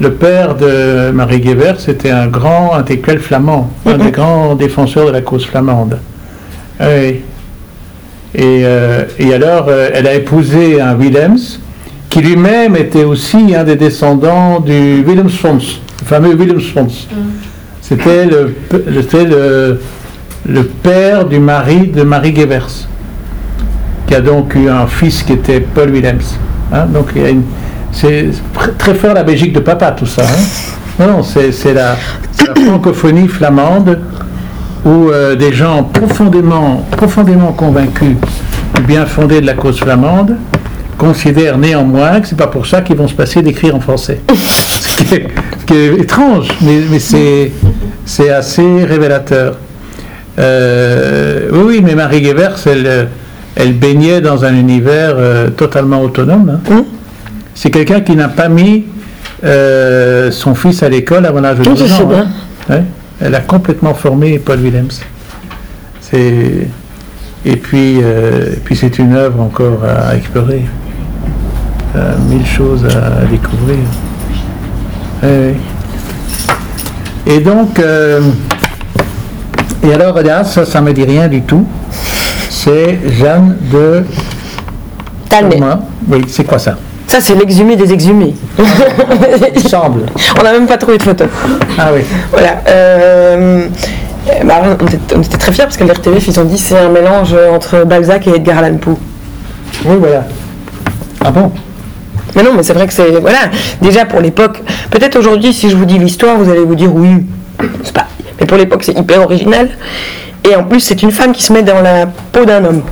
le, 0.00 0.10
père 0.10 0.54
de 0.54 1.10
Marie 1.10 1.40
Guébert, 1.40 1.78
c'était 1.78 2.10
un 2.10 2.26
grand 2.26 2.74
intellectuel 2.74 3.18
flamand, 3.18 3.70
un 3.86 3.98
des 3.98 4.10
grands 4.10 4.54
défenseurs 4.54 5.06
de 5.06 5.12
la 5.12 5.20
cause 5.20 5.44
flamande. 5.46 5.98
Et, 8.34 8.62
euh, 8.64 9.04
et 9.18 9.34
alors, 9.34 9.66
euh, 9.68 9.90
elle 9.92 10.06
a 10.06 10.14
épousé 10.14 10.80
un 10.80 10.94
Willems, 10.94 11.58
qui 12.08 12.20
lui-même 12.20 12.76
était 12.76 13.04
aussi 13.04 13.54
un 13.54 13.64
des 13.64 13.76
descendants 13.76 14.60
du 14.60 15.02
Willemsfonds, 15.02 15.58
le 16.00 16.06
fameux 16.06 16.34
Willemsfonds. 16.34 16.84
Mm. 16.84 17.16
C'était 17.80 18.26
le, 18.26 18.54
le, 18.72 19.80
le, 20.46 20.64
père 20.64 21.24
du 21.24 21.40
mari 21.40 21.88
de 21.88 22.02
Marie 22.02 22.32
Guébert, 22.32 22.68
qui 24.06 24.14
a 24.14 24.20
donc 24.20 24.54
eu 24.54 24.68
un 24.68 24.86
fils 24.86 25.24
qui 25.24 25.32
était 25.32 25.60
Paul 25.60 25.90
Willems. 25.90 26.38
Hein. 26.72 26.86
donc 26.86 27.08
il 27.16 27.22
y 27.22 27.24
a 27.24 27.30
une, 27.30 27.42
c'est 27.92 28.30
très 28.78 28.94
fort 28.94 29.14
la 29.14 29.24
Belgique 29.24 29.52
de 29.52 29.60
papa, 29.60 29.92
tout 29.92 30.06
ça. 30.06 30.22
Hein. 30.22 31.06
non, 31.06 31.22
c'est 31.22 31.74
la, 31.74 31.96
francophonie 32.54 33.28
flamande 33.28 33.98
où 34.84 35.10
euh, 35.10 35.34
des 35.36 35.52
gens 35.52 35.84
profondément, 35.84 36.86
profondément 36.90 37.52
convaincus 37.52 38.16
du 38.76 38.82
bien 38.82 39.06
fondé 39.06 39.40
de 39.40 39.46
la 39.46 39.54
cause 39.54 39.78
flamande 39.78 40.36
considèrent 40.96 41.58
néanmoins 41.58 42.20
que 42.20 42.28
c'est 42.28 42.36
pas 42.36 42.46
pour 42.46 42.66
ça 42.66 42.82
qu'ils 42.82 42.96
vont 42.96 43.08
se 43.08 43.14
passer 43.14 43.42
d'écrire 43.42 43.74
en 43.74 43.80
français. 43.80 44.20
Ce 44.80 45.04
qui 45.66 45.74
est, 45.74 46.00
étrange, 46.00 46.48
mais, 46.62 46.80
mais 46.90 46.98
c'est 46.98 48.30
assez 48.30 48.84
révélateur. 48.84 49.56
Euh, 50.38 51.48
oui, 51.52 51.80
mais 51.82 51.94
Marie 51.94 52.22
Guevers, 52.22 52.56
elle, 52.66 53.08
elle 53.54 53.72
baignait 53.74 54.20
dans 54.20 54.44
un 54.44 54.54
univers 54.54 55.14
euh, 55.16 55.50
totalement 55.50 56.02
autonome. 56.02 56.60
Hein? 56.70 56.84
C'est 57.62 57.70
quelqu'un 57.70 58.00
qui 58.00 58.16
n'a 58.16 58.28
pas 58.28 58.48
mis 58.48 58.86
euh, 59.44 60.30
son 60.30 60.54
fils 60.54 60.82
à 60.82 60.88
l'école 60.88 61.26
à 61.26 61.32
mon 61.32 61.44
âge 61.44 61.58
de 61.58 61.64
12 61.64 61.92
ans. 61.92 62.10
Hein. 62.70 62.84
Elle 63.20 63.34
a 63.34 63.40
complètement 63.40 63.92
formé 63.92 64.38
Paul 64.38 64.60
Willems. 64.60 64.88
C'est 66.00 66.68
et 67.44 67.56
puis, 67.56 67.98
euh, 68.02 68.54
puis 68.64 68.74
c'est 68.74 68.98
une 68.98 69.14
œuvre 69.14 69.42
encore 69.42 69.80
à 69.84 70.16
explorer. 70.16 70.62
Euh, 71.96 72.14
mille 72.30 72.46
choses 72.46 72.86
à, 72.86 73.26
découvrir. 73.26 73.76
Et 77.26 77.40
donc, 77.40 77.78
euh, 77.78 78.22
et 79.82 79.92
alors, 79.92 80.14
regarde, 80.14 80.46
ça, 80.46 80.64
ça 80.64 80.80
me 80.80 80.94
dit 80.94 81.04
rien 81.04 81.28
du 81.28 81.42
tout. 81.42 81.66
C'est 82.48 83.00
Jeanne 83.18 83.58
de 83.70 84.02
Talmé. 85.28 85.60
Oui, 86.08 86.24
c'est 86.26 86.44
quoi 86.44 86.58
ça? 86.58 86.78
Ça, 87.10 87.20
c'est 87.20 87.34
l'exhumé 87.34 87.74
des 87.74 87.92
exhumés. 87.92 88.34
Il 89.56 89.68
semble. 89.68 90.06
On 90.38 90.44
n'a 90.44 90.52
même 90.52 90.68
pas 90.68 90.76
trouvé 90.76 90.96
de 90.96 91.02
photo. 91.02 91.24
Ah 91.76 91.88
oui. 91.92 92.02
Voilà. 92.30 92.60
Bah, 94.44 94.62
on, 94.80 95.20
était, 95.20 95.36
très 95.36 95.50
fiers 95.50 95.64
parce 95.64 95.76
que 95.76 95.82
l'RTVF, 95.82 96.28
ils 96.28 96.38
ont 96.38 96.44
dit 96.44 96.56
c'est 96.56 96.78
un 96.78 96.88
mélange 96.88 97.34
entre 97.52 97.84
Balzac 97.84 98.28
et 98.28 98.36
Edgar 98.36 98.58
Allan 98.58 98.76
Poe. 98.76 98.96
Oui, 99.86 99.96
voilà. 99.98 100.24
Ah 101.24 101.32
bon? 101.32 101.50
Mais 102.36 102.44
non, 102.44 102.50
mais 102.56 102.62
c'est 102.62 102.74
vrai 102.74 102.86
que 102.86 102.92
c'est. 102.92 103.10
Voilà. 103.20 103.50
Déjà 103.82 104.04
pour 104.04 104.20
l'époque. 104.20 104.62
Peut-être 104.92 105.18
aujourd'hui, 105.18 105.52
si 105.52 105.68
je 105.68 105.74
vous 105.74 105.86
dis 105.86 105.98
l'histoire, 105.98 106.36
vous 106.36 106.48
allez 106.48 106.64
vous 106.64 106.76
dire 106.76 106.94
oui. 106.94 107.26
C'est 107.82 107.92
pas. 107.92 108.06
Mais 108.38 108.46
pour 108.46 108.56
l'époque, 108.56 108.84
c'est 108.84 108.96
hyper 108.96 109.20
original. 109.22 109.68
Et 110.48 110.54
en 110.54 110.62
plus, 110.62 110.78
c'est 110.78 111.02
une 111.02 111.10
femme 111.10 111.32
qui 111.32 111.42
se 111.42 111.52
met 111.52 111.64
dans 111.64 111.82
la 111.82 112.06
peau 112.06 112.44
d'un 112.44 112.64
homme. 112.64 112.82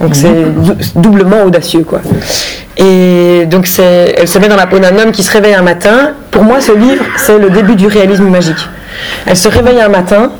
Donc 0.00 0.14
c'est 0.14 0.28
mhm. 0.28 0.76
doublement 0.96 1.42
audacieux, 1.44 1.84
quoi. 1.84 2.00
Et 2.76 3.46
donc 3.46 3.68
elle 3.78 4.28
se 4.28 4.38
met 4.38 4.48
dans 4.48 4.56
la 4.56 4.66
peau 4.66 4.78
d'un 4.78 4.96
homme 4.98 5.12
qui 5.12 5.22
se 5.22 5.32
réveille 5.32 5.54
un 5.54 5.62
matin. 5.62 6.12
Pour 6.30 6.44
moi, 6.44 6.60
ce 6.60 6.72
livre, 6.72 7.04
c'est 7.16 7.38
le 7.38 7.50
début 7.50 7.74
du 7.74 7.86
réalisme 7.86 8.28
magique. 8.28 8.68
Elle 9.26 9.36
se 9.36 9.48
réveille 9.48 9.80
un 9.80 9.88
matin, 9.88 10.30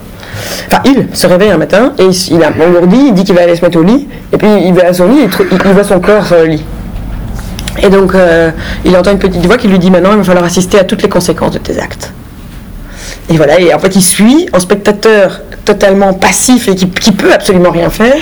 Enfin, 0.69 0.83
il 0.85 1.17
se 1.17 1.27
réveille 1.27 1.51
un 1.51 1.57
matin 1.57 1.93
et 1.99 2.09
il 2.31 2.43
a 2.43 2.51
engourdi, 2.51 3.07
il 3.09 3.15
dit 3.15 3.25
qu'il 3.25 3.35
va 3.35 3.43
aller 3.43 3.57
se 3.57 3.65
mettre 3.65 3.79
au 3.79 3.83
lit, 3.83 4.07
et 4.33 4.37
puis 4.37 4.49
il 4.65 4.75
va 4.75 4.89
à 4.89 4.93
son 4.93 5.09
lit, 5.09 5.21
il, 5.23 5.59
il 5.65 5.73
voit 5.73 5.85
son 5.85 5.99
corps 5.99 6.27
sur 6.27 6.37
le 6.37 6.45
lit. 6.45 6.65
Et 7.83 7.89
donc, 7.89 8.15
euh, 8.15 8.51
il 8.85 8.97
entend 8.97 9.13
une 9.13 9.19
petite 9.19 9.45
voix 9.47 9.59
qui 9.59 9.69
lui 9.69 9.79
dit 9.79 9.91
maintenant, 9.91 10.13
il 10.13 10.19
va 10.19 10.25
falloir 10.25 10.45
assister 10.45 10.79
à 10.79 10.85
toutes 10.85 11.03
les 11.03 11.09
conséquences 11.09 11.53
de 11.53 11.59
tes 11.59 11.79
actes. 11.79 12.13
Et 13.29 13.37
voilà, 13.37 13.61
et 13.61 13.75
en 13.75 13.79
fait, 13.79 13.95
il 13.97 14.03
suit, 14.03 14.49
en 14.53 14.61
spectateur 14.61 15.41
totalement 15.65 16.15
passif 16.15 16.69
et 16.69 16.75
qui, 16.77 16.89
qui 16.89 17.13
peut 17.13 17.33
absolument 17.33 17.71
rien 17.71 17.91
faire, 17.91 18.17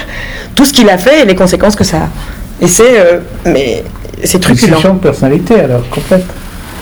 tout 0.54 0.64
ce 0.64 0.72
qu'il 0.72 0.88
a 0.88 0.98
fait 0.98 1.22
et 1.22 1.24
les 1.26 1.34
conséquences 1.34 1.76
que 1.76 1.84
ça 1.84 1.98
a. 1.98 2.08
Et 2.64 2.68
c'est, 2.68 2.98
euh, 2.98 3.18
mais 3.44 3.84
c'est 4.22 4.40
truculent. 4.40 4.76
C'est 4.80 4.88
une 4.88 4.94
de 4.94 5.00
personnalité 5.00 5.60
alors, 5.60 5.88
complète. 5.90 6.24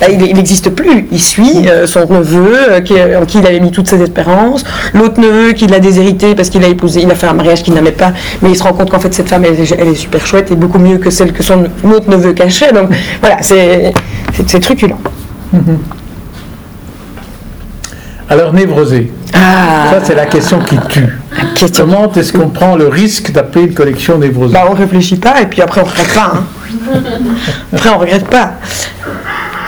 Bah, 0.00 0.06
il 0.10 0.34
n'existe 0.34 0.70
plus. 0.70 1.08
Il 1.10 1.20
suit 1.20 1.68
euh, 1.68 1.86
son 1.86 2.06
neveu, 2.06 2.72
euh, 2.72 2.80
qui, 2.80 2.94
en 2.94 3.24
qui 3.24 3.38
il 3.38 3.46
avait 3.46 3.60
mis 3.60 3.70
toutes 3.70 3.88
ses 3.88 4.00
espérances, 4.00 4.64
l'autre 4.94 5.20
neveu 5.20 5.52
qui 5.52 5.66
l'a 5.66 5.78
déshérité 5.80 6.34
parce 6.34 6.50
qu'il 6.50 6.64
a 6.64 6.68
épousé, 6.68 7.02
il 7.02 7.10
a 7.10 7.14
fait 7.14 7.26
un 7.26 7.34
mariage 7.34 7.62
qu'il 7.62 7.74
n'aimait 7.74 7.92
pas, 7.92 8.12
mais 8.40 8.50
il 8.50 8.56
se 8.56 8.62
rend 8.62 8.72
compte 8.72 8.90
qu'en 8.90 9.00
fait 9.00 9.14
cette 9.14 9.28
femme, 9.28 9.44
elle, 9.44 9.60
est 9.60 9.94
super 9.94 10.26
chouette 10.26 10.50
et 10.50 10.56
beaucoup 10.56 10.78
mieux 10.78 10.98
que 10.98 11.10
celle 11.10 11.32
que 11.32 11.42
son 11.42 11.64
autre 11.84 12.08
neveu 12.08 12.32
cachait. 12.32 12.72
Donc 12.72 12.90
voilà, 13.20 13.42
c'est 13.42 13.92
truculent. 14.60 14.96
Mhm. 15.52 15.78
Alors 18.28 18.52
névrosé. 18.52 19.12
Ah. 19.34 19.90
Ça, 19.90 20.00
c'est 20.04 20.14
la 20.14 20.26
question 20.26 20.60
qui 20.60 20.76
tue. 20.88 21.18
Comment 21.76 22.12
est-ce 22.12 22.32
qu'on 22.32 22.48
prend 22.48 22.76
le 22.76 22.88
risque 22.88 23.32
d'appeler 23.32 23.66
une 23.66 23.74
collection 23.74 24.18
névrosée? 24.18 24.54
Bah, 24.54 24.66
On 24.70 24.74
réfléchit 24.74 25.16
pas 25.16 25.40
et 25.40 25.46
puis 25.46 25.60
après 25.62 25.80
on 25.80 25.84
regrette 25.84 26.14
pas. 26.14 26.32
Hein. 26.34 26.44
après 27.72 27.88
on 27.90 27.98
regrette 27.98 28.26
pas. 28.26 28.54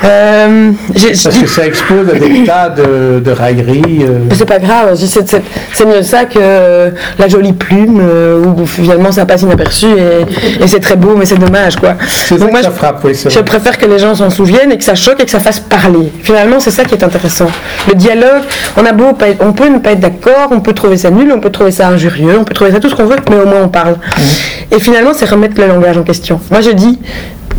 Euh, 0.04 0.72
Parce 0.92 1.38
que 1.38 1.46
ça 1.46 1.66
expose 1.66 2.08
à 2.10 2.18
des 2.18 2.44
tas 2.46 2.68
de, 2.68 3.20
de 3.20 3.30
railleries. 3.30 4.02
Euh. 4.02 4.18
C'est 4.34 4.46
pas 4.46 4.58
grave, 4.58 4.94
c'est 4.94 5.86
mieux 5.86 6.02
ça 6.02 6.24
que 6.24 6.92
la 7.18 7.28
jolie 7.28 7.52
plume 7.52 8.00
euh, 8.02 8.44
où 8.44 8.66
finalement 8.66 9.12
ça 9.12 9.24
passe 9.24 9.42
inaperçu 9.42 9.86
et, 9.86 10.66
c'est 10.66 10.80
très 10.80 10.96
beau, 10.96 11.14
mais 11.16 11.24
c'est 11.24 11.38
dommage 11.38 11.76
quoi. 11.76 11.94
Donc 12.30 12.50
moi, 12.50 12.62
ça 12.62 12.70
je, 12.70 12.74
frappe, 12.74 13.04
oui, 13.04 13.12
je 13.14 13.38
préfère 13.40 13.78
que 13.78 13.86
les 13.86 13.98
gens 13.98 14.14
s'en 14.14 14.30
souviennent 14.30 14.72
et 14.72 14.78
que 14.78 14.84
ça 14.84 14.94
choque 14.94 15.20
et 15.20 15.24
que 15.24 15.30
ça 15.30 15.40
fasse 15.40 15.60
parler. 15.60 16.12
Finalement, 16.22 16.60
c'est 16.60 16.70
ça 16.70 16.84
qui 16.84 16.94
est 16.94 17.04
intéressant. 17.04 17.48
Le 17.88 17.94
dialogue, 17.94 18.42
on 18.76 18.84
a 18.84 18.92
beau, 18.92 19.16
on 19.40 19.52
peut 19.52 19.68
ne 19.68 19.78
pas 19.78 19.92
être 19.92 20.00
d'accord, 20.00 20.48
on 20.50 20.60
peut 20.60 20.72
trouver 20.72 20.96
ça 20.96 21.10
nul, 21.10 21.32
on 21.32 21.40
peut 21.40 21.50
trouver 21.50 21.70
ça 21.70 21.88
injurieux, 21.88 22.38
on 22.38 22.44
peut 22.44 22.54
trouver 22.54 22.72
ça 22.72 22.80
tout 22.80 22.88
ce 22.88 22.94
qu'on 22.94 23.06
veut, 23.06 23.16
mais 23.30 23.36
au 23.36 23.46
moins 23.46 23.62
on 23.62 23.68
parle. 23.68 23.94
Mmh. 23.94 24.74
Et 24.74 24.80
finalement, 24.80 25.12
c'est 25.14 25.28
remettre 25.28 25.60
le 25.60 25.68
langage 25.68 25.96
en 25.96 26.02
question. 26.02 26.40
Moi, 26.50 26.60
je 26.60 26.70
dis, 26.70 26.98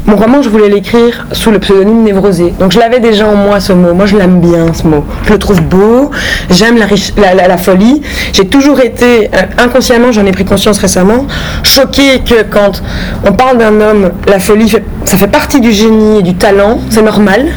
mon 0.08 0.18
roman, 0.18 0.44
je 0.44 0.50
voulais 0.50 0.70
l'écrire 0.70 1.26
sous 1.32 1.50
le 1.50 1.58
pseudonyme 1.58 2.04
Névrosé. 2.04 2.54
Donc 2.60 2.72
je 2.72 2.78
l'avais 2.80 3.00
déjà 3.00 3.28
en 3.28 3.36
moi 3.36 3.60
ce 3.60 3.74
mot. 3.74 3.94
Moi, 3.94 4.06
je 4.06 4.16
l'aime 4.16 4.40
bien 4.40 4.72
ce 4.72 4.86
mot. 4.86 5.04
Je 5.26 5.34
le 5.34 5.40
trouve 5.40 5.62
beau. 5.62 6.12
J'aime 6.52 6.78
la, 6.78 7.34
la, 7.48 7.58
folie. 7.58 8.04
J'ai 8.32 8.46
toujours 8.48 8.80
été, 8.82 9.32
euh, 9.34 9.42
inconsciemment, 9.58 10.12
j'en 10.12 10.26
ai 10.28 10.32
pris 10.32 10.46
conscience 10.46 10.78
récemment, 10.78 11.26
choquée 11.64 12.20
que 12.20 12.44
quand 12.44 12.84
on 13.26 13.34
parle 13.34 13.58
d'un 13.58 13.82
homme, 13.82 14.12
la 14.28 14.40
folie, 14.40 14.70
ça 14.70 15.18
fait 15.18 15.28
partie 15.28 15.60
du 15.60 15.72
génie 15.72 16.20
et 16.20 16.24
du 16.24 16.36
talent. 16.36 16.80
C'est 16.92 17.02
normal. 17.02 17.48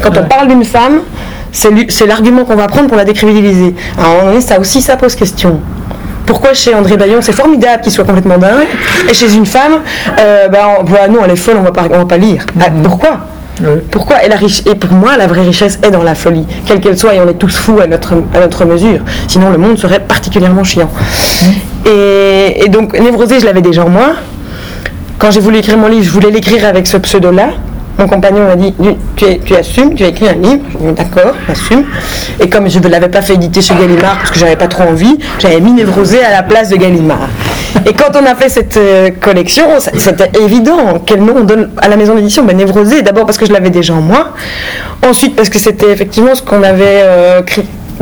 Quand 0.00 0.16
on 0.16 0.24
parle 0.24 0.46
d'une 0.46 0.64
femme, 0.64 1.00
c'est 1.50 2.06
l'argument 2.06 2.44
qu'on 2.44 2.54
va 2.54 2.68
prendre 2.68 2.86
pour 2.86 2.96
la 2.96 3.04
décrédibiliser. 3.04 3.74
Alors, 3.98 4.10
à 4.10 4.12
un 4.12 4.16
moment 4.18 4.28
donné, 4.28 4.40
ça 4.42 4.60
aussi, 4.60 4.80
ça 4.80 4.96
pose 4.96 5.16
question. 5.16 5.60
Pourquoi 6.26 6.54
chez 6.54 6.74
André 6.74 6.96
Bayon, 6.96 7.18
c'est 7.20 7.32
formidable 7.32 7.82
qu'il 7.82 7.92
soit 7.92 8.04
complètement 8.04 8.38
dingue, 8.38 8.66
et 9.08 9.14
chez 9.14 9.32
une 9.32 9.46
femme, 9.46 9.80
euh, 10.18 10.48
bah, 10.48 10.78
bah, 10.84 11.08
non, 11.08 11.20
elle 11.24 11.30
est 11.30 11.36
folle, 11.36 11.56
on 11.58 11.62
ne 11.62 11.98
va 11.98 12.04
pas 12.04 12.16
lire. 12.16 12.44
Bah, 12.54 12.66
pourquoi 12.82 13.20
Pourquoi 13.90 14.24
et, 14.24 14.28
la 14.28 14.36
et 14.36 14.74
pour 14.74 14.92
moi, 14.92 15.16
la 15.16 15.26
vraie 15.26 15.42
richesse 15.42 15.78
est 15.82 15.90
dans 15.90 16.02
la 16.02 16.14
folie, 16.14 16.44
quelle 16.66 16.80
qu'elle 16.80 16.98
soit, 16.98 17.14
et 17.14 17.20
on 17.20 17.28
est 17.28 17.38
tous 17.38 17.56
fous 17.56 17.80
à 17.80 17.86
notre, 17.86 18.14
à 18.34 18.40
notre 18.40 18.64
mesure. 18.64 19.00
Sinon, 19.28 19.50
le 19.50 19.58
monde 19.58 19.78
serait 19.78 20.00
particulièrement 20.00 20.64
chiant. 20.64 20.90
Et, 21.86 22.64
et, 22.64 22.68
donc, 22.68 22.98
Névrosé, 22.98 23.38
je 23.38 23.46
l'avais 23.46 23.62
déjà 23.62 23.84
en 23.84 23.88
moi. 23.88 24.14
Quand 25.18 25.30
j'ai 25.30 25.40
voulu 25.40 25.58
écrire 25.58 25.78
mon 25.78 25.88
livre, 25.88 26.04
je 26.04 26.10
voulais 26.10 26.30
l'écrire 26.30 26.66
avec 26.66 26.86
ce 26.86 26.96
pseudo-là, 26.96 27.50
mon 27.98 28.06
compagnon 28.06 28.46
m'a 28.46 28.56
dit 28.56 28.74
tu, 29.16 29.54
assumes, 29.54 29.94
tu 29.94 30.04
as 30.04 30.08
écrit 30.08 30.28
un 30.28 30.34
livre. 30.34 30.62
D'accord, 30.92 31.32
j'assume. 31.48 31.84
Et 32.40 32.48
comme 32.48 32.68
je 32.68 32.78
ne 32.78 32.88
l'avais 32.88 33.08
pas 33.08 33.22
fait 33.22 33.34
éditer 33.34 33.62
chez 33.62 33.74
Gallimard 33.74 34.18
parce 34.18 34.30
que 34.30 34.38
j'avais 34.38 34.56
pas 34.56 34.68
trop 34.68 34.84
envie, 34.84 35.18
j'avais 35.38 35.60
mis 35.60 35.72
Névrosé 35.72 36.22
à 36.22 36.30
la 36.30 36.42
place 36.42 36.68
de 36.68 36.76
Gallimard. 36.76 37.28
Et 37.86 37.92
quand 37.92 38.10
on 38.14 38.24
a 38.26 38.34
fait 38.34 38.48
cette 38.48 38.76
euh, 38.76 39.10
collection, 39.20 39.64
c'était 39.96 40.30
évident. 40.40 41.02
Quel 41.04 41.22
nom 41.22 41.34
on 41.38 41.44
donne 41.44 41.70
à 41.78 41.88
la 41.88 41.96
maison 41.96 42.14
d'édition 42.14 42.44
ben, 42.44 42.56
Névrosé, 42.56 43.02
d'abord 43.02 43.26
parce 43.26 43.38
que 43.38 43.46
je 43.46 43.52
l'avais 43.52 43.70
déjà 43.70 43.94
en 43.94 44.00
moi. 44.00 44.32
Ensuite 45.06 45.36
parce 45.36 45.48
que 45.48 45.58
c'était 45.58 45.90
effectivement 45.90 46.34
ce 46.34 46.42
qu'on 46.42 46.62
avait 46.62 47.02
euh, 47.02 47.42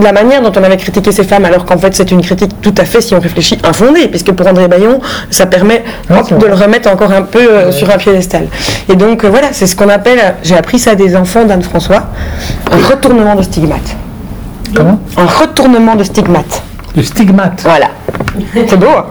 la 0.03 0.13
manière 0.13 0.43
dont 0.43 0.53
on 0.59 0.63
avait 0.63 0.77
critiqué 0.77 1.13
ces 1.13 1.25
femmes, 1.25 1.45
alors 1.45 1.65
qu'en 1.65 1.79
fait 1.79 1.95
c'est 1.95 2.11
une 2.11 2.21
critique 2.21 2.61
tout 2.61 2.75
à 2.79 2.85
fait, 2.85 3.01
si 3.01 3.15
on 3.15 3.21
réfléchit, 3.21 3.59
infondée, 3.65 4.09
puisque 4.09 4.33
pour 4.33 4.47
André 4.47 4.69
Bayon, 4.69 5.01
ça 5.31 5.47
permet 5.47 5.85
de 6.11 6.47
le 6.47 6.55
remettre 6.55 6.91
encore 6.91 7.13
un 7.13 7.23
peu 7.23 7.39
euh, 7.39 7.73
sur 7.73 7.89
un 7.91 7.97
piédestal. 7.97 8.49
Et 8.89 8.97
donc 8.97 9.25
euh, 9.25 9.31
voilà, 9.31 9.49
c'est 9.53 9.67
ce 9.67 9.77
qu'on 9.77 9.89
appelle, 9.89 10.35
j'ai 10.43 10.57
appris 10.57 10.79
ça 10.79 10.95
des 10.95 11.15
enfants 11.17 11.45
d'Anne-François, 11.45 12.09
un 12.71 12.89
retournement 12.89 13.35
de 13.35 13.43
stigmate. 13.43 13.97
Comment? 14.75 14.99
Un 15.17 15.27
retournement 15.27 15.95
de 15.95 16.05
stigmate. 16.05 16.63
De 16.97 17.03
stigmate 17.03 17.63
Voilà. 17.63 17.91
C'est 18.55 18.77
beau, 18.77 18.87
hein? 18.87 19.07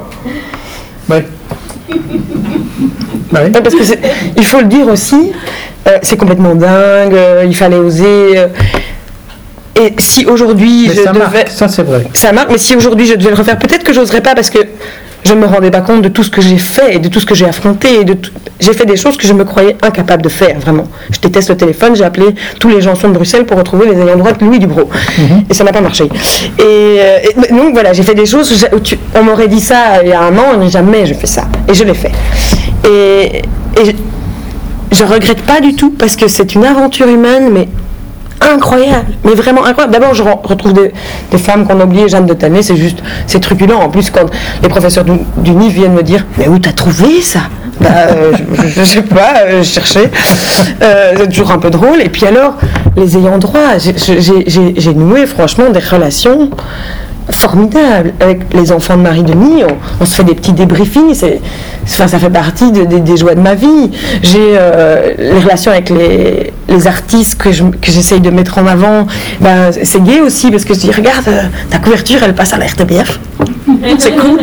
Oui. 1.10 1.18
Parce 3.32 3.76
que 3.76 3.84
il 4.38 4.46
faut 4.46 4.60
le 4.60 4.66
dire 4.68 4.88
aussi, 4.88 5.32
euh, 5.88 5.98
c'est 6.02 6.18
complètement 6.18 6.56
dingue, 6.56 7.18
il 7.46 7.56
fallait 7.56 7.78
oser. 7.78 8.48
Et 9.76 9.94
si 9.98 10.26
aujourd'hui 10.26 10.90
je 10.90 11.02
ça 11.02 11.12
devais. 11.12 11.46
ça 11.50 11.68
c'est 11.68 11.84
vrai. 11.84 12.06
Ça 12.14 12.32
marque, 12.32 12.52
mais 12.52 12.58
si 12.58 12.76
aujourd'hui 12.76 13.08
je 13.08 13.16
devais 13.16 13.32
le 13.32 13.36
refaire, 13.36 13.58
peut-être 13.58 13.84
que 13.84 13.94
j'oserais 13.94 14.22
pas 14.22 14.36
parce 14.36 14.50
que 14.50 14.60
je 15.26 15.34
ne 15.34 15.40
me 15.40 15.46
rendais 15.46 15.72
pas 15.72 15.82
compte 15.82 16.02
de 16.02 16.10
tout 16.10 16.24
ce 16.24 16.30
que 16.30 16.42
j'ai 16.42 16.58
fait 16.58 16.96
et 16.96 17.00
de 17.00 17.08
tout 17.08 17.20
ce 17.20 17.26
que 17.26 17.34
j'ai 17.36 17.46
affronté. 17.46 18.02
Et 18.02 18.04
de 18.04 18.18
J'ai 18.60 18.74
fait 18.74 18.86
des 18.86 18.98
choses 18.98 19.18
que 19.18 19.26
je 19.26 19.34
me 19.34 19.46
croyais 19.46 19.76
incapable 19.82 20.22
de 20.22 20.30
faire, 20.30 20.60
vraiment. 20.60 20.88
Je 21.12 21.20
déteste 21.20 21.50
le 21.50 21.58
téléphone, 21.58 21.96
j'ai 21.96 22.04
appelé 22.04 22.36
tous 22.60 22.70
les 22.70 22.82
gens 22.82 22.94
de 22.94 23.08
Bruxelles 23.08 23.46
pour 23.46 23.58
retrouver 23.58 23.88
les 23.88 24.00
ayants 24.00 24.18
droit 24.18 24.34
de 24.34 24.44
Louis 24.46 24.60
Dubro. 24.60 24.90
Mhm. 25.18 25.46
Et 25.50 25.54
ça 25.54 25.64
n'a 25.64 25.72
pas 25.72 25.82
marché. 25.82 26.10
Euh, 26.60 27.18
et, 27.24 27.54
donc 27.54 27.74
voilà, 27.74 27.94
j'ai 27.94 28.04
fait 28.04 28.16
des 28.16 28.26
choses, 28.26 28.68
on 29.16 29.24
m'aurait 29.24 29.48
dit 29.48 29.62
ça 29.62 30.04
il 30.04 30.10
y 30.10 30.14
a 30.14 30.22
un 30.22 30.38
an, 30.38 30.68
jamais 30.70 31.06
je 31.06 31.14
fais 31.14 31.28
ça. 31.28 31.48
Et 31.70 31.74
je 31.74 31.84
l'ai 31.84 31.94
fait. 31.94 32.12
Et, 32.86 33.42
et 33.82 33.96
je 34.92 35.04
regrette 35.04 35.42
pas 35.42 35.62
du 35.62 35.76
tout 35.76 35.92
parce 35.92 36.16
que 36.16 36.28
c'est 36.28 36.54
une 36.54 36.66
aventure 36.66 37.08
humaine, 37.08 37.50
mais 37.52 37.68
incroyable, 38.42 39.14
mais 39.24 39.34
vraiment 39.34 39.66
incroyable. 39.66 39.94
D'abord, 39.94 40.14
je 40.14 40.24
retrouve 40.24 40.74
des, 40.74 40.92
femmes 41.38 41.66
qu'on 41.66 41.80
a 41.80 41.86
oubliées, 41.86 42.08
Jeanne 42.08 42.26
de 42.26 42.34
Tanné, 42.34 42.62
c'est 42.62 42.76
juste, 42.76 43.00
c'est 43.28 43.40
truculent. 43.40 43.74
En 43.74 43.90
plus, 43.90 44.10
quand 44.10 44.26
les 44.62 44.70
professeurs 44.70 45.04
du, 45.04 45.52
NIF 45.52 45.74
viennent 45.74 45.94
me 45.94 46.04
dire, 46.04 46.26
mais 46.38 46.48
où 46.48 46.60
t'as 46.60 46.72
trouvé 46.72 47.22
ça? 47.22 47.42
Bah, 47.82 47.90
euh, 48.10 48.32
je, 48.76 48.80
ne 48.80 48.86
sais 48.86 49.02
pas, 49.02 49.42
euh, 49.46 49.64
je 49.64 49.70
cherchais. 49.70 50.10
Euh, 50.82 51.14
c'est 51.18 51.28
toujours 51.30 51.52
un 51.52 51.60
peu 51.60 51.70
drôle. 51.70 52.02
Et 52.02 52.10
puis 52.10 52.26
alors, 52.26 52.56
les 52.96 53.18
ayants 53.18 53.38
droit, 53.38 53.78
j'ai 53.78 54.94
noué 54.94 55.26
franchement 55.26 55.70
des 55.70 55.80
relations 55.80 56.50
formidable 57.32 58.14
avec 58.20 58.54
les 58.54 58.72
enfants 58.72 58.98
de 58.98 59.02
Marie-Denis. 59.02 59.64
On, 60.00 60.06
se 60.06 60.16
fait 60.16 60.24
des 60.24 60.36
petits 60.36 60.54
débriefings. 60.54 61.16
ça 61.86 62.08
fait 62.08 62.30
partie 62.30 62.72
des 62.72 63.18
joies 63.18 63.36
de 63.36 63.40
ma 63.42 63.56
vie. 63.56 63.92
J'ai 64.22 64.56
euh, 64.58 65.14
les 65.18 65.40
relations 65.40 65.72
avec 65.72 65.90
les, 65.90 66.43
les 66.74 66.88
artistes 66.88 67.42
que, 67.42 67.50
j'essaye 67.52 68.20
de 68.20 68.30
mettre 68.30 68.58
en 68.58 68.68
avant, 68.68 69.08
ben, 69.40 69.72
c'est 69.72 70.04
gay 70.04 70.20
aussi 70.22 70.52
parce 70.52 70.66
que 70.66 70.74
je 70.74 70.80
dis 70.80 70.92
regarde, 70.92 71.30
ta 71.70 71.78
couverture 71.78 72.20
elle 72.24 72.36
passe 72.36 72.54
à 72.54 72.58
la 72.58 72.66
RTBF. 72.66 73.20
c'est 73.98 74.16
cool. 74.16 74.40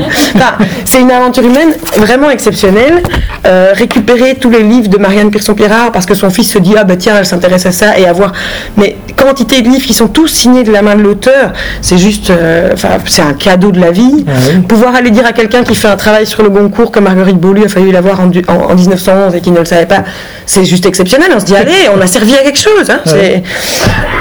c'est 0.85 1.01
une 1.01 1.11
aventure 1.11 1.45
humaine 1.45 1.75
vraiment 1.97 2.31
exceptionnelle. 2.31 3.03
Euh, 3.47 3.73
récupérer 3.75 4.35
tous 4.35 4.51
les 4.51 4.63
livres 4.63 4.89
de 4.89 4.99
Marianne 4.99 5.31
Pierson-Pirard 5.31 5.93
parce 5.93 6.07
que 6.07 6.15
son 6.15 6.29
fils 6.31 6.53
se 6.53 6.59
dit 6.59 6.75
ah 6.77 6.85
ben 6.85 6.97
tiens 6.99 7.15
elle 7.19 7.27
s'intéresse 7.27 7.65
à 7.65 7.73
ça 7.73 7.99
et 7.99 8.07
avoir 8.07 8.33
mais 8.77 8.97
quantité 9.17 9.63
de 9.63 9.69
livres 9.69 9.87
qui 9.87 9.95
sont 9.95 10.09
tous 10.09 10.29
signés 10.29 10.63
de 10.63 10.73
la 10.73 10.83
main 10.83 10.95
de 10.95 11.03
l'auteur, 11.03 11.53
c'est 11.83 11.99
juste, 11.99 12.31
euh, 12.31 12.71
enfin 12.73 12.99
c'est 13.07 13.23
un 13.23 13.33
cadeau 13.33 13.71
de 13.71 13.81
la 13.81 13.91
vie. 13.91 14.25
Ah 14.29 14.33
Pouvoir 14.67 14.95
aller 14.95 15.11
dire 15.11 15.27
à 15.27 15.33
quelqu'un 15.33 15.63
qui 15.63 15.75
fait 15.75 15.89
un 15.89 15.97
travail 15.97 16.27
sur 16.27 16.43
le 16.43 16.49
Goncourt 16.49 16.91
que 16.91 17.01
Marguerite 17.01 17.39
Beaulieu 17.39 17.67
a 17.67 17.69
fallu 17.69 17.91
l'avoir 17.93 18.21
en, 18.21 18.31
en, 18.49 18.75
1911 18.75 19.35
et 19.35 19.41
qui 19.41 19.51
ne 19.51 19.59
le 19.59 19.65
savait 19.65 19.87
pas, 19.87 20.05
c'est 20.47 20.65
juste 20.65 20.87
exceptionnel. 20.87 21.31
On 21.35 21.41
se 21.41 21.45
dit 21.45 21.57
allez, 21.57 21.89
on 21.95 22.01
a 22.01 22.07
à 22.23 22.43
quelque 22.43 22.59
chose. 22.59 22.91
Hein. 22.91 23.01
C'est 23.05 23.43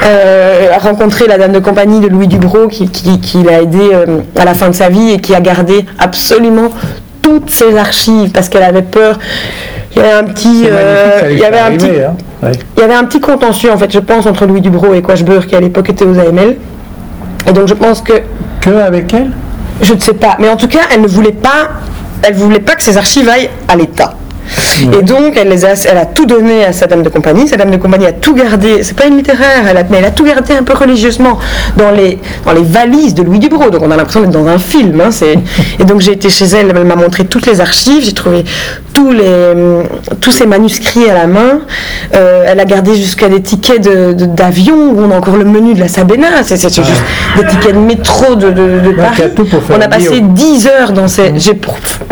euh, 0.06 0.70
rencontrer 0.80 1.28
la 1.28 1.38
dame 1.38 1.52
de 1.52 1.60
compagnie 1.60 2.00
de 2.00 2.08
Louis 2.08 2.28
Dubrow 2.28 2.68
qui, 2.68 2.90
qui, 2.90 3.44
l'a 3.44 3.62
aidé 3.62 3.80
à 4.38 4.46
la 4.46 4.54
fin 4.54 4.70
de 4.70 4.76
sa 4.76 4.90
vie 4.90 5.12
et 5.12 5.20
qui 5.20 5.36
a 5.36 5.42
gardé 5.42 5.86
absolument 5.98 6.70
toutes 7.22 7.50
ses 7.50 7.78
archives 7.78 8.32
parce 8.32 8.50
qu'elle 8.50 8.64
avait 8.64 8.82
peur. 8.82 9.20
Il 9.92 9.98
y 9.98 10.06
avait 10.06 10.14
un 10.14 10.24
petit, 10.24 10.66
euh, 10.66 11.30
il 11.32 11.40
y 11.40 11.46
avait 11.46 11.60
un 11.60 11.72
petit, 11.72 11.90
hein. 11.90 12.52
il 12.78 12.80
y 12.80 12.84
avait 12.84 12.94
un 12.94 13.04
petit 13.06 13.20
contentieux 13.20 13.72
en 13.72 13.78
fait, 13.78 13.92
je 13.92 14.00
pense, 14.00 14.26
entre 14.26 14.46
Louis 14.46 14.62
Dubrow 14.62 14.94
et 14.94 15.02
Quashburg 15.02 15.46
qui 15.46 15.56
à 15.56 15.60
l'époque 15.60 15.90
était 15.90 16.06
aux 16.06 16.18
AML. 16.18 16.58
Et 17.48 17.52
donc 17.52 17.68
je 17.68 17.74
pense 17.74 18.02
que. 18.02 18.14
Que 18.62 18.70
avec 18.70 19.14
elle? 19.14 19.32
Je 19.82 19.94
ne 19.94 20.00
sais 20.00 20.14
pas, 20.14 20.36
mais 20.40 20.50
en 20.50 20.58
tout 20.58 20.68
cas, 20.68 20.82
elle 20.94 21.02
ne 21.02 21.08
voulait 21.08 21.32
pas, 21.32 21.70
elle 22.22 22.34
voulait 22.34 22.60
pas 22.60 22.76
que 22.76 22.84
ses 22.84 22.98
archives 22.98 23.30
aillent 23.30 23.50
à 23.68 23.76
l'État. 23.76 24.14
Et 24.82 25.04
donc, 25.04 25.36
elle, 25.36 25.50
les 25.50 25.66
a, 25.66 25.74
elle 25.90 25.98
a 25.98 26.06
tout 26.06 26.26
donné 26.26 26.66
à 26.66 26.74
sa 26.74 26.88
dame 26.88 27.04
de 27.04 27.10
compagnie. 27.10 27.48
Sa 27.48 27.58
dame 27.58 27.72
de 27.72 27.78
compagnie 27.78 28.06
a 28.06 28.14
tout 28.14 28.34
gardé. 28.34 28.84
C'est 28.84 28.96
pas 28.96 29.06
une 29.06 29.18
littéraire, 29.18 29.68
elle 29.70 29.78
a, 29.78 29.84
mais 29.90 29.98
elle 29.98 30.06
a 30.06 30.12
tout 30.12 30.26
gardé 30.26 30.54
un 30.54 30.64
peu 30.64 30.74
religieusement 30.74 31.38
dans 31.78 31.92
les, 31.92 32.20
dans 32.46 32.54
les 32.54 32.64
valises 32.64 33.14
de 33.14 33.24
Louis 33.24 33.40
Dubrow. 33.40 33.70
Donc, 33.70 33.82
on 33.84 33.92
a 33.92 33.98
l'impression 33.98 34.22
d'être 34.22 34.32
dans 34.32 34.48
un 34.48 34.58
film. 34.58 35.02
Hein, 35.02 35.10
et 35.80 35.84
donc, 35.84 36.02
j'ai 36.02 36.14
été 36.14 36.30
chez 36.30 36.46
elle, 36.46 36.74
elle 36.76 36.86
m'a 36.86 36.96
montré 36.96 37.26
toutes 37.26 37.46
les 37.46 37.62
archives. 37.62 38.04
J'ai 38.04 38.14
trouvé 38.14 38.44
tous, 38.94 39.12
les, 39.12 39.54
tous 40.22 40.32
ces 40.32 40.46
manuscrits 40.46 41.10
à 41.10 41.14
la 41.14 41.28
main. 41.28 41.62
Euh, 42.16 42.46
elle 42.48 42.60
a 42.60 42.66
gardé 42.66 42.96
jusqu'à 42.96 43.30
des 43.30 43.42
tickets 43.42 43.82
d'avion 43.82 44.76
où 44.76 45.00
on 45.00 45.12
a 45.12 45.18
encore 45.18 45.38
le 45.38 45.46
menu 45.46 45.74
de 45.74 45.80
la 45.80 45.88
Sabena. 45.88 46.28
C'est 46.44 46.58
juste 46.62 47.04
des 47.38 47.46
tickets 47.46 47.74
de 47.74 47.80
métro 47.80 48.36
de, 48.36 48.52
de, 48.52 48.92
Paris. 48.96 49.24
On 49.70 49.82
a 49.82 49.88
passé 49.88 50.22
10 50.22 50.68
heures 50.68 50.92
dans 50.92 51.08
ces. 51.08 51.34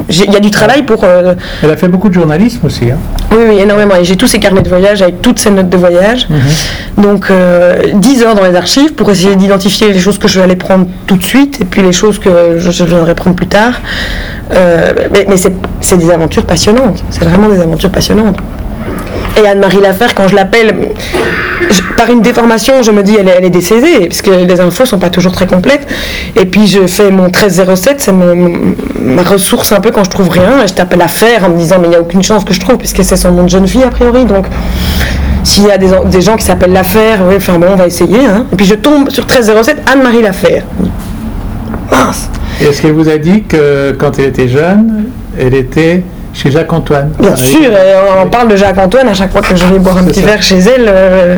Il 0.09 0.31
y 0.31 0.35
a 0.35 0.39
du 0.39 0.51
travail 0.51 0.83
pour. 0.83 1.03
Euh, 1.03 1.33
elle 1.63 1.71
a 1.71 1.77
fait 1.77 1.87
beaucoup 1.87 2.09
de 2.09 2.15
journalisme 2.27 2.65
aussi. 2.65 2.91
Hein. 2.91 2.97
Oui, 3.31 3.37
oui, 3.49 3.59
énormément. 3.59 3.95
Et 3.95 4.03
j'ai 4.03 4.17
tous 4.17 4.27
ces 4.27 4.39
carnets 4.39 4.61
de 4.61 4.69
voyage 4.69 5.01
avec 5.01 5.21
toutes 5.21 5.39
ces 5.39 5.49
notes 5.49 5.69
de 5.69 5.77
voyage. 5.77 6.27
Mhm. 6.29 7.03
Donc, 7.03 7.31
10 7.31 7.31
euh, 7.31 8.25
heures 8.25 8.35
dans 8.35 8.43
les 8.43 8.55
archives 8.55 8.93
pour 8.93 9.09
essayer 9.09 9.35
d'identifier 9.35 9.93
les 9.93 9.99
choses 9.99 10.17
que 10.17 10.27
je 10.27 10.39
vais 10.39 10.43
aller 10.43 10.55
prendre 10.57 10.87
tout 11.05 11.15
de 11.15 11.23
suite 11.23 11.61
et 11.61 11.65
puis 11.65 11.81
les 11.81 11.93
choses 11.93 12.19
que 12.19 12.59
je, 12.59 12.83
viendrai 12.83 13.15
prendre 13.15 13.35
plus 13.35 13.47
tard. 13.47 13.81
Euh, 14.51 14.91
mais, 15.11 15.25
mais 15.29 15.37
c'est 15.37 15.97
des 15.97 16.09
aventures 16.09 16.45
passionnantes. 16.45 17.03
C'est 17.11 17.23
vraiment 17.23 17.47
des 17.49 17.61
aventures 17.61 17.91
passionnantes. 17.91 18.37
Et 19.41 19.47
Anne-Marie 19.47 19.81
Lafer, 19.81 20.15
quand 20.15 20.27
je 20.27 20.35
l'appelle, 20.35 20.75
par 21.95 22.09
une 22.09 22.21
déformation, 22.21 22.81
je 22.81 22.91
me 22.91 23.03
dis 23.03 23.15
elle, 23.19 23.43
est 23.43 23.49
décédée, 23.49 24.07
parce 24.07 24.21
que 24.21 24.31
les 24.31 24.59
infos 24.59 24.85
sont 24.85 24.99
pas 24.99 25.09
toujours 25.09 25.31
très 25.31 25.47
complètes. 25.47 25.87
Et 26.35 26.45
puis 26.45 26.67
je 26.67 26.87
fais 26.87 27.11
mon 27.11 27.25
1307, 27.25 27.99
c'est 27.99 28.13
ma 28.13 29.23
ressource 29.23 29.71
un 29.71 29.79
peu 29.79 29.91
quand 29.91 30.03
je 30.03 30.09
trouve 30.09 30.29
rien. 30.29 30.63
Et 30.63 30.67
je 30.67 30.73
t'appelle 30.73 31.01
Affaire 31.01 31.45
en 31.45 31.49
me 31.49 31.57
disant 31.57 31.77
mais 31.79 31.87
il 31.87 31.89
n'y 31.91 31.95
a 31.95 32.01
aucune 32.01 32.23
chance 32.23 32.43
que 32.43 32.53
je 32.53 32.59
trouve, 32.59 32.77
puisque 32.77 33.03
c'est 33.03 33.17
son 33.17 33.31
nom 33.31 33.43
de 33.43 33.49
jeune 33.49 33.67
fille 33.67 33.83
a 33.83 33.89
priori. 33.89 34.25
Donc 34.25 34.45
s'il 35.43 35.65
y 35.65 35.71
a 35.71 35.77
des, 35.77 36.21
gens 36.21 36.35
qui 36.35 36.43
s'appellent 36.43 36.73
L'Affaire, 36.73 37.19
enfin 37.35 37.57
bon, 37.57 37.67
on 37.71 37.75
va 37.75 37.87
essayer. 37.87 38.25
Hein. 38.25 38.45
Et 38.51 38.55
puis 38.55 38.65
je 38.65 38.75
tombe 38.75 39.09
sur 39.09 39.23
1307, 39.23 39.77
Anne-Marie 39.91 40.21
Lafer. 40.21 40.63
Mince. 41.91 42.29
Est-ce 42.59 42.81
qu'elle 42.81 42.93
vous 42.93 43.07
a 43.07 43.17
dit 43.17 43.43
que 43.43 43.95
quand 43.97 44.19
elle 44.19 44.25
était 44.25 44.47
jeune, 44.47 45.05
elle 45.39 45.53
était 45.53 46.03
chez 46.37 46.51
Jacques-Antoine. 46.51 47.11
Bien 47.19 47.35
sûr, 47.35 47.71
on 48.23 48.27
parle 48.29 48.49
de 48.49 48.55
Jacques-Antoine 48.55 49.07
à 49.07 49.13
chaque 49.15 49.31
fois 49.31 49.41
que 49.41 49.55
je 49.55 49.65
vais 49.65 49.79
boire 49.79 49.97
un 49.97 50.03
petit 50.03 50.21
verre 50.21 50.41
chez 50.41 50.59
elle. 50.59 50.85
Euh, 50.87 51.37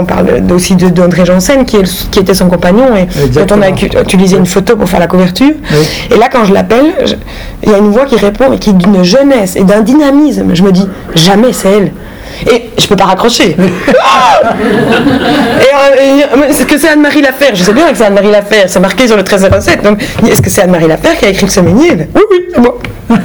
on 0.00 0.04
parle 0.04 0.42
aussi 0.50 0.74
d'André 0.76 1.26
Janssen 1.26 1.66
qui, 1.66 1.76
qui, 2.10 2.20
était 2.20 2.32
son 2.34 2.48
compagnon 2.48 2.96
et 2.96 3.06
quand 3.34 3.52
on 3.52 3.60
a 3.60 3.68
utilisé 3.68 4.36
une 4.36 4.46
photo 4.46 4.76
pour 4.76 4.88
faire 4.88 5.00
la 5.00 5.06
couverture. 5.06 5.52
Et 6.10 6.16
là, 6.16 6.28
quand 6.32 6.44
je 6.44 6.54
l'appelle, 6.54 6.94
il 7.62 7.70
y 7.70 7.74
a 7.74 7.78
une 7.78 7.90
voix 7.90 8.06
qui 8.06 8.16
répond 8.16 8.52
et 8.52 8.58
qui 8.58 8.70
est 8.70 8.74
d'une 8.74 9.02
jeunesse 9.02 9.56
et 9.56 9.64
d'un 9.64 9.80
dynamisme. 9.80 10.54
Je 10.54 10.62
me 10.62 10.72
dis, 10.72 10.88
jamais 11.14 11.52
c'est 11.52 11.70
elle. 11.70 11.92
Et 12.50 12.70
je 12.76 12.86
peux 12.86 12.96
pas 12.96 13.04
raccrocher. 13.04 13.56
et, 15.60 16.48
est-ce 16.48 16.64
que 16.64 16.78
c'est 16.78 16.88
Anne-Marie 16.88 17.22
Lafer 17.22 17.54
Je 17.54 17.62
sais 17.62 17.72
bien 17.72 17.90
que 17.90 17.96
c'est 17.96 18.04
Anne-Marie 18.06 18.30
Lafer, 18.30 18.64
c'est 18.66 18.80
marqué 18.80 19.06
sur 19.06 19.16
le 19.16 19.22
1307. 19.22 19.82
Donc, 19.82 20.02
est-ce 20.28 20.42
que 20.42 20.50
c'est 20.50 20.62
Anne-Marie 20.62 20.88
Lafer 20.88 21.16
qui 21.18 21.24
a 21.26 21.28
écrit 21.28 21.46
le 21.46 21.50
Semeinier 21.50 22.08
Oui, 22.14 22.22
oui, 22.30 22.44
c'est 22.52 22.60
moi. 22.60 22.78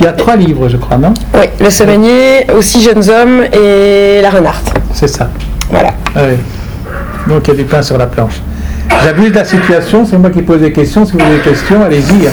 Il 0.00 0.04
y 0.04 0.06
a 0.06 0.12
trois 0.12 0.36
livres, 0.36 0.68
je 0.68 0.76
crois, 0.76 0.96
non? 0.96 1.12
Oui, 1.34 1.46
Le 1.58 1.70
Semeinier, 1.70 2.46
Aussi 2.56 2.82
jeunes 2.82 3.08
hommes 3.10 3.44
et 3.52 4.20
La 4.22 4.30
Renarde. 4.30 4.70
C'est 4.92 5.08
ça. 5.08 5.28
Voilà. 5.70 5.90
Ah 6.14 6.20
Donc 7.28 7.46
il 7.46 7.50
y 7.50 7.54
a 7.54 7.56
du 7.56 7.64
pain 7.64 7.82
sur 7.82 7.96
la 7.96 8.06
planche. 8.06 8.40
J'abuse 9.04 9.30
de 9.30 9.36
la 9.36 9.44
situation, 9.44 10.04
c'est 10.04 10.18
moi 10.18 10.30
qui 10.30 10.42
pose 10.42 10.60
des 10.60 10.72
questions. 10.72 11.06
Si 11.06 11.12
vous 11.12 11.20
avez 11.20 11.36
des 11.36 11.42
questions, 11.42 11.82
allez-y. 11.82 12.26
Hein. 12.26 12.32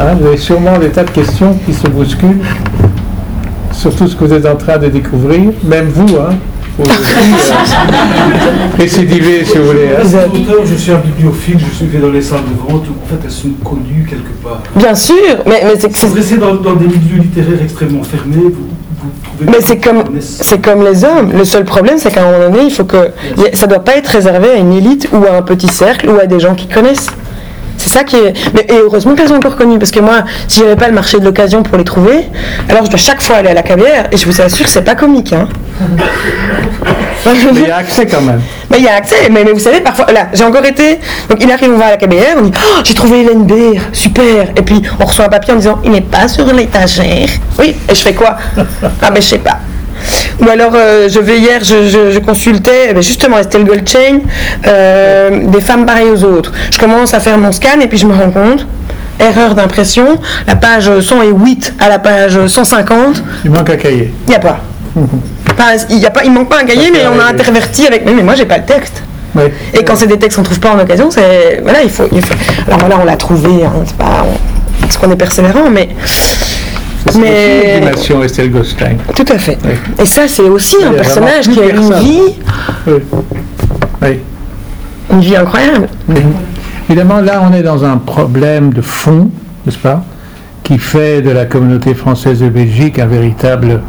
Hein, 0.00 0.14
vous 0.20 0.26
avez 0.28 0.36
sûrement 0.36 0.78
des 0.78 0.90
tas 0.90 1.04
de 1.04 1.10
questions 1.10 1.58
qui 1.66 1.72
se 1.72 1.88
bousculent 1.88 2.40
sur 3.78 3.94
tout 3.94 4.08
ce 4.08 4.16
que 4.16 4.24
vous 4.24 4.34
êtes 4.34 4.46
en 4.46 4.56
train 4.56 4.76
de 4.76 4.88
découvrir, 4.88 5.52
même 5.62 5.88
vous, 5.88 6.16
hein. 6.16 6.34
Aussi, 6.80 6.86
euh, 8.78 8.86
si 8.86 9.04
vous 9.04 9.64
voulez. 9.66 9.88
Hein. 9.96 10.04
je 10.64 10.74
suis 10.76 10.92
un 10.92 10.98
bibliophile, 10.98 11.58
je 11.58 11.74
suis 11.74 11.86
fait 11.86 11.98
dans 11.98 12.10
les 12.10 12.22
salles 12.22 12.44
de 12.44 12.72
vente 12.72 12.84
où 12.88 12.92
en 12.92 13.06
fait 13.08 13.20
elles 13.24 13.30
sont 13.32 13.50
connues 13.64 14.06
quelque 14.08 14.30
part. 14.44 14.62
Bien 14.76 14.94
sûr, 14.94 15.16
mais, 15.44 15.62
mais 15.64 15.74
c'est 15.76 15.92
Vous 16.06 16.14
restez 16.14 16.36
dans, 16.36 16.54
dans, 16.54 16.74
des 16.74 16.86
milieux 16.86 17.20
littéraires 17.20 17.60
extrêmement 17.62 18.04
fermés, 18.04 18.52
vous, 18.52 18.68
mais 19.40 19.60
c'est 19.60 19.78
comme, 19.78 20.04
c'est 20.20 20.60
comme 20.60 20.84
les 20.84 21.04
hommes. 21.04 21.32
Le 21.36 21.44
seul 21.44 21.64
problème, 21.64 21.98
c'est 21.98 22.12
qu'à 22.12 22.22
un 22.22 22.32
moment 22.32 22.50
donné, 22.50 22.64
il 22.66 22.72
faut 22.72 22.84
que 22.84 23.10
ça 23.54 23.66
ne 23.66 23.70
doit 23.70 23.84
pas 23.84 23.96
être 23.96 24.08
réservé 24.08 24.50
à 24.50 24.56
une 24.56 24.72
élite 24.72 25.08
ou 25.12 25.24
à 25.24 25.36
un 25.36 25.42
petit 25.42 25.68
cercle 25.68 26.08
ou 26.10 26.18
à 26.20 26.26
des 26.26 26.40
gens 26.40 26.54
qui 26.54 26.66
connaissent. 26.66 27.08
C'est 27.88 28.00
ça 28.00 28.04
qui 28.04 28.16
est. 28.16 28.34
Mais, 28.52 28.66
et 28.68 28.80
heureusement 28.80 29.14
qu'elles 29.14 29.28
sont 29.28 29.36
encore 29.36 29.56
connues, 29.56 29.78
parce 29.78 29.90
que 29.90 30.00
moi, 30.00 30.24
si 30.46 30.60
j'avais 30.60 30.76
pas 30.76 30.88
le 30.88 30.94
marché 30.94 31.18
de 31.18 31.24
l'occasion 31.24 31.62
pour 31.62 31.78
les 31.78 31.84
trouver, 31.84 32.26
alors 32.68 32.84
je 32.84 32.90
dois 32.90 32.98
chaque 32.98 33.22
fois 33.22 33.36
aller 33.36 33.48
à 33.48 33.54
la 33.54 33.62
cavière, 33.62 34.08
et 34.12 34.18
je 34.18 34.26
vous 34.26 34.42
assure, 34.42 34.68
c'est 34.68 34.82
pas 34.82 34.94
comique. 34.94 35.32
Hein. 35.32 35.48
mais 37.24 37.32
il 37.54 37.66
y 37.66 37.70
a 37.70 37.78
accès 37.78 38.06
quand 38.06 38.20
même. 38.20 38.42
Mais 38.70 38.76
il 38.80 38.84
y 38.84 38.88
a 38.88 38.96
accès, 38.96 39.30
mais, 39.30 39.44
vous 39.44 39.58
savez, 39.58 39.80
parfois, 39.80 40.12
là, 40.12 40.28
j'ai 40.34 40.44
encore 40.44 40.66
été, 40.66 40.98
donc 41.30 41.42
il 41.42 41.50
arrive, 41.50 41.70
on 41.72 41.78
va 41.78 41.86
à 41.86 41.90
la 41.92 41.96
cabière, 41.96 42.36
on 42.36 42.42
dit, 42.42 42.52
oh, 42.54 42.80
j'ai 42.84 42.92
trouvé 42.92 43.22
Hélène 43.22 43.46
Beer, 43.46 43.80
super, 43.94 44.50
et 44.54 44.60
puis 44.60 44.82
on 45.00 45.06
reçoit 45.06 45.24
un 45.24 45.30
papier 45.30 45.54
en 45.54 45.56
disant, 45.56 45.78
il 45.82 45.92
n'est 45.92 46.02
pas 46.02 46.28
sur 46.28 46.44
l'étagère. 46.52 47.30
Oui, 47.58 47.74
et 47.88 47.94
je 47.94 48.00
fais 48.02 48.12
quoi? 48.12 48.36
Ah, 49.00 49.10
mais 49.10 49.22
je 49.22 49.26
sais 49.26 49.38
pas. 49.38 49.58
Ou 50.40 50.48
alors, 50.48 50.72
euh, 50.74 51.08
je 51.08 51.20
vais 51.20 51.38
hier, 51.38 51.62
je, 51.64 52.18
consultais 52.18 52.94
eh 52.94 53.02
justement 53.02 53.38
Estelle 53.38 53.64
Goldchain, 53.64 54.20
euh, 54.66 55.46
des 55.46 55.60
femmes 55.60 55.86
pareilles 55.86 56.10
aux 56.10 56.24
autres. 56.24 56.52
Je 56.70 56.78
commence 56.78 57.14
à 57.14 57.20
faire 57.20 57.38
mon 57.38 57.52
scan 57.52 57.80
et 57.80 57.88
puis 57.88 57.98
je 57.98 58.06
me 58.06 58.14
rends 58.14 58.30
compte, 58.30 58.66
erreur 59.18 59.54
d'impression, 59.54 60.18
la 60.46 60.56
page 60.56 61.00
108 61.00 61.74
à 61.80 61.88
la 61.88 61.98
page 61.98 62.46
150. 62.46 63.22
Il 63.44 63.50
manque 63.50 63.70
un 63.70 63.76
cahier. 63.76 64.12
Il 64.26 64.30
n'y 64.30 64.36
a 64.36 64.40
pas. 64.40 64.60
il 65.90 65.98
y 65.98 66.06
a 66.06 66.10
pas. 66.10 66.24
Il 66.24 66.32
manque 66.32 66.48
pas 66.48 66.60
un 66.60 66.64
cahier, 66.64 66.90
mais 66.92 67.00
on 67.06 67.18
a 67.20 67.24
interverti 67.24 67.86
avec. 67.86 68.04
Mais, 68.04 68.12
mais 68.12 68.22
moi, 68.22 68.34
j'ai 68.34 68.46
pas 68.46 68.58
le 68.58 68.64
texte. 68.64 69.02
Et 69.74 69.84
quand 69.84 69.96
c'est 69.96 70.06
des 70.06 70.18
textes 70.18 70.36
qu'on 70.36 70.42
trouve 70.42 70.60
pas 70.60 70.72
en 70.72 70.78
occasion, 70.80 71.10
c'est 71.10 71.60
voilà, 71.62 71.82
il 71.82 71.90
faut, 71.90 72.08
Alors 72.66 72.78
voilà, 72.80 72.98
on 73.00 73.04
l'a 73.04 73.16
trouvé. 73.16 73.64
Hein, 73.64 73.72
c'est 73.86 73.96
pas 73.96 74.26
parce 74.80 74.96
qu'on 74.96 75.10
est 75.10 75.16
persévérant, 75.16 75.70
mais 75.70 75.90
mais 77.18 77.80
Estelle 78.24 78.50
Gostein. 78.50 78.96
Tout 79.14 79.24
à 79.32 79.38
fait. 79.38 79.58
Et 80.00 80.06
ça, 80.06 80.28
c'est 80.28 80.42
aussi 80.42 80.76
un 80.84 80.92
personnage 80.92 81.48
qui 81.48 81.60
a 81.60 81.70
une 81.70 81.92
vie. 81.94 82.34
Oui. 84.02 84.18
Une 85.10 85.20
vie 85.20 85.36
incroyable. 85.36 85.88
Évidemment, 86.88 87.20
là, 87.20 87.42
on 87.48 87.54
est 87.54 87.62
dans 87.62 87.84
un 87.84 87.96
problème 87.98 88.72
de 88.72 88.80
fond, 88.80 89.30
n'est-ce 89.66 89.78
pas, 89.78 90.04
qui 90.62 90.78
fait 90.78 91.22
de 91.22 91.30
la 91.30 91.44
communauté 91.46 91.94
française 91.94 92.40
de 92.40 92.48
Belgique 92.48 92.98
un 92.98 93.06
véritable, 93.06 93.82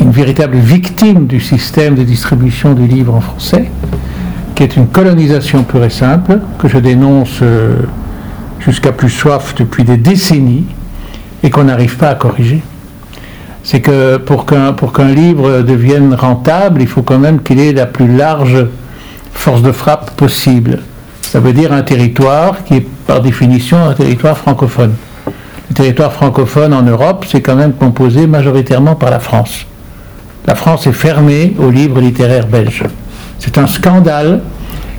une 0.00 0.10
véritable 0.10 0.56
victime 0.56 1.26
du 1.26 1.40
système 1.40 1.94
de 1.94 2.02
distribution 2.02 2.74
du 2.74 2.86
livre 2.86 3.14
en 3.14 3.20
français, 3.20 3.70
qui 4.54 4.62
est 4.62 4.76
une 4.76 4.88
colonisation 4.88 5.62
pure 5.62 5.84
et 5.84 5.90
simple, 5.90 6.40
que 6.58 6.68
je 6.68 6.78
dénonce 6.78 7.38
euh, 7.42 7.76
jusqu'à 8.60 8.92
plus 8.92 9.10
soif 9.10 9.54
depuis 9.56 9.84
des 9.84 9.96
décennies 9.96 10.66
et 11.42 11.50
qu'on 11.50 11.64
n'arrive 11.64 11.96
pas 11.96 12.08
à 12.10 12.14
corriger. 12.14 12.60
C'est 13.62 13.80
que 13.80 14.16
pour 14.16 14.46
qu'un, 14.46 14.72
pour 14.72 14.92
qu'un 14.92 15.08
livre 15.08 15.62
devienne 15.62 16.14
rentable, 16.14 16.80
il 16.80 16.88
faut 16.88 17.02
quand 17.02 17.18
même 17.18 17.42
qu'il 17.42 17.60
ait 17.60 17.72
la 17.72 17.86
plus 17.86 18.08
large 18.08 18.66
force 19.32 19.62
de 19.62 19.72
frappe 19.72 20.12
possible. 20.12 20.80
Ça 21.22 21.40
veut 21.40 21.52
dire 21.52 21.72
un 21.72 21.82
territoire 21.82 22.64
qui 22.64 22.76
est 22.76 22.86
par 23.06 23.20
définition 23.20 23.84
un 23.84 23.94
territoire 23.94 24.38
francophone. 24.38 24.94
Le 25.68 25.74
territoire 25.74 26.12
francophone 26.12 26.72
en 26.72 26.82
Europe, 26.82 27.26
c'est 27.28 27.42
quand 27.42 27.56
même 27.56 27.74
composé 27.74 28.26
majoritairement 28.26 28.94
par 28.94 29.10
la 29.10 29.20
France. 29.20 29.66
la 30.46 30.54
France 30.54 30.86
est 30.86 30.92
fermée 30.92 31.54
aux 31.58 31.70
livres 31.70 32.00
littéraires 32.00 32.46
belges. 32.46 32.84
C'est 33.38 33.58
un 33.58 33.66
scandale 33.66 34.40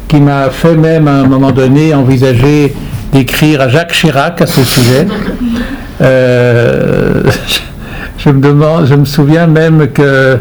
qui 0.07 0.21
m'a 0.21 0.49
fait 0.51 0.75
même 0.75 1.07
à 1.07 1.13
un 1.13 1.23
moment 1.23 1.51
donné 1.51 1.93
envisager 1.95 2.73
d'écrire 3.11 3.61
à 3.61 3.69
Jacques 3.69 3.93
Chirac 3.93 4.41
à 4.41 4.47
ce 4.47 4.63
sujet. 4.63 5.07
Euh, 6.01 7.23
je, 8.17 8.29
me 8.29 8.41
demande, 8.41 8.85
je 8.87 8.95
me 8.95 9.05
souviens 9.05 9.47
même 9.47 9.87
que 9.89 10.37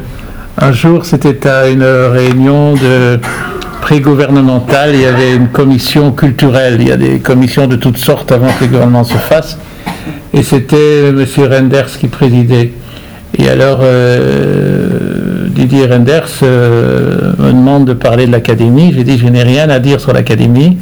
un 0.61 0.73
jour 0.73 1.05
c'était 1.05 1.47
à 1.47 1.69
une 1.69 1.85
réunion 1.85 2.75
de 2.75 3.19
pré-gouvernementale, 3.81 4.91
il 4.95 5.03
y 5.03 5.07
avait 5.07 5.35
une 5.35 5.49
commission 5.49 6.13
culturelle, 6.13 6.79
il 6.81 6.89
y 6.89 6.93
a 6.93 6.97
des 6.97 7.21
commissions 7.21 7.67
de 7.67 7.77
toutes 7.77 7.97
sortes 7.97 8.33
avant 8.33 8.49
que 8.49 8.65
le 8.65 8.71
gouvernement 8.71 9.05
se 9.05 9.17
fasse, 9.17 9.57
et 10.35 10.43
c'était 10.43 11.09
M. 11.09 11.25
Renders 11.51 11.87
qui 11.99 12.09
présidait. 12.09 12.73
Et 13.37 13.49
alors, 13.49 13.81
euh, 13.83 15.49
Didier 15.49 15.87
Renders 15.87 16.29
euh, 16.43 17.33
me 17.39 17.53
demande 17.53 17.85
de 17.87 17.93
parler 17.93 18.27
de 18.27 18.33
l'Académie. 18.33 18.93
J'ai 18.95 19.05
dit, 19.05 19.19
je 19.19 19.27
n'ai 19.27 19.43
rien 19.43 19.69
à 19.69 19.79
dire 19.79 20.01
sur 20.01 20.13
l'Académie, 20.13 20.79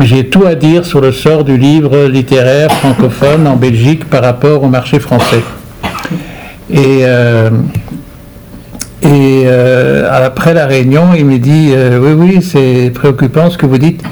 j'ai 0.00 0.28
tout 0.28 0.44
à 0.46 0.54
dire 0.54 0.84
sur 0.84 1.00
le 1.00 1.12
sort 1.12 1.44
du 1.44 1.56
livre 1.56 2.06
littéraire 2.06 2.70
francophone 2.72 3.46
en 3.46 3.56
Belgique 3.56 4.04
par 4.04 4.22
rapport 4.22 4.62
au 4.62 4.68
marché 4.68 4.98
français. 4.98 5.42
Et, 6.72 7.00
euh, 7.02 7.50
et 9.02 9.46
après 10.08 10.54
la 10.54 10.66
réunion, 10.66 11.08
il 11.16 11.24
me 11.24 11.38
dit, 11.38 11.72
oui, 12.00 12.12
oui, 12.12 12.42
c'est 12.42 12.90
préoccupant 12.94 13.50
ce 13.50 13.58
que 13.58 13.66
vous 13.66 13.78
dites 13.78 14.02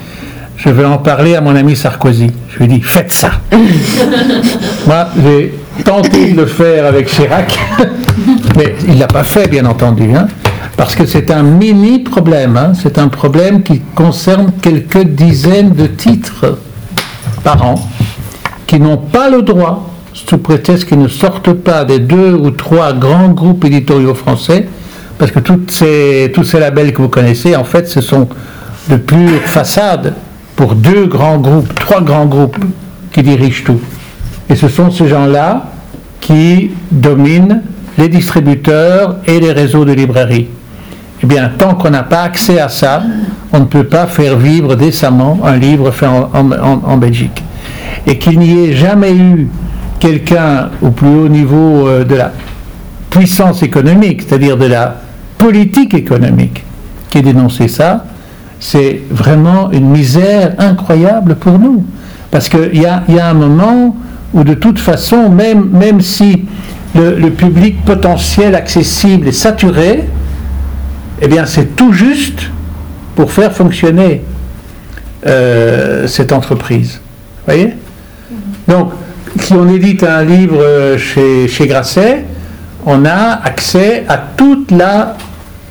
je 0.58 0.70
vais 0.70 0.84
en 0.84 0.98
parler 0.98 1.36
à 1.36 1.40
mon 1.40 1.54
ami 1.54 1.76
Sarkozy. 1.76 2.30
Je 2.50 2.58
lui 2.58 2.68
dis, 2.68 2.80
faites 2.80 3.12
ça. 3.12 3.30
Moi, 4.86 5.08
j'ai 5.22 5.54
tenté 5.84 6.32
de 6.32 6.40
le 6.40 6.46
faire 6.46 6.84
avec 6.84 7.06
Chirac, 7.06 7.56
mais 8.56 8.74
il 8.86 8.94
ne 8.94 9.00
l'a 9.00 9.06
pas 9.06 9.22
fait, 9.22 9.48
bien 9.48 9.64
entendu, 9.64 10.10
hein, 10.14 10.26
parce 10.76 10.94
que 10.94 11.06
c'est 11.06 11.30
un 11.30 11.42
mini 11.42 12.00
problème. 12.00 12.56
Hein. 12.56 12.72
c'est 12.80 12.98
un 12.98 13.08
problème 13.08 13.62
qui 13.62 13.80
concerne 13.80 14.52
quelques 14.62 15.04
dizaines 15.04 15.70
de 15.70 15.86
titres 15.86 16.58
par 17.42 17.64
an 17.64 17.76
qui 18.68 18.78
n'ont 18.78 18.98
pas 18.98 19.30
le 19.30 19.42
droit, 19.42 19.90
sous 20.12 20.38
prétexte 20.38 20.86
qu'ils 20.86 20.98
ne 20.98 21.08
sortent 21.08 21.54
pas 21.54 21.84
des 21.84 21.98
deux 21.98 22.34
ou 22.34 22.50
trois 22.50 22.92
grands 22.92 23.30
groupes 23.30 23.64
éditoriaux 23.64 24.14
français, 24.14 24.68
parce 25.18 25.32
que 25.32 25.40
ces, 25.68 26.30
tous 26.34 26.44
ces 26.44 26.60
labels 26.60 26.92
que 26.92 27.00
vous 27.00 27.08
connaissez, 27.08 27.56
en 27.56 27.64
fait, 27.64 27.88
ce 27.88 28.00
sont 28.02 28.28
de 28.90 28.96
pures 28.96 29.40
façades 29.46 30.14
pour 30.54 30.74
deux 30.74 31.06
grands 31.06 31.38
groupes, 31.38 31.74
trois 31.74 32.02
grands 32.02 32.26
groupes 32.26 32.58
qui 33.10 33.22
dirigent 33.22 33.64
tout. 33.64 33.80
Et 34.50 34.54
ce 34.54 34.68
sont 34.68 34.90
ces 34.90 35.08
gens-là 35.08 35.72
qui 36.20 36.70
dominent 36.90 37.62
les 37.96 38.08
distributeurs 38.08 39.16
et 39.26 39.40
les 39.40 39.52
réseaux 39.52 39.86
de 39.86 39.92
librairies. 39.92 40.48
Eh 41.22 41.26
bien, 41.26 41.50
tant 41.56 41.74
qu'on 41.74 41.90
n'a 41.90 42.04
pas 42.04 42.22
accès 42.22 42.60
à 42.60 42.68
ça, 42.68 43.02
on 43.52 43.60
ne 43.60 43.64
peut 43.64 43.84
pas 43.84 44.06
faire 44.06 44.36
vivre 44.36 44.76
décemment 44.76 45.40
un 45.44 45.56
livre 45.56 45.90
fait 45.90 46.06
en, 46.06 46.96
Belgique. 46.96 47.42
Et 48.06 48.18
qu'il 48.18 48.38
n'y 48.38 48.66
ait 48.66 48.72
jamais 48.72 49.14
eu 49.14 49.48
quelqu'un 49.98 50.70
au 50.80 50.90
plus 50.90 51.08
haut 51.08 51.28
niveau 51.28 51.88
euh, 51.88 52.04
de 52.04 52.14
la 52.14 52.32
puissance 53.10 53.62
économique, 53.62 54.22
c'est-à-dire 54.22 54.56
de 54.56 54.66
la 54.66 54.96
politique 55.38 55.94
économique, 55.94 56.64
qui 57.10 57.18
ait 57.18 57.22
dénoncé 57.22 57.66
ça, 57.66 58.04
c'est 58.60 59.02
vraiment 59.10 59.70
une 59.72 59.88
misère 59.88 60.54
incroyable 60.58 61.36
pour 61.36 61.58
nous. 61.58 61.84
Parce 62.30 62.48
qu'il 62.48 62.80
y 62.80 62.86
a, 62.86 63.28
un 63.28 63.34
moment 63.34 63.96
où 64.34 64.44
de 64.44 64.54
toute 64.54 64.78
façon, 64.78 65.30
même, 65.30 65.68
même 65.72 66.00
si 66.00 66.44
le, 66.94 67.30
public 67.30 67.84
potentiel 67.84 68.54
accessible 68.54 69.28
est 69.28 69.32
saturé, 69.32 70.04
eh 71.20 71.28
bien 71.28 71.46
c'est 71.46 71.76
tout 71.76 71.92
juste 71.92 72.50
pour 73.16 73.32
faire 73.32 73.52
fonctionner 73.52 74.22
euh, 75.26 76.06
cette 76.06 76.32
entreprise. 76.32 77.00
Vous 77.38 77.52
voyez 77.52 77.74
Donc, 78.68 78.92
si 79.40 79.52
on 79.54 79.68
édite 79.68 80.04
un 80.04 80.24
livre 80.24 80.96
chez, 80.96 81.48
chez 81.48 81.66
Grasset, 81.66 82.24
on 82.86 83.04
a 83.04 83.40
accès 83.42 84.04
à 84.08 84.18
toute 84.18 84.70
la, 84.70 85.16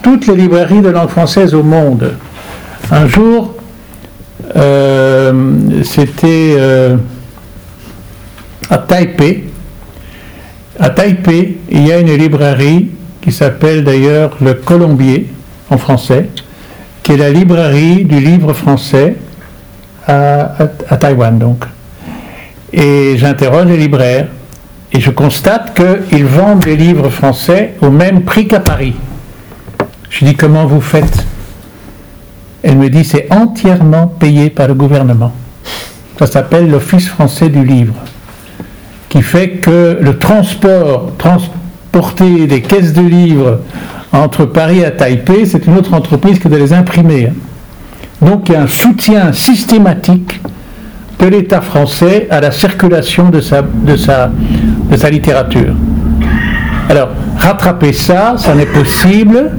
toutes 0.01 0.27
les 0.27 0.35
librairies 0.35 0.81
de 0.81 0.89
langue 0.89 1.09
française 1.09 1.53
au 1.53 1.63
monde. 1.63 2.13
Un 2.91 3.07
jour, 3.07 3.55
euh, 4.55 5.33
c'était 5.83 6.55
euh, 6.57 6.97
à 8.69 8.77
Taipei. 8.77 9.45
À 10.79 10.89
Taipei, 10.89 11.57
il 11.71 11.87
y 11.87 11.91
a 11.91 11.99
une 11.99 12.13
librairie 12.13 12.91
qui 13.21 13.31
s'appelle 13.31 13.83
d'ailleurs 13.83 14.37
le 14.41 14.53
Colombier 14.53 15.27
en 15.69 15.77
français, 15.77 16.29
qui 17.03 17.13
est 17.13 17.17
la 17.17 17.29
librairie 17.29 18.05
du 18.05 18.19
livre 18.19 18.53
français 18.53 19.15
à, 20.07 20.69
Taïwan 20.99 21.37
donc. 21.37 21.65
Et 22.71 23.15
j'interroge 23.17 23.67
les 23.67 23.77
libraires 23.77 24.27
et 24.91 24.99
je 24.99 25.11
constate 25.11 25.77
qu'ils 26.09 26.25
vendent 26.25 26.63
des 26.63 26.75
livres 26.75 27.09
français 27.09 27.75
au 27.81 27.89
même 27.89 28.23
prix 28.23 28.47
qu'à 28.47 28.59
Paris. 28.59 28.95
Je 30.09 30.25
dis 30.25 30.35
comment 30.35 30.65
vous 30.65 30.81
faites? 30.81 31.25
Elle 32.63 32.77
me 32.77 32.89
dit 32.89 33.03
c'est 33.03 33.31
entièrement 33.31 34.07
payé 34.07 34.49
par 34.49 34.67
le 34.67 34.73
gouvernement. 34.73 35.33
Ça 36.19 36.27
s'appelle 36.27 36.69
l'Office 36.69 37.07
français 37.07 37.49
du 37.49 37.63
livre, 37.63 37.93
qui 39.09 39.21
fait 39.21 39.51
que 39.51 39.97
le 40.01 40.17
transport, 40.17 41.11
transporter 41.17 42.47
des 42.47 42.61
caisses 42.61 42.93
de 42.93 43.01
livres 43.01 43.59
entre 44.13 44.45
Paris 44.45 44.79
et 44.79 44.91
Taipei, 44.91 45.45
c'est 45.45 45.65
une 45.67 45.77
autre 45.77 45.93
entreprise 45.93 46.39
que 46.39 46.47
de 46.47 46.55
les 46.55 46.73
imprimer. 46.73 47.31
Donc 48.21 48.49
il 48.49 48.53
y 48.53 48.55
a 48.55 48.63
un 48.63 48.67
soutien 48.67 49.33
systématique 49.33 50.41
de 51.19 51.27
l'État 51.27 51.61
français 51.61 52.27
à 52.29 52.39
la 52.39 52.51
circulation 52.51 53.29
de 53.29 53.41
sa, 53.41 53.61
de 53.61 53.95
sa, 53.95 54.29
de 54.89 54.95
sa 54.95 55.09
littérature. 55.09 55.73
Alors, 56.89 57.09
rattraper 57.37 57.91
ça, 57.91 58.35
ça 58.37 58.55
n'est 58.55 58.65
possible 58.65 59.51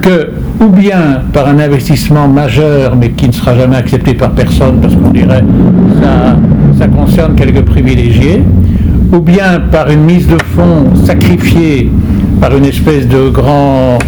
que 0.00 0.30
ou 0.60 0.68
bien 0.68 1.22
par 1.32 1.48
un 1.48 1.58
investissement 1.58 2.28
majeur, 2.28 2.94
mais 2.96 3.10
qui 3.10 3.28
ne 3.28 3.32
sera 3.32 3.54
jamais 3.54 3.76
accepté 3.76 4.14
par 4.14 4.30
personne, 4.32 4.80
parce 4.80 4.94
qu'on 4.94 5.10
dirait 5.10 5.42
ça, 6.02 6.36
ça 6.78 6.86
concerne 6.88 7.34
quelques 7.34 7.64
privilégiés, 7.64 8.42
ou 9.12 9.20
bien 9.20 9.60
par 9.72 9.90
une 9.90 10.02
mise 10.04 10.26
de 10.26 10.38
fonds 10.54 10.94
sacrifiée 11.04 11.90
par 12.40 12.56
une 12.56 12.64
espèce 12.64 13.06
de 13.06 13.28
grand, 13.28 13.98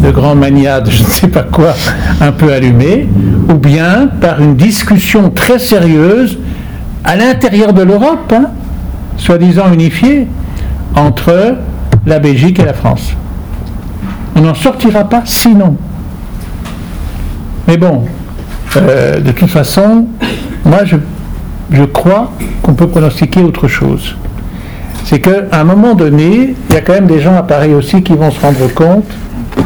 de 0.00 0.10
grand 0.10 0.34
maniade, 0.34 0.88
je 0.90 1.02
ne 1.02 1.08
sais 1.08 1.28
pas 1.28 1.42
quoi, 1.42 1.74
un 2.20 2.32
peu 2.32 2.52
allumé, 2.52 3.08
ou 3.50 3.54
bien 3.54 4.08
par 4.20 4.40
une 4.40 4.54
discussion 4.54 5.30
très 5.30 5.58
sérieuse 5.58 6.38
à 7.02 7.16
l'intérieur 7.16 7.72
de 7.72 7.82
l'Europe, 7.82 8.32
hein, 8.34 8.46
soi-disant 9.16 9.72
unifiée, 9.72 10.28
entre 10.94 11.56
la 12.06 12.18
Belgique 12.18 12.60
et 12.60 12.64
la 12.64 12.74
France. 12.74 13.12
On 14.36 14.40
n'en 14.40 14.54
sortira 14.54 15.04
pas 15.04 15.22
sinon. 15.24 15.76
Mais 17.66 17.76
bon, 17.76 18.04
euh, 18.76 19.20
de 19.20 19.32
toute 19.32 19.50
façon, 19.50 20.06
moi 20.64 20.80
je 20.84 21.84
crois 21.84 22.32
qu'on 22.62 22.74
peut 22.74 22.88
pronostiquer 22.88 23.42
autre 23.42 23.68
chose. 23.68 24.14
C'est 25.04 25.20
qu'à 25.20 25.42
un 25.52 25.64
moment 25.64 25.94
donné, 25.94 26.54
il 26.68 26.74
y 26.74 26.78
a 26.78 26.80
quand 26.80 26.94
même 26.94 27.06
des 27.06 27.20
gens 27.20 27.36
à 27.36 27.42
Paris 27.42 27.74
aussi 27.74 28.02
qui 28.02 28.14
vont 28.14 28.30
se 28.30 28.40
rendre 28.40 28.72
compte 28.74 29.10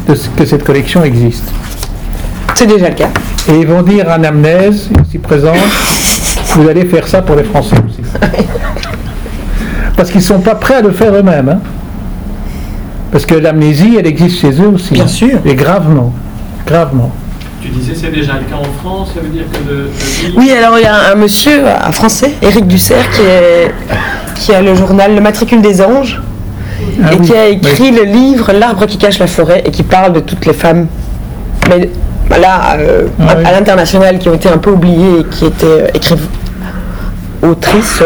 de 0.08 0.14
ce 0.14 0.28
que 0.30 0.44
cette 0.44 0.64
collection 0.64 1.04
existe. 1.04 1.44
C'est 2.54 2.66
déjà 2.66 2.88
le 2.88 2.94
cas. 2.94 3.10
Et 3.48 3.60
ils 3.60 3.66
vont 3.66 3.82
dire 3.82 4.10
à 4.10 4.18
Namnèse, 4.18 4.90
ici 5.06 5.18
présent, 5.18 5.54
vous 6.56 6.68
allez 6.68 6.84
faire 6.86 7.06
ça 7.06 7.22
pour 7.22 7.36
les 7.36 7.44
Français 7.44 7.76
aussi. 7.86 8.02
Parce 9.96 10.10
qu'ils 10.10 10.20
ne 10.20 10.26
sont 10.26 10.40
pas 10.40 10.54
prêts 10.54 10.74
à 10.74 10.80
le 10.80 10.90
faire 10.90 11.14
eux-mêmes. 11.14 11.48
Hein. 11.48 11.60
Parce 13.10 13.24
que 13.26 13.34
l'amnésie, 13.34 13.96
elle 13.98 14.06
existe 14.06 14.40
chez 14.40 14.60
eux 14.60 14.68
aussi. 14.68 14.92
Bien 14.92 15.06
sûr. 15.06 15.38
Et 15.44 15.54
gravement. 15.54 16.12
Gravement. 16.66 17.12
Tu 17.60 17.68
disais 17.68 17.94
c'est 17.94 18.10
déjà 18.10 18.34
le 18.34 18.44
cas 18.44 18.56
en 18.56 18.72
France, 18.80 19.10
ça 19.14 19.20
veut 19.20 19.28
dire 19.28 19.44
que 19.52 19.68
de, 19.68 19.90
Oui, 20.36 20.52
alors 20.52 20.78
il 20.78 20.82
y 20.82 20.86
a 20.86 21.12
un, 21.12 21.14
monsieur, 21.16 21.62
un 21.66 21.90
français, 21.90 22.32
Éric 22.40 22.68
Dussert, 22.68 23.10
qui, 23.10 23.22
est, 23.22 23.74
qui 24.38 24.54
a 24.54 24.62
le 24.62 24.74
journal 24.74 25.14
Le 25.14 25.20
Matricule 25.20 25.60
des 25.60 25.82
Anges, 25.82 26.20
ah 27.02 27.12
et 27.12 27.18
qui 27.18 27.34
a 27.34 27.48
écrit 27.48 27.90
le 27.90 28.04
livre 28.04 28.52
L'arbre 28.52 28.86
qui 28.86 28.98
cache 28.98 29.18
la 29.18 29.26
forêt, 29.26 29.62
et 29.64 29.70
qui 29.70 29.82
parle 29.82 30.12
de 30.12 30.20
toutes 30.20 30.46
les 30.46 30.52
femmes. 30.52 30.86
Mais 31.68 31.90
là, 32.38 32.76
euh, 32.78 33.08
ah 33.20 33.36
à, 33.44 33.52
l'international, 33.52 34.18
qui 34.18 34.28
ont 34.28 34.34
été 34.34 34.48
un 34.48 34.58
peu 34.58 34.70
oubliées 34.70 35.20
et 35.20 35.24
qui 35.24 35.46
étaient 35.46 35.66
euh, 35.66 35.88
écrites 35.94 36.18
autrices. 37.42 38.02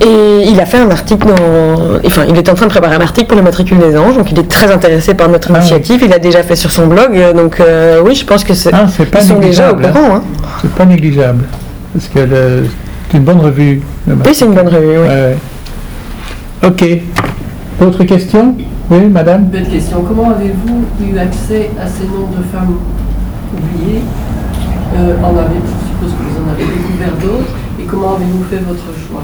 Et 0.00 0.48
il 0.48 0.60
a 0.60 0.66
fait 0.66 0.78
un 0.78 0.90
article 0.90 1.28
dans. 1.28 2.00
Enfin, 2.04 2.24
il 2.28 2.36
est 2.36 2.48
en 2.48 2.54
train 2.54 2.66
de 2.66 2.70
préparer 2.70 2.96
un 2.96 3.00
article 3.00 3.28
pour 3.28 3.36
le 3.36 3.42
matricule 3.42 3.78
des 3.78 3.96
anges, 3.96 4.16
donc 4.16 4.30
il 4.32 4.38
est 4.38 4.48
très 4.48 4.70
intéressé 4.70 5.14
par 5.14 5.28
notre 5.28 5.50
ah 5.52 5.58
initiative. 5.58 6.02
Il 6.04 6.12
a 6.12 6.18
déjà 6.18 6.42
fait 6.42 6.56
sur 6.56 6.72
son 6.72 6.86
blog, 6.86 7.16
donc 7.34 7.60
euh, 7.60 8.02
oui, 8.04 8.14
je 8.14 8.24
pense 8.24 8.44
que 8.44 8.54
c'est. 8.54 8.74
Ah, 8.74 8.86
ils 8.88 9.22
sont 9.22 9.38
déjà 9.38 9.72
au 9.72 9.76
courant. 9.76 10.16
Hein. 10.16 10.22
C'est 10.60 10.72
pas 10.72 10.84
négligeable. 10.84 11.44
Parce 11.94 12.08
que 12.08 12.64
c'est 13.14 13.18
une 13.18 13.24
bonne 13.24 13.40
revue. 13.40 13.80
Oui, 14.08 14.14
c'est 14.32 14.44
une 14.44 14.54
bonne 14.54 14.66
revue, 14.66 14.98
oui. 14.98 15.36
Ok. 16.66 16.84
Autre 17.80 18.02
question? 18.02 18.56
Oui, 18.90 19.06
madame? 19.06 19.42
Une 19.42 19.50
belle 19.50 19.68
question. 19.68 20.02
Comment 20.02 20.30
avez-vous 20.30 20.84
eu 21.00 21.16
accès 21.16 21.70
à 21.80 21.86
ces 21.86 22.06
noms 22.06 22.26
de 22.36 22.42
femmes 22.52 22.74
oubliées? 23.56 24.00
Euh, 24.96 25.14
en 25.22 25.28
avez, 25.28 25.60
Je 25.62 25.90
suppose 25.90 26.10
que 26.10 26.24
vous 26.24 26.44
en 26.44 26.52
avez 26.54 26.64
découvert 26.64 27.12
d'autres. 27.22 27.52
Et 27.80 27.84
comment 27.84 28.16
avez-vous 28.16 28.44
fait 28.50 28.62
votre 28.66 28.82
choix? 29.06 29.22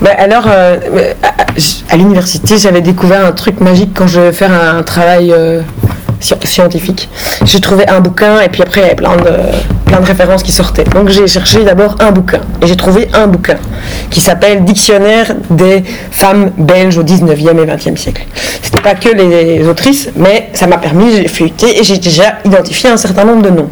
Ben 0.00 0.14
alors, 0.16 0.46
euh, 0.48 1.12
à, 1.90 1.96
l'université, 1.98 2.56
j'avais 2.56 2.80
découvert 2.80 3.26
un 3.26 3.32
truc 3.32 3.60
magique 3.60 3.90
quand 3.94 4.06
je 4.06 4.20
vais 4.20 4.32
faire 4.32 4.52
un 4.52 4.82
travail 4.82 5.30
euh, 5.30 5.60
scientifique. 6.20 7.08
J'ai 7.44 7.60
trouvé 7.60 7.88
un 7.88 8.00
bouquin 8.00 8.40
et 8.40 8.48
puis 8.48 8.62
après, 8.62 8.80
il 8.80 8.84
y 8.84 8.86
avait 8.86 8.94
plein 8.94 9.16
de, 9.16 9.30
plein 9.86 10.00
de 10.00 10.06
références 10.06 10.42
qui 10.42 10.52
sortaient. 10.52 10.84
Donc 10.84 11.08
j'ai 11.08 11.26
cherché 11.26 11.64
d'abord 11.64 11.96
un 12.00 12.10
bouquin 12.10 12.40
et 12.62 12.66
j'ai 12.66 12.76
trouvé 12.76 13.08
un 13.14 13.26
bouquin 13.26 13.56
qui 14.10 14.20
s'appelle 14.20 14.64
Dictionnaire 14.64 15.34
des 15.50 15.84
femmes 16.10 16.50
belges 16.58 16.98
au 16.98 17.02
19e 17.02 17.58
et 17.58 17.66
20e 17.66 17.96
siècle. 17.96 18.26
C'était 18.62 18.80
pas 18.80 18.94
que 18.94 19.08
les, 19.08 19.66
autrices, 19.68 20.10
mais 20.16 20.50
ça 20.52 20.66
m'a 20.66 20.78
permis, 20.78 21.12
j'ai 21.16 21.28
feuilleté 21.28 21.78
et 21.78 21.84
j'ai 21.84 21.98
déjà 21.98 22.38
identifié 22.44 22.90
un 22.90 22.96
certain 22.96 23.24
nombre 23.24 23.42
de 23.42 23.50
noms. 23.50 23.70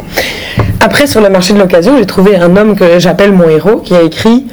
Après, 0.80 1.07
sur 1.07 1.20
le 1.20 1.28
marché 1.28 1.53
de 1.53 1.59
l'occasion, 1.59 1.97
j'ai 1.99 2.07
trouvé 2.07 2.36
un 2.36 2.57
homme 2.57 2.76
que 2.76 2.99
j'appelle 2.99 3.32
mon 3.32 3.49
héros 3.49 3.78
qui 3.78 3.94
a 3.94 4.03
écrit 4.03 4.47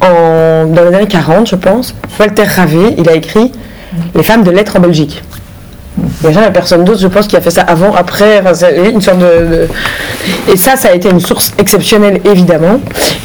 en, 0.00 0.66
dans 0.66 0.84
les 0.84 0.96
années 0.96 1.06
40, 1.06 1.48
je 1.48 1.56
pense, 1.56 1.94
Walter 2.18 2.44
Ravé, 2.44 2.94
il 2.96 3.08
a 3.08 3.14
écrit 3.14 3.52
Les 4.14 4.22
femmes 4.22 4.42
de 4.42 4.50
lettres 4.50 4.76
en 4.76 4.80
Belgique. 4.80 5.22
Déjà, 6.22 6.42
a 6.42 6.50
personne 6.50 6.84
d'autre, 6.84 7.00
je 7.00 7.06
pense, 7.06 7.26
qui 7.26 7.36
a 7.36 7.40
fait 7.40 7.50
ça 7.50 7.62
avant, 7.62 7.94
après, 7.94 8.42
une 8.92 9.00
sorte 9.00 9.18
de, 9.18 9.68
Et 10.52 10.56
ça, 10.56 10.76
ça 10.76 10.88
a 10.88 10.92
été 10.92 11.10
une 11.10 11.20
source 11.20 11.52
exceptionnelle, 11.58 12.20
évidemment. 12.24 12.80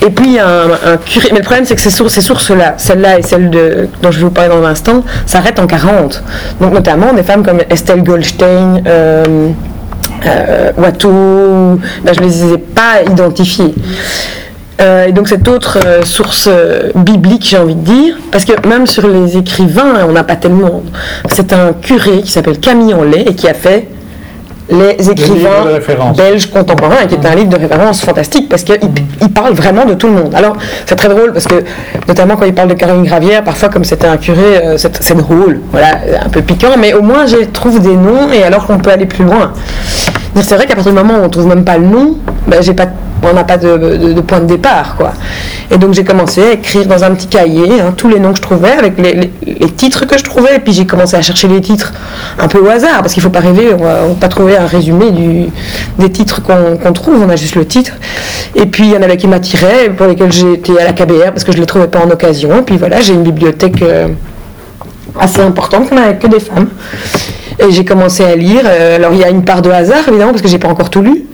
Et 0.06 0.10
puis, 0.10 0.34
il 0.34 0.40
a 0.40 0.48
un, 0.48 0.98
curé... 0.98 1.30
Mais 1.32 1.40
le 1.40 1.44
problème, 1.44 1.66
c'est 1.66 1.76
que 1.76 1.82
ces, 1.82 1.90
sources, 1.90 2.14
ces 2.14 2.22
sources-là, 2.22 2.76
celle-là 2.78 3.20
et 3.20 3.22
celle 3.22 3.50
de, 3.50 3.88
dont 4.02 4.12
je 4.12 4.20
vais 4.20 4.26
vous 4.26 4.32
parler 4.32 4.50
dans 4.50 4.64
un 4.64 4.70
instant, 4.70 5.04
s'arrêtent 5.26 5.60
en 5.60 5.68
40. 5.68 6.24
Donc, 6.62 6.74
notamment, 6.74 7.14
des 7.14 7.24
femmes 7.24 7.44
comme 7.44 7.60
Estelle 7.70 8.04
Goldstein, 8.04 8.84
euh, 8.86 9.50
euh, 10.26 10.72
Watteau, 10.78 11.80
ben, 12.04 12.14
je 12.14 12.20
ne 12.20 12.26
les 12.26 12.54
ai 12.54 12.58
pas 12.58 13.02
identifiées. 13.10 13.74
Euh, 14.82 15.08
et 15.08 15.12
donc 15.12 15.28
cette 15.28 15.48
autre 15.48 15.78
euh, 15.86 16.04
source 16.04 16.50
euh, 16.52 16.90
biblique, 16.96 17.46
j'ai 17.48 17.58
envie 17.58 17.76
de 17.76 17.84
dire, 17.84 18.16
parce 18.32 18.44
que 18.44 18.68
même 18.68 18.88
sur 18.88 19.08
les 19.08 19.38
écrivains, 19.38 20.06
on 20.08 20.12
n'a 20.12 20.24
pas 20.24 20.36
tellement. 20.36 20.84
C'est 21.30 21.54
un 21.54 21.74
curé 21.74 22.22
qui 22.22 22.32
s'appelle 22.32 22.60
Camille 22.60 22.94
Enlay 22.94 23.22
et 23.28 23.36
qui 23.36 23.48
a 23.48 23.54
fait 23.54 23.88
les 24.70 25.10
écrivains 25.12 25.66
belges 26.16 26.50
contemporains, 26.50 27.06
qui 27.08 27.16
est 27.16 27.26
un 27.26 27.36
livre 27.36 27.50
de 27.50 27.58
référence 27.58 28.02
fantastique 28.02 28.48
parce 28.50 28.64
qu'il 28.64 28.80
il 29.22 29.30
parle 29.30 29.54
vraiment 29.54 29.86
de 29.86 29.94
tout 29.94 30.08
le 30.08 30.14
monde. 30.14 30.34
Alors 30.34 30.56
c'est 30.86 30.96
très 30.96 31.10
drôle 31.10 31.34
parce 31.34 31.46
que 31.46 31.64
notamment 32.08 32.38
quand 32.38 32.46
il 32.46 32.54
parle 32.54 32.70
de 32.70 32.74
Caroline 32.74 33.04
Gravière, 33.04 33.44
parfois 33.44 33.68
comme 33.68 33.84
c'était 33.84 34.08
un 34.08 34.16
curé, 34.16 34.78
c'est 34.78 35.18
drôle, 35.18 35.60
voilà, 35.70 36.00
un 36.26 36.30
peu 36.30 36.42
piquant, 36.42 36.76
mais 36.80 36.94
au 36.94 37.02
moins 37.02 37.26
je 37.26 37.44
trouve 37.52 37.82
des 37.82 37.96
noms 37.96 38.32
et 38.34 38.44
alors 38.44 38.66
qu'on 38.66 38.80
peut 38.80 38.90
aller 38.90 39.06
plus 39.06 39.26
loin. 39.26 39.52
C'est 40.42 40.56
vrai 40.56 40.66
qu'à 40.66 40.76
partir 40.76 40.94
du 40.94 40.98
moment 40.98 41.20
où 41.20 41.26
on 41.26 41.30
trouve 41.30 41.48
même 41.48 41.66
pas 41.66 41.78
le 41.78 41.86
nom, 41.86 42.18
ben, 42.48 42.62
j'ai 42.62 42.74
pas 42.74 42.88
on 43.30 43.34
n'a 43.34 43.44
pas 43.44 43.58
de, 43.58 44.22
point 44.22 44.40
de 44.40 44.46
départ. 44.46 44.96
Quoi. 44.96 45.14
Et 45.72 45.78
donc 45.78 45.94
j'ai 45.94 46.04
commencé 46.04 46.44
à 46.44 46.52
écrire 46.54 46.86
dans 46.86 47.04
un 47.04 47.12
petit 47.12 47.28
cahier 47.28 47.80
hein, 47.82 47.94
tous 47.96 48.10
les 48.10 48.20
noms 48.20 48.32
que 48.32 48.38
je 48.38 48.42
trouvais, 48.42 48.72
avec 48.72 48.98
les, 48.98 49.32
titres 49.72 50.06
que 50.06 50.18
je 50.18 50.24
trouvais, 50.24 50.58
et 50.58 50.60
puis 50.60 50.74
j'ai 50.74 50.86
commencé 50.86 51.16
à 51.16 51.22
chercher 51.22 51.48
les 51.48 51.62
titres 51.62 51.94
un 52.40 52.48
peu 52.48 52.60
au 52.60 52.68
hasard, 52.68 53.02
parce 53.02 53.14
qu'il 53.14 53.22
ne 53.22 53.28
faut 53.28 53.34
pas 53.34 53.40
rêver, 53.40 53.74
on 53.74 53.78
ne 53.78 53.84
va 53.84 54.16
pas 54.20 54.28
trouver 54.28 54.58
un 54.58 54.66
résumé 54.66 55.50
des 55.98 56.12
titres 56.12 56.42
qu'on 56.42 56.94
trouve, 56.94 57.24
on 57.26 57.30
a 57.30 57.36
juste 57.36 57.56
le 57.56 57.66
titre. 57.66 57.94
Et 58.56 58.66
puis 58.66 58.86
il 58.86 58.92
y 58.92 58.98
en 58.98 59.02
avait 59.02 59.18
qui 59.18 59.28
m'attiraient, 59.28 59.90
pour 59.90 60.08
lesquels 60.08 60.32
été 60.54 60.80
à 60.80 60.86
la 60.86 60.94
KBR, 60.94 61.32
parce 61.32 61.44
que 61.44 61.52
je 61.52 61.58
ne 61.58 61.62
les 61.62 61.68
trouvais 61.68 61.88
pas 61.88 62.00
en 62.00 62.10
occasion. 62.10 62.60
Et 62.60 62.62
puis 62.64 62.78
voilà, 62.78 63.02
j'ai 63.02 63.14
une 63.14 63.24
bibliothèque 63.24 63.82
euh, 63.82 64.10
assez 65.20 65.42
importante, 65.42 65.88
on 65.92 65.96
n'avait 65.96 66.16
que 66.16 66.28
des 66.28 66.40
femmes. 66.40 66.68
Et 67.60 67.72
j'ai 67.72 67.86
commencé 67.86 68.24
à 68.24 68.36
lire. 68.36 68.62
Euh, 68.66 68.96
alors 68.96 69.14
il 69.14 69.20
y 69.20 69.24
a 69.24 69.30
une 69.30 69.44
part 69.44 69.62
de 69.62 69.70
hasard 69.70 70.08
évidemment 70.08 70.32
parce 70.32 70.42
que 70.42 70.48
j'ai 70.48 70.60
pas 70.60 70.70
encore 70.70 70.90
tout 70.90 71.02
lu. 71.02 71.26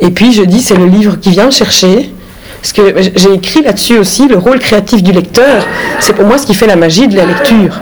Et 0.00 0.10
puis 0.10 0.32
je 0.32 0.42
dis 0.42 0.62
c'est 0.62 0.76
le 0.76 0.86
livre 0.86 1.18
qui 1.20 1.30
vient 1.30 1.46
me 1.46 1.50
chercher. 1.50 2.12
Parce 2.60 2.72
que 2.72 2.94
j'ai 3.14 3.34
écrit 3.34 3.62
là-dessus 3.62 3.98
aussi 3.98 4.26
le 4.26 4.36
rôle 4.36 4.58
créatif 4.58 5.02
du 5.02 5.12
lecteur. 5.12 5.64
C'est 6.00 6.12
pour 6.12 6.26
moi 6.26 6.38
ce 6.38 6.46
qui 6.46 6.54
fait 6.54 6.66
la 6.66 6.76
magie 6.76 7.06
de 7.06 7.16
la 7.16 7.24
lecture. 7.24 7.80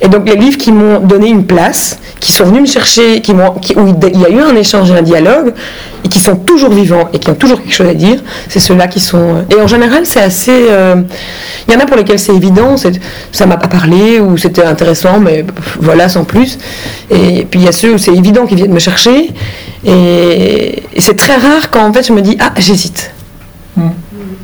Et 0.00 0.08
donc 0.08 0.28
les 0.28 0.36
livres 0.36 0.58
qui 0.58 0.72
m'ont 0.72 1.00
donné 1.00 1.28
une 1.28 1.46
place, 1.46 1.98
qui 2.20 2.30
sont 2.32 2.44
venus 2.44 2.62
me 2.62 2.66
chercher, 2.66 3.22
où 3.76 3.94
il 4.12 4.20
y 4.20 4.26
a 4.26 4.28
eu 4.28 4.40
un 4.40 4.54
échange 4.54 4.90
un 4.90 5.00
dialogue, 5.00 5.54
et 6.06 6.08
qui 6.08 6.20
sont 6.20 6.36
toujours 6.36 6.70
vivants 6.70 7.08
et 7.12 7.18
qui 7.18 7.28
ont 7.30 7.34
toujours 7.34 7.60
quelque 7.60 7.74
chose 7.74 7.88
à 7.88 7.94
dire, 7.94 8.22
c'est 8.48 8.60
ceux-là 8.60 8.86
qui 8.86 9.00
sont... 9.00 9.18
Euh, 9.18 9.42
et 9.56 9.60
en 9.60 9.66
général, 9.66 10.06
c'est 10.06 10.20
assez... 10.20 10.66
Euh, 10.70 11.02
il 11.66 11.74
y 11.74 11.76
en 11.76 11.80
a 11.80 11.86
pour 11.86 11.96
lesquels 11.96 12.20
c'est 12.20 12.34
évident, 12.34 12.76
ça 12.76 13.46
m'a 13.46 13.56
pas 13.56 13.66
parlé, 13.66 14.20
ou 14.20 14.36
c'était 14.36 14.64
intéressant, 14.64 15.18
mais 15.18 15.44
voilà, 15.80 16.08
sans 16.08 16.22
plus. 16.22 16.58
Et 17.10 17.44
puis 17.44 17.58
il 17.58 17.64
y 17.64 17.68
a 17.68 17.72
ceux 17.72 17.94
où 17.94 17.98
c'est 17.98 18.14
évident 18.14 18.46
qui 18.46 18.54
viennent 18.54 18.72
me 18.72 18.78
chercher, 18.78 19.32
et, 19.84 20.84
c'est 20.98 21.16
très 21.16 21.34
rare 21.34 21.70
quand 21.72 21.84
en 21.84 21.92
fait 21.92 22.06
je 22.06 22.12
me 22.12 22.22
dis, 22.22 22.36
ah, 22.38 22.52
j'hésite. 22.56 23.10
Hmm. 23.76 23.90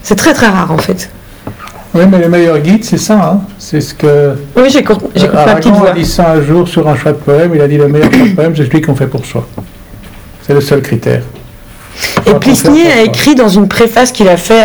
C'est 0.03 0.17
très 0.17 0.35
très 0.35 0.49
rare 0.49 0.73
en 0.73 0.79
fait. 0.79 1.11
Oui, 1.95 2.03
mais 2.11 2.19
le 2.19 2.29
meilleur 2.29 2.59
guide, 2.59 2.83
c'est 2.83 2.99
ça. 2.99 3.23
Hein. 3.23 3.41
C'est 3.59 3.81
ce 3.81 3.95
que. 3.95 4.35
Oui, 4.57 4.69
j'ai 4.69 4.83
compris. 4.83 5.07
Euh, 5.17 5.87
a 5.87 5.93
dit 5.93 6.07
ça 6.07 6.33
un 6.33 6.43
jour 6.43 6.67
sur 6.67 6.89
un 6.89 6.97
choix 6.97 7.13
de 7.13 7.19
poème. 7.19 7.53
Il 7.55 7.61
a 7.61 7.69
dit 7.69 7.77
le 7.77 7.87
meilleur 7.87 8.13
choix 8.13 8.27
de 8.27 8.35
poème, 8.35 8.57
c'est 8.57 8.65
celui 8.65 8.81
qu'on 8.81 8.97
fait 8.97 9.07
pour 9.07 9.25
soi. 9.25 9.47
C'est 10.43 10.55
le 10.55 10.61
seul 10.61 10.83
critère. 10.83 11.23
Et 12.27 12.35
Plisnier 12.35 12.91
a 12.93 13.03
écrit 13.03 13.35
dans 13.35 13.49
une 13.49 13.69
préface 13.69 14.13
qu'il 14.13 14.29
a 14.29 14.37
fait 14.37 14.65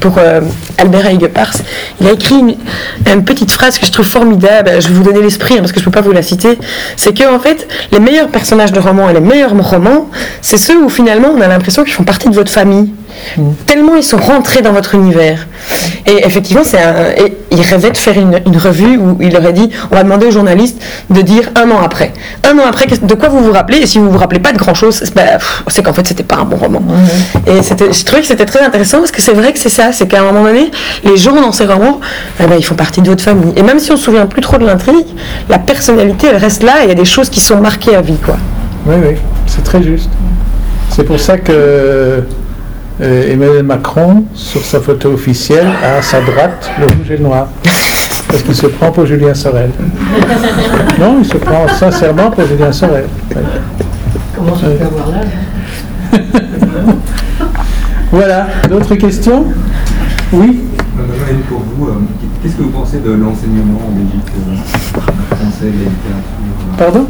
pour 0.00 0.18
euh, 0.18 0.40
Albert 0.78 1.06
Aiguepars, 1.06 1.54
il 2.00 2.08
a 2.08 2.12
écrit 2.12 2.34
une, 3.06 3.24
petite 3.24 3.52
phrase 3.52 3.78
que 3.78 3.86
je 3.86 3.92
trouve 3.92 4.04
formidable, 4.06 4.70
je 4.80 4.88
vais 4.88 4.94
vous 4.94 5.04
donner 5.04 5.22
l'esprit 5.22 5.54
hein, 5.54 5.58
parce 5.58 5.70
que 5.70 5.78
je 5.78 5.84
ne 5.86 5.90
peux 5.90 6.00
pas 6.00 6.00
vous 6.00 6.12
la 6.12 6.22
citer, 6.22 6.58
c'est 6.96 7.16
que 7.16 7.32
en 7.32 7.38
fait, 7.38 7.68
les 7.92 8.00
meilleurs 8.00 8.28
personnages 8.28 8.72
de 8.72 8.80
romans 8.80 9.08
et 9.08 9.12
les 9.12 9.20
meilleurs 9.20 9.56
romans, 9.56 10.10
c'est 10.40 10.58
ceux 10.58 10.82
où 10.82 10.88
finalement 10.88 11.28
on 11.28 11.40
a 11.40 11.46
l'impression 11.46 11.84
qu'ils 11.84 11.94
font 11.94 12.02
partie 12.04 12.28
de 12.28 12.34
votre 12.34 12.50
famille. 12.50 12.92
Mm. 13.36 13.52
Tellement 13.66 13.94
ils 13.94 14.02
sont 14.02 14.16
rentrés 14.16 14.62
dans 14.62 14.72
votre 14.72 14.94
univers. 14.96 15.46
Et 16.06 16.26
effectivement, 16.26 16.64
c'est 16.64 16.78
il 17.52 17.60
rêvait 17.60 17.90
de 17.90 17.96
faire 17.96 18.16
une, 18.18 18.56
revue 18.56 18.96
où 18.96 19.16
il 19.20 19.36
aurait 19.36 19.52
dit 19.52 19.70
on 19.90 19.96
va 19.96 20.02
demander 20.02 20.26
aux 20.26 20.30
journalistes 20.30 20.80
de 21.10 21.20
dire 21.20 21.50
un 21.54 21.70
an 21.70 21.80
après. 21.82 22.12
Un 22.44 22.58
an 22.58 22.62
après, 22.68 22.86
de 22.86 23.14
quoi 23.14 23.28
vous 23.28 23.40
vous 23.40 23.52
rappelez? 23.52 23.78
Et 23.78 23.86
si 23.86 23.98
vous 23.98 24.10
vous 24.10 24.18
rappelez 24.18 24.40
pas 24.40 24.52
de 24.52 24.58
grand 24.58 24.74
chose, 24.74 25.02
c'est 25.68 25.82
qu'en 25.82 25.92
fait, 25.92 26.06
c'était 26.06 26.22
pas 26.22 26.36
un 26.36 26.44
bon 26.44 26.56
roman. 26.56 26.82
Et 27.46 27.62
je 27.62 28.04
trouvais 28.04 28.22
que 28.22 28.28
c'était 28.28 28.46
très 28.46 28.60
intéressant 28.60 28.98
parce 28.98 29.10
que 29.10 29.22
c'est 29.22 29.32
vrai 29.32 29.52
que 29.52 29.58
c'est 29.58 29.68
ça 29.68 29.92
c'est 29.92 30.06
qu'à 30.06 30.20
un 30.20 30.24
moment 30.24 30.44
donné, 30.44 30.70
les 31.04 31.16
gens 31.16 31.34
dans 31.34 31.52
ces 31.52 31.66
romans, 31.66 32.00
eh 32.40 32.46
ben, 32.46 32.56
ils 32.58 32.64
font 32.64 32.74
partie 32.74 33.00
de 33.00 33.08
votre 33.08 33.22
famille. 33.22 33.52
Et 33.56 33.62
même 33.62 33.78
si 33.78 33.90
on 33.92 33.96
se 33.96 34.04
souvient 34.04 34.26
plus 34.26 34.40
trop 34.40 34.58
de 34.58 34.66
l'intrigue, 34.66 35.06
la 35.48 35.58
personnalité, 35.58 36.28
elle 36.30 36.36
reste 36.36 36.62
là 36.62 36.80
et 36.80 36.84
il 36.84 36.88
y 36.88 36.92
a 36.92 36.94
des 36.94 37.04
choses 37.04 37.28
qui 37.28 37.40
sont 37.40 37.60
marquées 37.60 37.94
à 37.94 38.00
vie. 38.00 38.18
Quoi. 38.24 38.36
Oui, 38.86 38.94
oui, 39.02 39.16
c'est 39.46 39.62
très 39.62 39.82
juste. 39.82 40.10
C'est 40.90 41.04
pour 41.04 41.18
ça 41.18 41.38
que 41.38 42.24
euh, 43.00 43.32
Emmanuel 43.32 43.62
Macron, 43.62 44.24
sur 44.34 44.62
sa 44.62 44.80
photo 44.80 45.12
officielle, 45.12 45.66
a 45.82 45.96
à 45.98 46.02
sa 46.02 46.20
droite 46.20 46.70
le 46.78 46.86
rouge 46.86 47.10
et 47.10 47.16
le 47.16 47.24
noir. 47.24 47.48
Parce 48.28 48.42
qu'il 48.42 48.54
se 48.54 48.66
prend 48.66 48.90
pour 48.90 49.06
Julien 49.06 49.34
Sorel. 49.34 49.70
Non, 50.98 51.18
il 51.20 51.24
se 51.24 51.36
prend 51.36 51.68
sincèrement 51.68 52.30
pour 52.30 52.46
Julien 52.46 52.72
Sorel. 52.72 53.04
Comment 54.36 54.56
ça 54.56 54.66
peut 54.66 54.84
avoir 54.84 55.10
là 55.10 55.20
Voilà, 58.12 58.46
d'autres 58.68 58.94
questions? 58.94 59.46
Oui? 60.32 60.60
Pour 61.48 61.60
vous, 61.60 61.86
euh, 61.86 61.92
qu'est-ce 62.42 62.56
que 62.56 62.62
vous 62.62 62.70
pensez 62.70 62.98
de 62.98 63.12
l'enseignement 63.12 63.80
en 63.88 63.92
Belgique 63.92 64.32
euh, 64.36 65.36
français, 65.36 65.64
la 65.64 65.70
littérature 65.70 66.76
Pardon? 66.78 67.06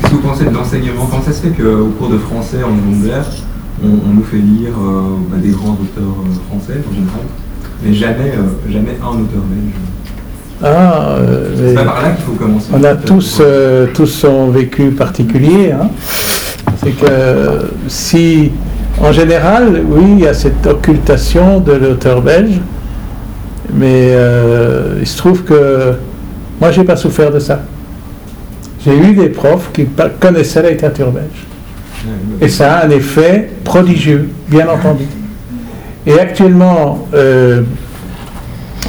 Qu'est-ce 0.00 0.10
que 0.10 0.16
vous 0.16 0.22
pensez 0.22 0.44
de 0.44 0.50
l'enseignement? 0.50 1.06
Comment 1.08 1.22
ça 1.22 1.32
se 1.32 1.42
fait 1.42 1.50
qu'au 1.50 1.86
cours 1.98 2.08
de 2.08 2.18
français 2.18 2.58
en 2.64 2.74
secondaire, 2.76 3.24
on, 3.84 4.14
nous 4.14 4.24
fait 4.24 4.36
lire 4.36 4.72
euh, 4.78 5.16
bah, 5.30 5.36
des 5.42 5.50
grands 5.50 5.72
auteurs 5.72 6.16
euh, 6.20 6.48
français 6.48 6.80
en 6.88 6.94
général, 6.94 7.20
mais 7.82 7.92
jamais, 7.92 8.32
euh, 8.36 8.70
jamais 8.72 8.96
un 9.02 9.20
auteur 9.20 9.42
belge. 9.50 9.74
Ah, 10.64 11.16
c'est 11.56 11.74
pas 11.74 11.84
par 11.84 12.02
là 12.02 12.10
qu'il 12.10 12.24
faut 12.24 12.32
commencer. 12.32 12.68
On 12.72 12.84
a 12.84 12.94
tous, 12.94 13.42
tous 13.94 14.06
son 14.06 14.50
vécu 14.50 14.92
particulier. 14.92 15.72
Hein. 15.72 15.88
C'est 16.76 16.92
que 16.92 17.66
si, 17.88 18.52
en 19.00 19.10
général, 19.10 19.82
oui, 19.88 20.04
il 20.12 20.20
y 20.20 20.28
a 20.28 20.34
cette 20.34 20.64
occultation 20.64 21.58
de 21.58 21.72
l'auteur 21.72 22.22
belge, 22.22 22.60
mais 23.74 24.16
il 25.00 25.06
se 25.06 25.16
trouve 25.16 25.42
que 25.42 25.94
moi, 26.60 26.70
j'ai 26.70 26.84
pas 26.84 26.94
souffert 26.94 27.32
de 27.32 27.40
ça. 27.40 27.62
J'ai 28.84 28.96
eu 28.96 29.14
des 29.14 29.30
profs 29.30 29.72
qui 29.72 29.88
connaissaient 30.20 30.62
la 30.62 30.70
littérature 30.70 31.10
belge. 31.10 31.46
Et 32.40 32.48
ça 32.48 32.76
a 32.76 32.86
un 32.86 32.90
effet 32.90 33.50
prodigieux, 33.64 34.28
bien 34.48 34.68
entendu. 34.68 35.04
Et 36.06 36.18
actuellement, 36.18 37.06
euh, 37.14 37.62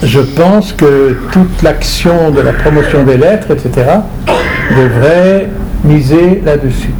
je 0.01 0.19
pense 0.19 0.73
que 0.73 1.15
toute 1.31 1.61
l'action 1.61 2.31
de 2.31 2.41
la 2.41 2.53
promotion 2.53 3.03
des 3.03 3.17
lettres, 3.17 3.51
etc., 3.51 3.99
devrait 4.75 5.49
miser 5.83 6.41
là-dessus. 6.43 6.93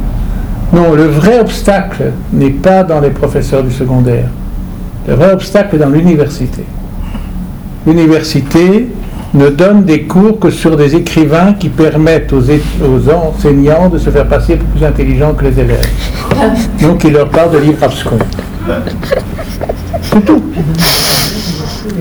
Non, 0.72 0.92
le 0.92 1.04
vrai 1.04 1.40
obstacle 1.40 2.12
n'est 2.32 2.50
pas 2.50 2.84
dans 2.84 3.00
les 3.00 3.10
professeurs 3.10 3.62
du 3.62 3.72
secondaire. 3.72 4.28
Le 5.06 5.14
vrai 5.14 5.32
obstacle 5.32 5.76
est 5.76 5.78
dans 5.78 5.90
l'université. 5.90 6.64
L'université 7.86 8.88
ne 9.34 9.48
donne 9.48 9.84
des 9.84 10.02
cours 10.02 10.38
que 10.38 10.50
sur 10.50 10.76
des 10.76 10.94
écrivains 10.94 11.54
qui 11.54 11.68
permettent 11.68 12.32
aux, 12.32 12.42
enseignants 13.10 13.88
de 13.88 13.98
se 13.98 14.10
faire 14.10 14.26
passer 14.26 14.56
pour 14.56 14.68
plus 14.68 14.84
intelligents 14.84 15.34
que 15.34 15.44
les 15.44 15.60
élèves. 15.60 15.86
Donc 16.80 17.04
il 17.04 17.12
leur 17.12 17.28
parle 17.28 17.52
de 17.52 17.58
livres 17.58 17.82
abscons. 17.82 18.18
C'est 20.02 20.24
tout. 20.24 20.42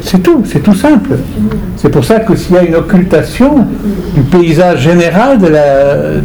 C'est 0.02 0.22
tout, 0.22 0.44
c'est 0.46 0.60
tout 0.60 0.76
simple. 0.76 1.12
C'est 1.78 1.90
pour 1.90 2.06
ça 2.06 2.20
que 2.20 2.36
s'il 2.36 2.56
y 2.56 2.58
a 2.58 2.64
une 2.64 2.76
occultation 2.76 3.66
du 4.14 4.22
paysage 4.22 4.82
général 4.82 5.40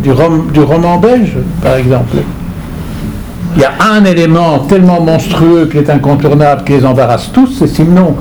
du 0.03 0.13
roman 0.63 0.99
belge, 0.99 1.37
par 1.63 1.77
exemple, 1.77 2.17
il 3.57 3.63
y 3.63 3.65
a 3.65 3.73
un 3.93 4.05
élément 4.05 4.59
tellement 4.61 5.01
monstrueux 5.01 5.69
qui 5.71 5.79
est 5.79 5.89
incontournable, 5.89 6.65
qui 6.65 6.73
les 6.73 6.85
embarrasse 6.85 7.31
tous, 7.33 7.57
c'est 7.59 7.67
Simon. 7.67 8.15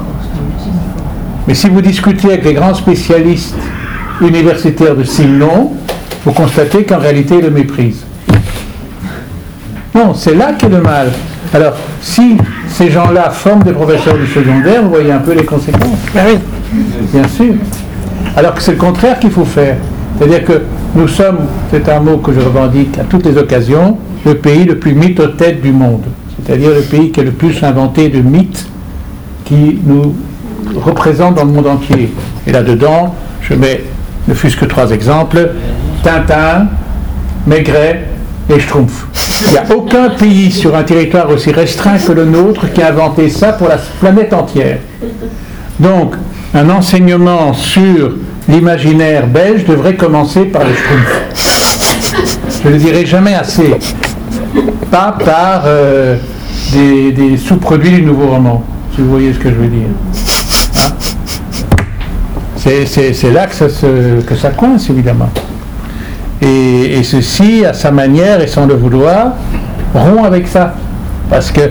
Mais 1.48 1.54
si 1.54 1.70
vous 1.70 1.82
discutez 1.82 2.28
avec 2.28 2.46
les 2.46 2.54
grands 2.54 2.74
spécialistes 2.74 3.56
universitaires 4.22 4.96
de 4.96 5.04
Simon, 5.04 5.74
vous 6.26 6.32
constatez 6.34 6.84
qu'en 6.84 6.98
réalité, 6.98 7.36
ils 7.38 7.46
le 7.46 7.52
méprisent. 7.52 8.06
Non, 9.96 10.14
c'est 10.14 10.36
là 10.36 10.54
qu'est 10.58 10.70
le 10.70 10.82
mal. 10.82 11.12
Alors, 11.54 11.74
si 12.02 12.38
ces 12.68 12.92
gens-là 12.92 13.30
forment 13.30 13.64
des 13.64 13.72
professeurs 13.72 14.18
du 14.18 14.28
secondaire, 14.28 14.84
vous 14.84 14.90
voyez 14.90 15.12
un 15.12 15.20
peu 15.20 15.34
les 15.34 15.46
conséquences. 15.46 15.98
Ah 16.16 16.22
oui. 16.28 16.38
Bien 17.14 17.28
sûr. 17.28 17.54
Alors 18.36 18.54
que 18.54 18.62
c'est 18.62 18.74
le 18.74 18.78
contraire 18.78 19.18
qu'il 19.18 19.32
faut 19.32 19.46
faire. 19.46 19.78
C'est-à-dire 20.18 20.44
que 20.44 20.62
nous 20.96 21.08
sommes, 21.08 21.40
c'est 21.72 21.88
un 21.90 22.00
mot 22.02 22.18
que 22.18 22.34
je 22.34 22.40
revendique 22.40 22.98
à 23.00 23.04
toutes 23.04 23.26
les 23.26 23.38
occasions, 23.38 23.98
le 24.26 24.36
pays 24.36 24.66
le 24.66 24.78
plus 24.78 24.94
mythothète 24.94 25.62
du 25.62 25.72
monde. 25.72 26.04
C'est-à-dire 26.44 26.72
le 26.72 26.82
pays 26.82 27.12
qui 27.12 27.22
a 27.22 27.24
le 27.24 27.32
plus 27.32 27.64
inventé 27.64 28.10
de 28.10 28.20
mythes 28.20 28.68
qui 29.46 29.80
nous 29.86 30.16
représentent 30.76 31.36
dans 31.36 31.46
le 31.46 31.52
monde 31.52 31.68
entier. 31.68 32.14
Et 32.46 32.52
là-dedans, 32.52 33.16
je 33.42 33.54
mets 33.54 33.84
ne 34.28 34.34
fût-ce 34.34 34.58
que 34.58 34.66
trois 34.66 34.92
exemples 34.92 35.52
Tintin, 36.04 36.68
Maigret 37.46 38.08
et 38.50 38.60
Schtroumpf. 38.60 39.08
Il 39.42 39.52
n'y 39.52 39.58
a 39.58 39.76
aucun 39.76 40.10
pays 40.10 40.52
sur 40.52 40.76
un 40.76 40.84
territoire 40.84 41.30
aussi 41.30 41.52
restreint 41.52 41.98
que 41.98 42.12
le 42.12 42.26
nôtre 42.26 42.72
qui 42.74 42.82
a 42.82 42.90
inventé 42.90 43.30
ça 43.30 43.54
pour 43.54 43.68
la 43.68 43.78
planète 43.78 44.34
entière. 44.34 44.80
Donc, 45.80 46.16
un 46.54 46.70
enseignement 46.70 47.54
sur 47.54 48.14
l'imaginaire 48.50 49.28
belge 49.28 49.66
devrait 49.66 49.96
commencer 49.96 50.46
par 50.46 50.64
les 50.64 50.74
Schtroumpf. 50.74 51.22
Je 52.64 52.68
ne 52.68 52.74
le 52.74 52.80
dirai 52.80 53.06
jamais 53.06 53.36
assez. 53.36 53.76
Pas 54.92 55.16
par 55.24 55.64
euh, 55.66 56.18
des, 56.74 57.38
sous-produits 57.38 57.92
du 57.92 58.02
nouveau 58.02 58.28
roman, 58.28 58.64
si 58.94 59.02
vous 59.02 59.10
voyez 59.12 59.34
ce 59.34 59.40
que 59.40 59.50
je 59.50 59.56
veux 59.56 59.68
dire. 59.68 60.27
C'est 62.58 63.32
là 63.32 63.48
que 63.48 63.54
ça, 63.54 63.68
que 64.28 64.36
ça 64.36 64.50
coince, 64.50 64.90
évidemment. 64.90 65.30
Et, 66.42 67.04
ceci, 67.04 67.66
à 67.66 67.74
sa 67.74 67.92
manière 67.92 68.42
et 68.42 68.48
sans 68.48 68.66
le 68.66 68.74
vouloir, 68.76 69.34
rompt 69.94 70.26
avec 70.26 70.48
ça. 70.48 70.74
Parce 71.30 71.52
que 71.52 71.62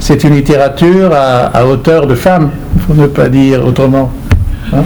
c'est 0.00 0.24
une 0.24 0.34
littérature 0.34 1.10
à, 1.14 1.64
hauteur 1.66 2.06
de 2.06 2.14
femme, 2.14 2.50
faut 2.86 2.94
ne 2.94 3.06
pas 3.06 3.28
dire 3.28 3.64
autrement. 3.64 4.10
Hein. 4.74 4.84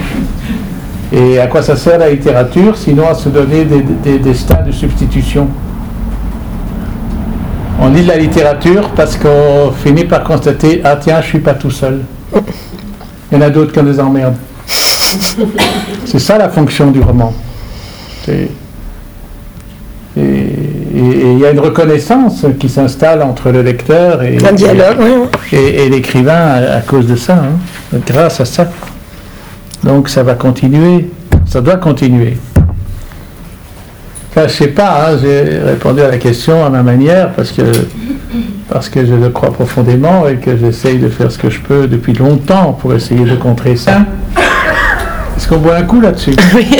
et 1.13 1.39
à 1.39 1.47
quoi 1.47 1.63
ça 1.63 1.77
sert 1.77 1.99
la 1.99 2.11
littérature 2.11 2.77
sinon 2.77 3.09
à 3.09 3.15
se 3.15 3.29
donner 3.29 3.65
des, 3.65 3.83
des 3.83 4.19
destins 4.19 4.63
de 4.67 4.73
substitution? 4.73 5.49
On 7.81 7.91
lit 7.91 8.05
la 8.05 8.17
littérature 8.17 8.91
parce 8.97 9.17
qu'on 9.17 9.71
finit 9.71 10.05
par 10.05 10.25
constater 10.25 10.81
Ah 10.83 10.97
tiens, 10.97 11.21
je 11.21 11.27
suis 11.27 11.39
pas 11.41 11.55
tout 11.55 11.71
seul. 11.71 12.01
Il 13.31 13.35
y 13.35 13.37
en 13.37 13.43
a 13.43 13.51
d'autres 13.51 13.73
qui 13.73 13.79
ont 13.79 13.85
des. 13.85 14.01
C'est 16.05 16.19
ça 16.19 16.39
la 16.39 16.49
fonction 16.49 16.91
du 16.91 17.01
roman. 17.01 17.33
Et 18.29 18.49
il 20.17 21.39
y 21.39 21.45
a 21.45 21.51
une 21.51 21.61
reconnaissance 21.61 22.45
qui 22.59 22.69
s'installe 22.69 23.23
entre 23.23 23.51
le 23.51 23.63
lecteur 23.63 24.23
et, 24.23 24.39
et, 25.53 25.89
l'écrivain 25.89 26.63
à, 26.73 26.81
cause 26.81 27.07
de 27.07 27.17
ça, 27.17 27.35
hein, 27.35 27.99
grâce 28.07 28.41
à 28.41 28.45
ça. 28.45 28.71
Donc 29.85 30.09
ça 30.09 30.23
va 30.23 30.35
continuer, 30.35 31.11
ça 31.47 31.61
doit 31.61 31.77
continuer. 31.77 32.39
Enfin, 34.31 34.49
je 34.49 34.53
sais 34.53 34.69
pas, 34.69 35.09
hein, 35.09 35.19
j'ai 35.23 35.59
répondu 35.59 36.01
à 36.01 36.09
la 36.09 36.19
question 36.19 36.65
à 36.65 36.71
ma 36.71 36.83
manière 36.83 37.33
parce 37.33 37.53
que, 37.53 37.63
parce 38.69 38.89
que 38.89 39.05
je 39.05 39.15
le 39.15 39.29
crois 39.31 39.53
profondément 39.53 40.29
et 40.29 40.37
que 40.37 40.57
j'essaye 40.57 40.99
de 40.99 41.09
faire 41.09 41.31
ce 41.31 41.39
que 41.39 41.51
je 41.51 41.61
peux 41.61 41.87
depuis 41.87 42.15
longtemps 42.15 42.73
pour 42.73 42.95
essayer 42.95 43.25
de 43.25 43.37
contrer 43.37 43.77
ça. 43.77 44.01
Est-ce 45.37 45.49
qu'on 45.49 45.59
boit 45.59 45.76
un 45.76 45.82
coup 45.84 46.01
là-dessus 46.01 46.34
Oui. 46.55 46.66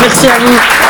Merci 0.00 0.26
à 0.28 0.38
vous. 0.38 0.87